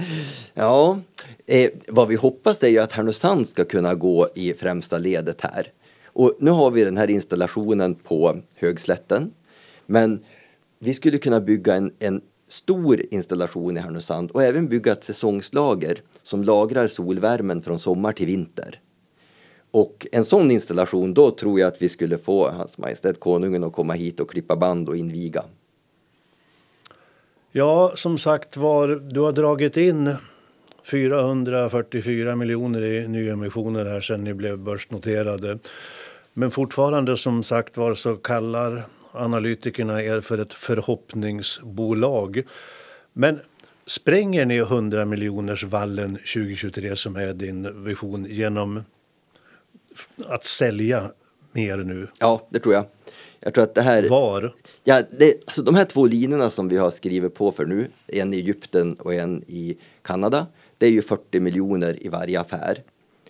ja. 0.54 1.00
Eh, 1.46 1.70
vad 1.88 2.08
vi 2.08 2.16
hoppas 2.16 2.64
är 2.64 2.68
ju 2.68 2.80
att 2.80 2.92
Härnösand 2.92 3.48
ska 3.48 3.66
kunna 3.66 3.96
gå 3.96 4.30
i 4.36 4.54
främsta 4.54 4.98
ledet 4.98 5.42
här. 5.42 5.68
Och 6.06 6.38
nu 6.40 6.52
har 6.52 6.72
vi 6.72 6.84
den 6.84 6.98
här 6.98 7.10
installationen 7.10 7.96
på 7.96 8.38
Högslätten. 8.58 9.32
Men 9.86 10.20
vi 10.80 10.94
skulle 10.94 11.18
kunna 11.18 11.40
bygga 11.40 11.76
en, 11.76 11.92
en 12.00 12.22
stor 12.48 13.02
installation 13.12 13.78
i 13.78 13.80
Härnösand 13.80 14.32
och 14.32 14.44
även 14.44 14.68
bygga 14.68 14.92
ett 14.92 15.04
säsongslager 15.04 16.02
som 16.24 16.44
lagrar 16.44 16.88
solvärmen 16.88 17.62
från 17.62 17.80
sommar 17.80 18.12
till 18.12 18.26
vinter. 18.26 18.80
Och 19.72 20.08
en 20.12 20.26
sån 20.26 20.52
installation, 20.52 21.14
då 21.14 21.32
tror 21.32 21.60
jag 21.60 21.68
att 21.68 21.82
vi 21.82 21.90
skulle 21.90 22.18
få 22.18 22.50
Hans 22.50 22.78
Majestät 22.78 23.20
Konungen 23.20 23.64
att 23.64 23.74
komma 23.74 23.94
hit 23.94 24.20
och 24.20 24.30
klippa 24.30 24.56
band 24.56 24.90
och 24.90 24.98
inviga. 24.98 25.44
Ja, 27.54 27.92
som 27.96 28.18
sagt 28.18 28.58
var, 28.58 28.88
du 28.88 29.20
har 29.20 29.32
dragit 29.32 29.78
in 29.78 30.16
444 30.84 32.36
miljoner 32.36 32.82
i 32.82 33.08
nyemissioner 33.08 33.86
här 33.86 34.02
sedan 34.02 34.24
ni 34.24 34.34
blev 34.34 34.60
börsnoterade. 34.60 35.60
Men 36.34 36.52
fortfarande 36.52 37.18
som 37.18 37.44
sagt 37.44 37.78
var 37.78 37.94
så 37.94 38.16
kallar 38.16 38.84
analytikerna 39.12 40.04
er 40.04 40.22
för 40.22 40.38
ett 40.38 40.54
förhoppningsbolag. 40.54 42.44
Men 43.14 43.40
spränger 43.86 44.46
ni 44.46 44.58
100 44.58 45.06
miljoners 45.06 45.64
vallen 45.64 46.16
2023 46.16 46.96
som 46.96 47.16
är 47.16 47.34
din 47.34 47.84
vision 47.84 48.26
genom 48.30 48.84
att 50.28 50.44
sälja 50.44 51.12
mer 51.52 51.78
nu? 51.78 52.08
Ja, 52.20 52.48
det 52.50 52.60
tror 52.60 52.74
jag. 52.74 52.86
Jag 53.40 53.54
tror 53.54 53.64
att 53.64 53.76
det 53.76 53.82
här... 53.82 54.10
Var? 54.10 54.54
Ja, 54.84 55.02
det, 55.20 55.34
alltså 55.46 55.62
de 55.62 55.76
här 55.76 55.86
två 55.86 56.06
linjerna 56.06 56.50
som 56.50 56.70
vi 56.70 56.78
har 56.78 56.92
skrivit 56.92 57.34
på 57.34 57.52
för 57.52 57.66
nu, 57.66 57.88
en 58.08 58.34
i 58.34 58.38
Egypten 58.38 58.94
och 58.94 59.14
en 59.14 59.44
i 59.48 59.78
Kanada, 60.02 60.48
det 60.78 60.86
är 60.86 60.92
ju 60.92 61.02
40 61.02 61.40
miljoner 61.40 62.06
i 62.06 62.10
varje 62.10 62.40
affär. 62.40 62.84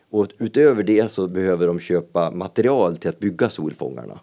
Och 0.10 0.28
utöver 0.38 0.84
det 0.84 1.12
så 1.12 1.28
behöver 1.28 1.68
de 1.68 1.80
köpa 1.80 2.32
material 2.32 2.98
till 2.98 3.10
att 3.10 3.20
bygga 3.20 3.50
solfångarna 3.50 4.20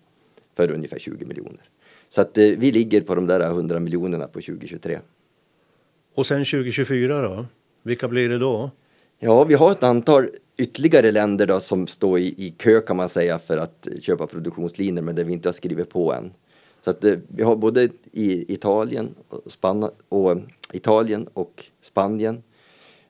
för 0.56 0.70
ungefär 0.70 0.98
20 0.98 1.24
miljoner. 1.24 1.60
Så 2.08 2.20
att 2.20 2.38
eh, 2.38 2.44
vi 2.44 2.72
ligger 2.72 3.00
på 3.00 3.14
de 3.14 3.26
där 3.26 3.40
100 3.40 3.80
miljonerna 3.80 4.26
på 4.26 4.40
2023. 4.40 4.98
Och 6.14 6.26
sen 6.26 6.44
2024 6.44 7.22
då? 7.22 7.46
Vilka 7.82 8.08
blir 8.08 8.28
det 8.28 8.38
då? 8.38 8.70
Ja, 9.18 9.44
vi 9.44 9.54
har 9.54 9.72
ett 9.72 9.82
antal 9.82 10.28
ytterligare 10.56 11.12
länder 11.12 11.46
då 11.46 11.60
som 11.60 11.86
står 11.86 12.18
i, 12.18 12.34
i 12.36 12.54
kö 12.58 12.80
kan 12.80 12.96
man 12.96 13.08
säga 13.08 13.38
för 13.38 13.58
att 13.58 13.88
köpa 14.00 14.26
produktionslinjer 14.26 15.02
men 15.02 15.14
där 15.14 15.24
vi 15.24 15.32
inte 15.32 15.48
har 15.48 15.54
skrivit 15.54 15.90
på 15.90 16.12
än. 16.12 16.32
Så 16.88 16.92
att 16.92 17.04
eh, 17.04 17.18
vi 17.28 17.42
har 17.42 17.56
både 17.56 17.88
i 18.12 18.52
Italien 18.54 19.14
och, 19.28 19.52
Spanna, 19.52 19.90
och 20.08 20.36
Italien 20.72 21.28
och 21.32 21.64
Spanien. 21.82 22.42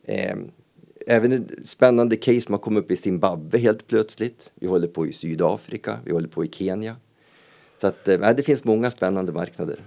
Eh, 0.05 0.37
även 1.07 1.33
ett 1.33 1.69
spännande 1.69 2.17
case 2.17 2.41
som 2.41 2.55
har 2.55 2.59
kommit 2.59 2.85
upp 2.85 2.91
i 2.91 2.97
Zimbabwe 2.97 3.59
helt 3.59 3.87
plötsligt. 3.87 4.53
Vi 4.55 4.67
håller 4.67 4.89
på 4.89 5.07
i 5.07 5.13
Sydafrika, 5.13 5.99
vi 6.05 6.13
håller 6.13 6.29
på 6.29 6.45
i 6.45 6.49
Kenya. 6.49 6.97
Så 7.81 7.87
att 7.87 8.09
eh, 8.09 8.35
det 8.37 8.43
finns 8.43 8.65
många 8.65 8.91
spännande 8.91 9.33
marknader. 9.33 9.81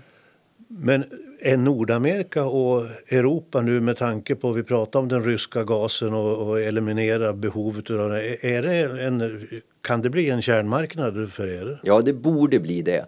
Men 0.67 1.03
är 1.39 1.57
Nordamerika 1.57 2.45
och 2.45 2.85
Europa 3.09 3.61
nu 3.61 3.81
med 3.81 3.97
tanke 3.97 4.35
på, 4.35 4.51
vi 4.51 4.63
pratar 4.63 4.99
om 4.99 5.07
den 5.07 5.23
ryska 5.23 5.63
gasen 5.63 6.13
och, 6.13 6.47
och 6.47 6.61
eliminera 6.61 7.33
behovet 7.33 7.89
av 7.89 8.09
det. 8.09 8.45
Är 8.55 8.63
det 8.63 9.03
en, 9.03 9.47
kan 9.81 10.01
det 10.01 10.09
bli 10.09 10.29
en 10.29 10.41
kärnmarknad 10.41 11.33
för 11.33 11.47
er? 11.47 11.79
Ja, 11.83 12.01
det 12.01 12.13
borde 12.13 12.59
bli 12.59 12.81
det. 12.81 13.05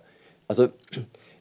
Alltså, 0.47 0.69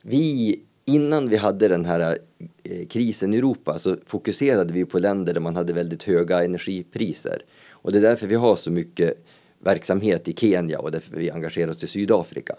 vi, 0.03 0.61
innan 0.85 1.29
vi 1.29 1.37
hade 1.37 1.69
den 1.69 1.85
här 1.85 2.19
eh, 2.63 2.87
krisen 2.87 3.35
i 3.35 3.37
Europa 3.37 3.79
så 3.79 3.97
fokuserade 4.07 4.73
vi 4.73 4.85
på 4.85 4.99
länder 4.99 5.35
där 5.35 5.41
man 5.41 5.57
hade 5.57 5.73
väldigt 5.73 6.03
höga 6.03 6.45
energipriser. 6.45 7.45
Och 7.71 7.93
det 7.93 7.99
är 7.99 8.03
därför 8.03 8.27
vi 8.27 8.35
har 8.35 8.57
så 8.57 8.71
mycket 8.71 9.25
verksamhet 9.59 10.29
i 10.29 10.35
Kenya 10.37 10.79
och 10.79 10.91
därför 10.91 11.17
vi 11.17 11.31
engagerar 11.31 11.71
oss 11.71 11.85
i 11.85 11.87
Sydafrika. 11.87 12.57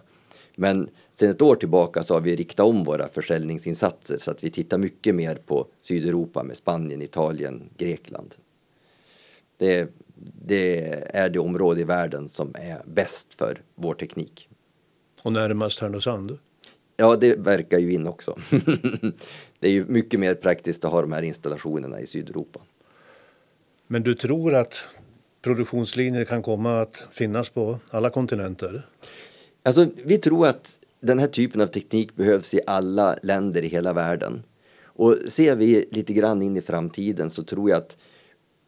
Men 0.56 0.90
sen 1.14 1.30
ett 1.30 1.42
år 1.42 1.56
tillbaka 1.56 2.04
så 2.04 2.14
har 2.14 2.22
vi 2.22 2.36
riktat 2.36 2.66
om 2.66 2.84
våra 2.84 3.08
försäljningsinsatser 3.08 4.18
så 4.18 4.32
att 4.32 4.44
vi 4.44 4.50
tittar 4.50 4.78
mycket 4.78 5.16
mer 5.16 5.36
på 5.36 5.68
Sydeuropa 5.82 6.44
med 6.44 6.58
Spanien, 6.58 7.02
Italien, 7.02 7.70
Grekland. 7.78 8.36
Det, 9.58 9.90
det 10.46 10.86
är 11.14 11.30
det 11.30 11.40
område 11.40 11.82
i 11.82 11.84
världen 11.84 12.30
som 12.30 12.56
är 12.56 12.82
bäst 12.86 13.34
för 13.34 13.62
vår 13.76 13.94
teknik. 13.94 14.50
Och 15.24 15.34
närmast 15.34 15.80
Härnösand? 15.80 16.38
Ja, 16.98 17.16
det 17.16 17.36
verkar 17.36 17.80
ju 17.80 17.94
in 17.94 18.08
också. 18.08 18.38
det 19.60 19.68
är 19.68 19.72
ju 19.72 19.86
mycket 19.86 20.20
mer 20.20 20.36
praktiskt 20.36 20.86
att 20.86 20.92
ha 20.92 21.02
de 21.02 21.12
här 21.12 21.22
installationerna 21.22 22.00
i 22.00 22.08
Sydeuropa. 22.08 22.60
Men 23.88 24.04
du 24.04 24.16
tror 24.16 24.54
att 24.54 24.84
produktionslinjer 25.42 26.26
kan 26.26 26.44
komma 26.44 26.82
att 26.82 27.04
finnas 27.12 27.50
på 27.50 27.80
alla 27.92 28.10
kontinenter? 28.10 28.88
Alltså, 29.64 29.88
vi 30.04 30.18
tror 30.18 30.48
att 30.48 30.80
den 31.00 31.20
här 31.20 31.28
typen 31.28 31.62
av 31.62 31.68
teknik 31.68 32.16
behövs 32.16 32.54
i 32.54 32.60
alla 32.68 33.16
länder 33.24 33.62
i 33.62 33.68
hela 33.68 33.94
världen. 33.94 34.44
Och 34.84 35.18
ser 35.28 35.56
vi 35.56 35.86
lite 35.92 36.14
grann 36.14 36.42
in 36.42 36.58
i 36.58 36.62
framtiden 36.62 37.30
så 37.30 37.44
tror 37.44 37.70
jag 37.70 37.78
att 37.78 37.98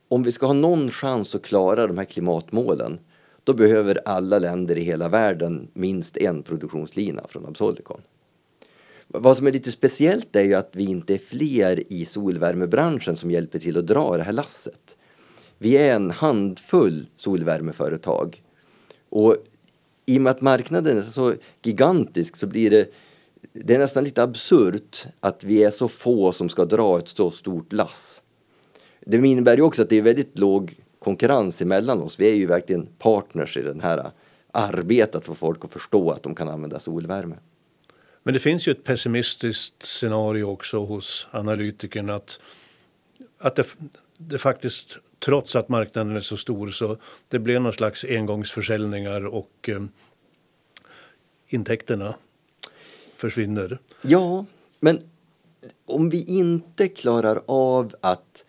om 0.08 0.24
vi 0.24 0.32
ska 0.32 0.46
ha 0.46 0.54
någon 0.54 0.92
chans 0.92 1.36
att 1.36 1.44
klara 1.44 1.88
de 1.88 1.98
här 1.98 2.06
klimatmålen 2.06 3.00
då 3.46 3.54
behöver 3.54 4.00
alla 4.06 4.40
länder 4.40 4.78
i 4.78 4.82
hela 4.82 5.10
världen 5.10 5.68
minst 5.74 6.18
en 6.18 6.44
produktionslina 6.44 7.22
från 7.30 7.46
Absolicon. 7.46 8.02
Vad 9.08 9.38
som 9.38 9.48
är 9.48 9.52
lite 9.52 9.72
speciellt 9.72 10.36
är 10.36 10.44
ju 10.44 10.54
att 10.54 10.70
vi 10.72 10.84
inte 10.84 11.14
är 11.14 11.18
fler 11.18 11.94
i 11.94 12.06
solvärmebranschen 12.06 13.16
som 13.16 13.32
hjälper 13.32 13.60
till 13.60 13.78
att 13.78 13.88
dra 13.88 14.18
det 14.18 14.24
här 14.24 14.34
lasset. 14.34 14.98
Vi 15.58 15.78
är 15.78 15.96
en 15.96 16.12
handfull 16.12 17.08
solvärmeföretag. 17.16 18.44
Och 19.10 19.36
i 20.06 20.18
och 20.18 20.22
med 20.22 20.32
att 20.32 20.42
marknaden 20.42 20.98
är 20.98 21.02
så 21.02 21.34
gigantisk 21.62 22.36
så 22.36 22.48
blir 22.48 22.70
det, 22.70 22.92
det 23.54 23.76
är 23.76 23.80
nästan 23.80 24.04
lite 24.04 24.24
absurt 24.24 25.08
att 25.20 25.44
vi 25.44 25.64
är 25.64 25.72
så 25.72 25.88
få 25.88 26.32
som 26.32 26.50
ska 26.50 26.66
dra 26.66 26.98
ett 26.98 27.08
så 27.08 27.32
stort 27.32 27.74
lass. 27.74 28.22
Det 29.06 29.18
innebär 29.18 29.58
ju 29.58 29.64
också 29.64 29.82
att 29.82 29.90
det 29.90 29.98
är 29.98 30.02
väldigt 30.02 30.40
låg 30.40 30.85
konkurrens 31.06 31.62
emellan 31.62 32.02
oss. 32.02 32.20
Vi 32.20 32.30
är 32.30 32.36
ju 32.36 32.46
verkligen 32.46 32.88
partners 33.00 33.58
i 33.58 33.62
den 33.62 33.82
här 33.82 34.12
arbetet 34.52 35.16
att 35.16 35.26
få 35.26 35.36
folk 35.36 35.66
att 35.66 35.74
förstå 35.74 36.12
att 36.12 36.24
de 36.24 36.36
kan 36.36 36.50
använda 36.50 36.80
solvärme. 36.80 37.36
Men 38.24 38.34
det 38.34 38.40
finns 38.40 38.68
ju 38.68 38.72
ett 38.72 38.84
pessimistiskt 38.84 39.84
scenario 39.84 40.44
också 40.44 40.86
hos 40.86 41.28
analytikerna 41.32 42.16
att, 42.16 42.40
att 43.38 43.56
det, 43.56 43.68
det 44.18 44.38
faktiskt 44.38 44.98
trots 45.26 45.56
att 45.56 45.70
marknaden 45.70 46.16
är 46.16 46.22
så 46.22 46.38
stor 46.38 46.70
så 46.70 46.98
det 47.28 47.40
blir 47.40 47.60
någon 47.60 47.74
slags 47.74 48.06
engångsförsäljningar 48.10 49.26
och 49.26 49.70
eh, 49.70 49.84
intäkterna 51.48 52.16
försvinner. 53.16 53.80
Ja, 54.02 54.46
men 54.80 55.00
om 55.86 56.10
vi 56.10 56.24
inte 56.24 56.88
klarar 56.88 57.42
av 57.46 57.96
att 58.02 58.46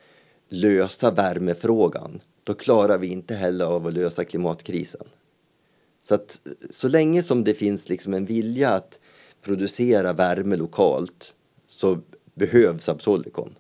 lösa 0.49 1.11
värmefrågan 1.11 2.21
då 2.47 2.55
klarar 2.55 2.99
vi 2.99 3.07
inte 3.07 3.35
heller 3.35 3.65
av 3.65 3.87
att 3.87 3.93
lösa 3.93 4.25
klimatkrisen. 4.25 5.07
Så 6.03 6.15
att 6.15 6.41
så 6.71 6.89
länge 6.89 7.23
som 7.23 7.45
det 7.45 7.55
finns 7.55 7.89
liksom 7.89 8.15
en 8.15 8.25
vilja 8.25 8.71
att 8.71 8.99
producera 9.43 10.13
värme 10.13 10.57
lokalt 10.57 11.35
så 11.67 11.99
behövs 12.35 12.89
Absolicon. 12.89 13.55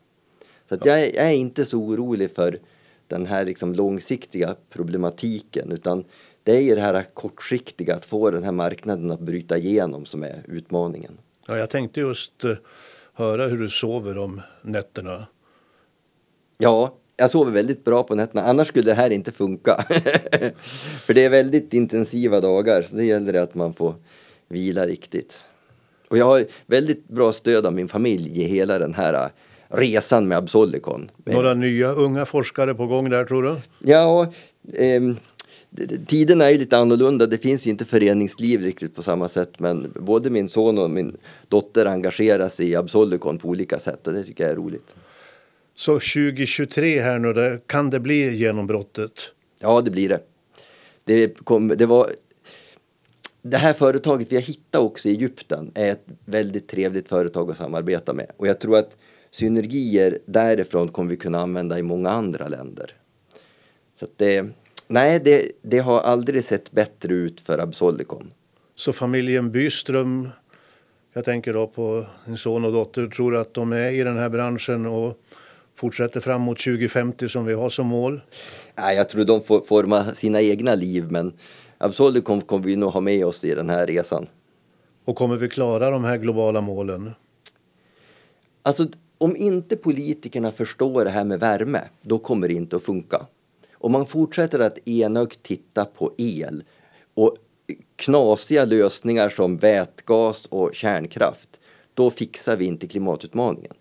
Så 0.68 0.74
att 0.74 0.86
jag, 0.86 1.00
jag, 1.00 1.26
är 1.26 1.32
inte 1.32 1.64
så 1.64 1.78
orolig 1.78 2.30
för 2.30 2.58
den 3.06 3.26
här 3.26 3.44
liksom 3.44 3.74
långsiktiga 3.74 4.56
problematiken 4.70 5.72
utan 5.72 6.04
det 6.42 6.56
är 6.56 6.60
ju 6.60 6.74
det 6.74 6.80
här 6.80 7.06
kortsiktiga 7.14 7.96
att 7.96 8.04
få 8.04 8.30
den 8.30 8.44
här 8.44 8.52
marknaden 8.52 9.10
att 9.10 9.20
bryta 9.20 9.58
igenom 9.58 10.04
som 10.04 10.22
är 10.22 10.42
utmaningen. 10.48 11.18
Ja, 11.46 11.58
jag 11.58 11.70
tänkte 11.70 12.00
just 12.00 12.44
uh, 12.44 12.56
höra 13.12 13.46
hur 13.46 13.58
du 13.58 13.70
sover 13.70 14.18
om 14.18 14.40
nätterna. 14.62 15.26
Ja, 16.58 16.94
jag 17.16 17.30
sover 17.30 17.52
väldigt 17.52 17.84
bra 17.84 18.02
på 18.02 18.14
nätterna, 18.14 18.42
annars 18.42 18.68
skulle 18.68 18.90
det 18.90 18.94
här 18.94 19.10
inte 19.10 19.32
funka. 19.32 19.84
För 21.06 21.14
det 21.14 21.24
är 21.24 21.30
väldigt 21.30 21.74
intensiva 21.74 22.40
dagar, 22.40 22.82
så 22.82 22.96
det 22.96 23.04
gäller 23.04 23.34
att 23.34 23.54
man 23.54 23.74
får 23.74 23.94
vila 24.48 24.86
riktigt. 24.86 25.44
Och 26.08 26.18
jag 26.18 26.24
har 26.24 26.44
väldigt 26.66 27.08
bra 27.08 27.32
stöd 27.32 27.66
av 27.66 27.72
min 27.72 27.88
familj 27.88 28.42
i 28.42 28.44
hela 28.44 28.78
den 28.78 28.94
här 28.94 29.14
äh, 29.14 29.30
resan 29.68 30.28
med 30.28 30.38
Absolicon. 30.38 31.10
Några 31.24 31.54
nya 31.54 31.92
unga 31.92 32.26
forskare 32.26 32.74
på 32.74 32.86
gång 32.86 33.10
där 33.10 33.24
tror 33.24 33.42
du? 33.42 33.56
Ja, 33.78 34.32
eh, 34.74 35.02
tiderna 36.06 36.44
är 36.44 36.50
ju 36.50 36.58
lite 36.58 36.78
annorlunda. 36.78 37.26
Det 37.26 37.38
finns 37.38 37.66
ju 37.66 37.70
inte 37.70 37.84
föreningsliv 37.84 38.62
riktigt 38.62 38.94
på 38.94 39.02
samma 39.02 39.28
sätt 39.28 39.58
men 39.58 39.92
både 39.94 40.30
min 40.30 40.48
son 40.48 40.78
och 40.78 40.90
min 40.90 41.16
dotter 41.48 41.86
engagerar 41.86 42.48
sig 42.48 42.68
i 42.68 42.76
Absolicon 42.76 43.38
på 43.38 43.48
olika 43.48 43.78
sätt 43.78 44.06
och 44.06 44.12
det 44.12 44.24
tycker 44.24 44.44
jag 44.44 44.52
är 44.52 44.56
roligt. 44.56 44.96
Så 45.76 45.92
2023 45.92 47.00
här 47.00 47.18
nu, 47.18 47.60
kan 47.66 47.90
det 47.90 48.00
bli 48.00 48.36
genombrottet? 48.36 49.12
Ja, 49.58 49.80
det 49.80 49.90
blir 49.90 50.08
det. 50.08 50.20
Det, 51.04 51.44
kom, 51.44 51.68
det 51.68 51.86
var 51.86 52.10
det 53.42 53.56
här 53.56 53.72
företaget 53.72 54.32
vi 54.32 54.36
har 54.36 54.42
hittat 54.42 54.80
också 54.80 55.08
i 55.08 55.12
Egypten 55.12 55.72
är 55.74 55.90
ett 55.90 56.04
väldigt 56.24 56.68
trevligt 56.68 57.08
företag 57.08 57.50
att 57.50 57.56
samarbeta 57.56 58.12
med. 58.12 58.30
Och 58.36 58.46
jag 58.46 58.60
tror 58.60 58.76
att 58.76 58.96
synergier 59.30 60.18
därifrån 60.26 60.88
kommer 60.88 61.10
vi 61.10 61.16
kunna 61.16 61.40
använda 61.40 61.78
i 61.78 61.82
många 61.82 62.10
andra 62.10 62.48
länder. 62.48 62.94
Så 64.00 64.06
det, 64.16 64.46
nej, 64.86 65.20
det, 65.24 65.52
det 65.62 65.78
har 65.78 66.00
aldrig 66.00 66.44
sett 66.44 66.72
bättre 66.72 67.14
ut 67.14 67.40
för 67.40 67.58
Absolicon. 67.58 68.32
Så 68.74 68.92
familjen 68.92 69.50
Byström, 69.50 70.28
jag 71.12 71.24
tänker 71.24 71.52
då 71.52 71.66
på 71.66 72.06
din 72.26 72.36
son 72.36 72.64
och 72.64 72.72
dotter, 72.72 73.06
tror 73.06 73.36
att 73.36 73.54
de 73.54 73.72
är 73.72 73.90
i 73.90 74.02
den 74.02 74.18
här 74.18 74.28
branschen 74.28 74.86
och 74.86 75.20
fortsätter 75.76 76.20
fram 76.20 76.40
mot 76.40 76.58
2050 76.58 77.28
som 77.28 77.44
vi 77.44 77.54
har 77.54 77.68
som 77.68 77.86
mål? 77.86 78.20
Nej, 78.74 78.96
jag 78.96 79.08
tror 79.08 79.24
de 79.24 79.42
får 79.42 79.60
forma 79.60 80.14
sina 80.14 80.40
egna 80.40 80.74
liv 80.74 81.06
men 81.10 81.32
Absolicon 81.78 82.40
kommer 82.40 82.64
vi 82.64 82.76
nog 82.76 82.90
ha 82.90 83.00
med 83.00 83.26
oss 83.26 83.44
i 83.44 83.54
den 83.54 83.70
här 83.70 83.86
resan. 83.86 84.26
Och 85.04 85.16
kommer 85.16 85.36
vi 85.36 85.48
klara 85.48 85.90
de 85.90 86.04
här 86.04 86.16
globala 86.16 86.60
målen? 86.60 87.10
Alltså, 88.62 88.86
om 89.18 89.36
inte 89.36 89.76
politikerna 89.76 90.52
förstår 90.52 91.04
det 91.04 91.10
här 91.10 91.24
med 91.24 91.40
värme, 91.40 91.80
då 92.02 92.18
kommer 92.18 92.48
det 92.48 92.54
inte 92.54 92.76
att 92.76 92.82
funka. 92.82 93.26
Om 93.72 93.92
man 93.92 94.06
fortsätter 94.06 94.58
att 94.58 94.88
enögt 94.88 95.42
titta 95.42 95.84
på 95.84 96.12
el 96.18 96.64
och 97.14 97.36
knasiga 97.96 98.64
lösningar 98.64 99.28
som 99.28 99.56
vätgas 99.56 100.46
och 100.46 100.74
kärnkraft, 100.74 101.60
då 101.94 102.10
fixar 102.10 102.56
vi 102.56 102.64
inte 102.64 102.86
klimatutmaningen. 102.86 103.74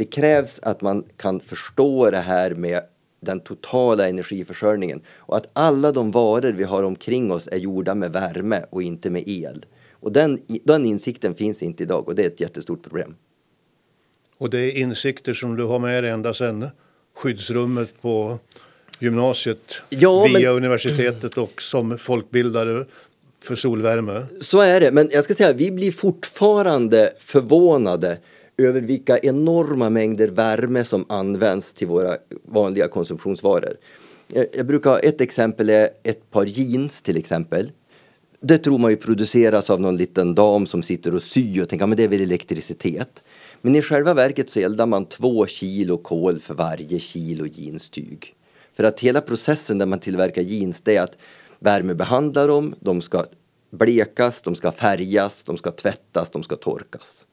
Det 0.00 0.04
krävs 0.04 0.58
att 0.62 0.80
man 0.80 1.04
kan 1.16 1.40
förstå 1.40 2.10
det 2.10 2.18
här 2.18 2.54
med 2.54 2.80
den 3.20 3.40
totala 3.40 4.08
energiförsörjningen 4.08 5.00
och 5.16 5.36
att 5.36 5.50
alla 5.52 5.92
de 5.92 6.10
varor 6.10 6.52
vi 6.52 6.64
har 6.64 6.82
omkring 6.82 7.32
oss 7.32 7.48
är 7.52 7.56
gjorda 7.56 7.94
med 7.94 8.12
värme 8.12 8.64
och 8.70 8.82
inte 8.82 9.10
med 9.10 9.22
el. 9.26 9.66
Och 9.92 10.12
den, 10.12 10.40
den 10.64 10.86
insikten 10.86 11.34
finns 11.34 11.62
inte 11.62 11.82
idag 11.82 12.08
och 12.08 12.14
det 12.14 12.22
är 12.22 12.26
ett 12.26 12.40
jättestort 12.40 12.82
problem. 12.82 13.14
Och 14.38 14.50
det 14.50 14.58
är 14.60 14.78
insikter 14.78 15.32
som 15.32 15.56
du 15.56 15.64
har 15.64 15.78
med 15.78 16.04
dig 16.04 16.10
ända 16.10 16.34
sedan 16.34 16.68
skyddsrummet 17.14 18.02
på 18.02 18.38
gymnasiet 19.00 19.74
ja, 19.88 20.24
via 20.24 20.48
men... 20.48 20.56
universitetet 20.56 21.38
och 21.38 21.62
som 21.62 21.98
folkbildare 21.98 22.84
för 23.40 23.54
solvärme. 23.54 24.26
Så 24.40 24.60
är 24.60 24.80
det, 24.80 24.90
men 24.90 25.10
jag 25.12 25.24
ska 25.24 25.34
säga 25.34 25.52
vi 25.52 25.70
blir 25.70 25.92
fortfarande 25.92 27.12
förvånade 27.18 28.18
över 28.60 28.80
vilka 28.80 29.18
enorma 29.18 29.90
mängder 29.90 30.28
värme 30.28 30.84
som 30.84 31.04
används 31.08 31.74
till 31.74 31.86
våra 31.86 32.16
vanliga 32.44 32.88
konsumtionsvaror. 32.88 33.76
Eh, 34.32 34.44
jag, 34.52 34.66
brukar 34.66 34.90
ha 34.90 34.98
ett 34.98 35.20
exempel 35.20 35.70
är 35.70 35.88
ett 36.02 36.30
par 36.30 36.44
jeans 36.44 37.02
till 37.02 37.16
exempel. 37.16 37.72
Det 38.40 38.58
tror 38.58 38.78
man 38.78 38.90
ju 38.90 38.96
produceras 38.96 39.70
av 39.70 39.80
någon 39.80 39.96
liten 39.96 40.34
dam 40.34 40.66
som 40.66 40.82
sitter 40.82 41.14
och 41.14 41.22
syr 41.22 41.62
och 41.62 41.68
tänker 41.68 41.90
att 41.90 41.96
det 41.96 42.04
är 42.04 42.08
väl 42.08 42.20
elektricitet. 42.20 43.24
Men 43.60 43.76
i 43.76 43.82
själva 43.82 44.14
verket 44.14 44.50
så 44.50 44.60
eldar 44.60 44.86
man 44.86 45.04
två 45.04 45.46
kilo 45.46 45.98
kol 45.98 46.40
för 46.40 46.54
varje 46.54 46.98
kilo 46.98 47.46
jeanstyg. 47.46 48.34
För 48.74 48.84
att 48.84 49.00
hela 49.00 49.20
processen 49.20 49.78
där 49.78 49.86
man 49.86 49.98
tillverkar 49.98 50.42
jeans 50.42 50.80
det 50.80 50.96
är 50.96 51.02
att 51.02 51.16
värmebehandla 51.58 52.46
dem, 52.46 52.74
de 52.80 53.00
ska 53.00 53.24
blekas, 53.70 54.42
de 54.42 54.54
ska 54.54 54.72
färgas, 54.72 55.44
de 55.44 55.56
ska 55.56 55.70
tvättas, 55.70 56.30
de 56.30 56.42
ska 56.42 56.56
torkas. 56.56 57.26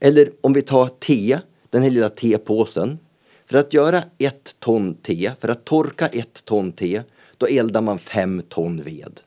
Eller 0.00 0.30
om 0.40 0.52
vi 0.52 0.62
tar 0.62 0.86
te, 0.86 1.38
den 1.70 1.82
här 1.82 1.90
lilla 1.90 2.08
tepåsen. 2.08 2.98
För 3.46 3.58
att 3.58 3.74
göra 3.74 4.02
ett 4.18 4.56
ton 4.58 4.94
te, 4.94 5.32
för 5.40 5.48
att 5.48 5.64
torka 5.64 6.06
ett 6.06 6.44
ton 6.44 6.72
te, 6.72 7.02
då 7.38 7.46
eldar 7.46 7.80
man 7.80 7.98
fem 7.98 8.42
ton 8.48 8.82
ved. 8.82 9.20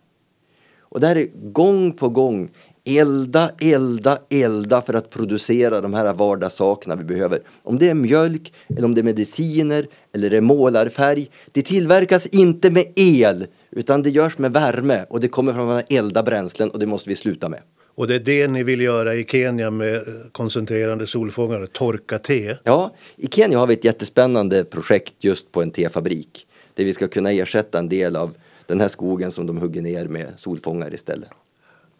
Och 0.80 0.99
det 0.99 1.07
här 1.07 1.15
är 1.15 1.28
gång 1.51 1.91
på 1.91 2.09
gång 2.09 2.49
elda, 2.86 3.51
elda, 3.59 4.19
elda 4.30 4.82
för 4.82 4.93
att 4.93 5.09
producera 5.09 5.82
de 5.82 5.93
här 5.93 6.13
vardagssakerna 6.13 6.95
vi 6.95 7.03
behöver. 7.03 7.39
Om 7.63 7.80
det 7.80 7.89
är 7.89 7.93
mjölk, 7.93 8.53
eller 8.69 8.86
om 8.86 8.95
det 8.95 9.01
är 9.01 9.03
mediciner, 9.03 9.88
eller 10.13 10.30
det 10.30 10.38
är 10.38 10.41
målarfärg. 10.41 11.30
Det 11.51 11.61
tillverkas 11.61 12.28
inte 12.28 12.71
med 12.71 12.86
el, 12.95 13.47
utan 13.71 14.03
det 14.03 14.09
görs 14.09 14.38
med 14.38 14.53
värme 14.53 15.05
och 15.09 15.19
det 15.19 15.28
kommer 15.28 15.53
från 15.53 15.71
att 15.71 15.91
elda 15.91 16.24
bränslen 16.24 16.69
och 16.69 16.80
det 16.80 16.86
måste 16.86 17.09
vi 17.09 17.15
sluta 17.15 17.49
med. 17.49 17.59
Och 17.95 18.07
det 18.07 18.15
är 18.15 18.19
det 18.19 18.47
ni 18.47 18.63
vill 18.63 18.81
göra 18.81 19.15
i 19.15 19.25
Kenya 19.25 19.71
med 19.71 20.05
koncentrerande 20.31 21.07
solfångare, 21.07 21.67
torka 21.67 22.19
te? 22.19 22.55
Ja, 22.63 22.93
i 23.15 23.27
Kenya 23.27 23.59
har 23.59 23.67
vi 23.67 23.73
ett 23.73 23.85
jättespännande 23.85 24.63
projekt 24.63 25.13
just 25.19 25.51
på 25.51 25.61
en 25.61 25.71
tefabrik. 25.71 26.47
Där 26.73 26.85
vi 26.85 26.93
ska 26.93 27.07
kunna 27.07 27.31
ersätta 27.31 27.79
en 27.79 27.89
del 27.89 28.15
av 28.15 28.33
den 28.67 28.81
här 28.81 28.87
skogen 28.87 29.31
som 29.31 29.47
de 29.47 29.57
hugger 29.57 29.81
ner 29.81 30.07
med 30.07 30.27
solfångare 30.35 30.93
istället. 30.93 31.29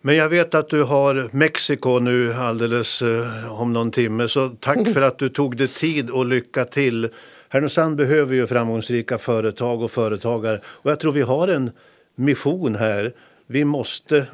Men 0.01 0.15
jag 0.15 0.29
vet 0.29 0.55
att 0.55 0.69
du 0.69 0.83
har 0.83 1.29
Mexiko 1.31 1.99
nu 1.99 2.33
alldeles 2.33 3.01
eh, 3.01 3.61
om 3.61 3.73
någon 3.73 3.91
timme 3.91 4.27
så 4.27 4.49
tack 4.49 4.93
för 4.93 5.01
att 5.01 5.19
du 5.19 5.29
tog 5.29 5.57
dig 5.57 5.67
tid 5.67 6.09
och 6.09 6.25
lycka 6.25 6.65
till. 6.65 7.09
Härnösand 7.49 7.95
behöver 7.95 8.35
ju 8.35 8.47
framgångsrika 8.47 9.17
företag 9.17 9.81
och 9.81 9.91
företagare 9.91 10.59
och 10.65 10.91
jag 10.91 10.99
tror 10.99 11.11
vi 11.11 11.21
har 11.21 11.47
en 11.47 11.71
mission 12.15 12.75
här. 12.75 13.13
Vi 13.47 13.65
måste 13.65 14.25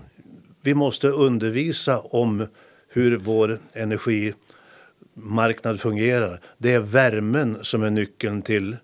vi 0.61 0.73
måste 0.73 1.07
undervisa 1.07 1.99
om 1.99 2.47
hur 2.89 3.17
vår 3.17 3.59
energimarknad 3.73 5.79
fungerar. 5.79 6.41
Det 6.57 6.73
är 6.73 6.79
värmen 6.79 7.57
som 7.61 7.83
är 7.83 7.89
nyckeln 7.89 8.41
till 8.41 8.77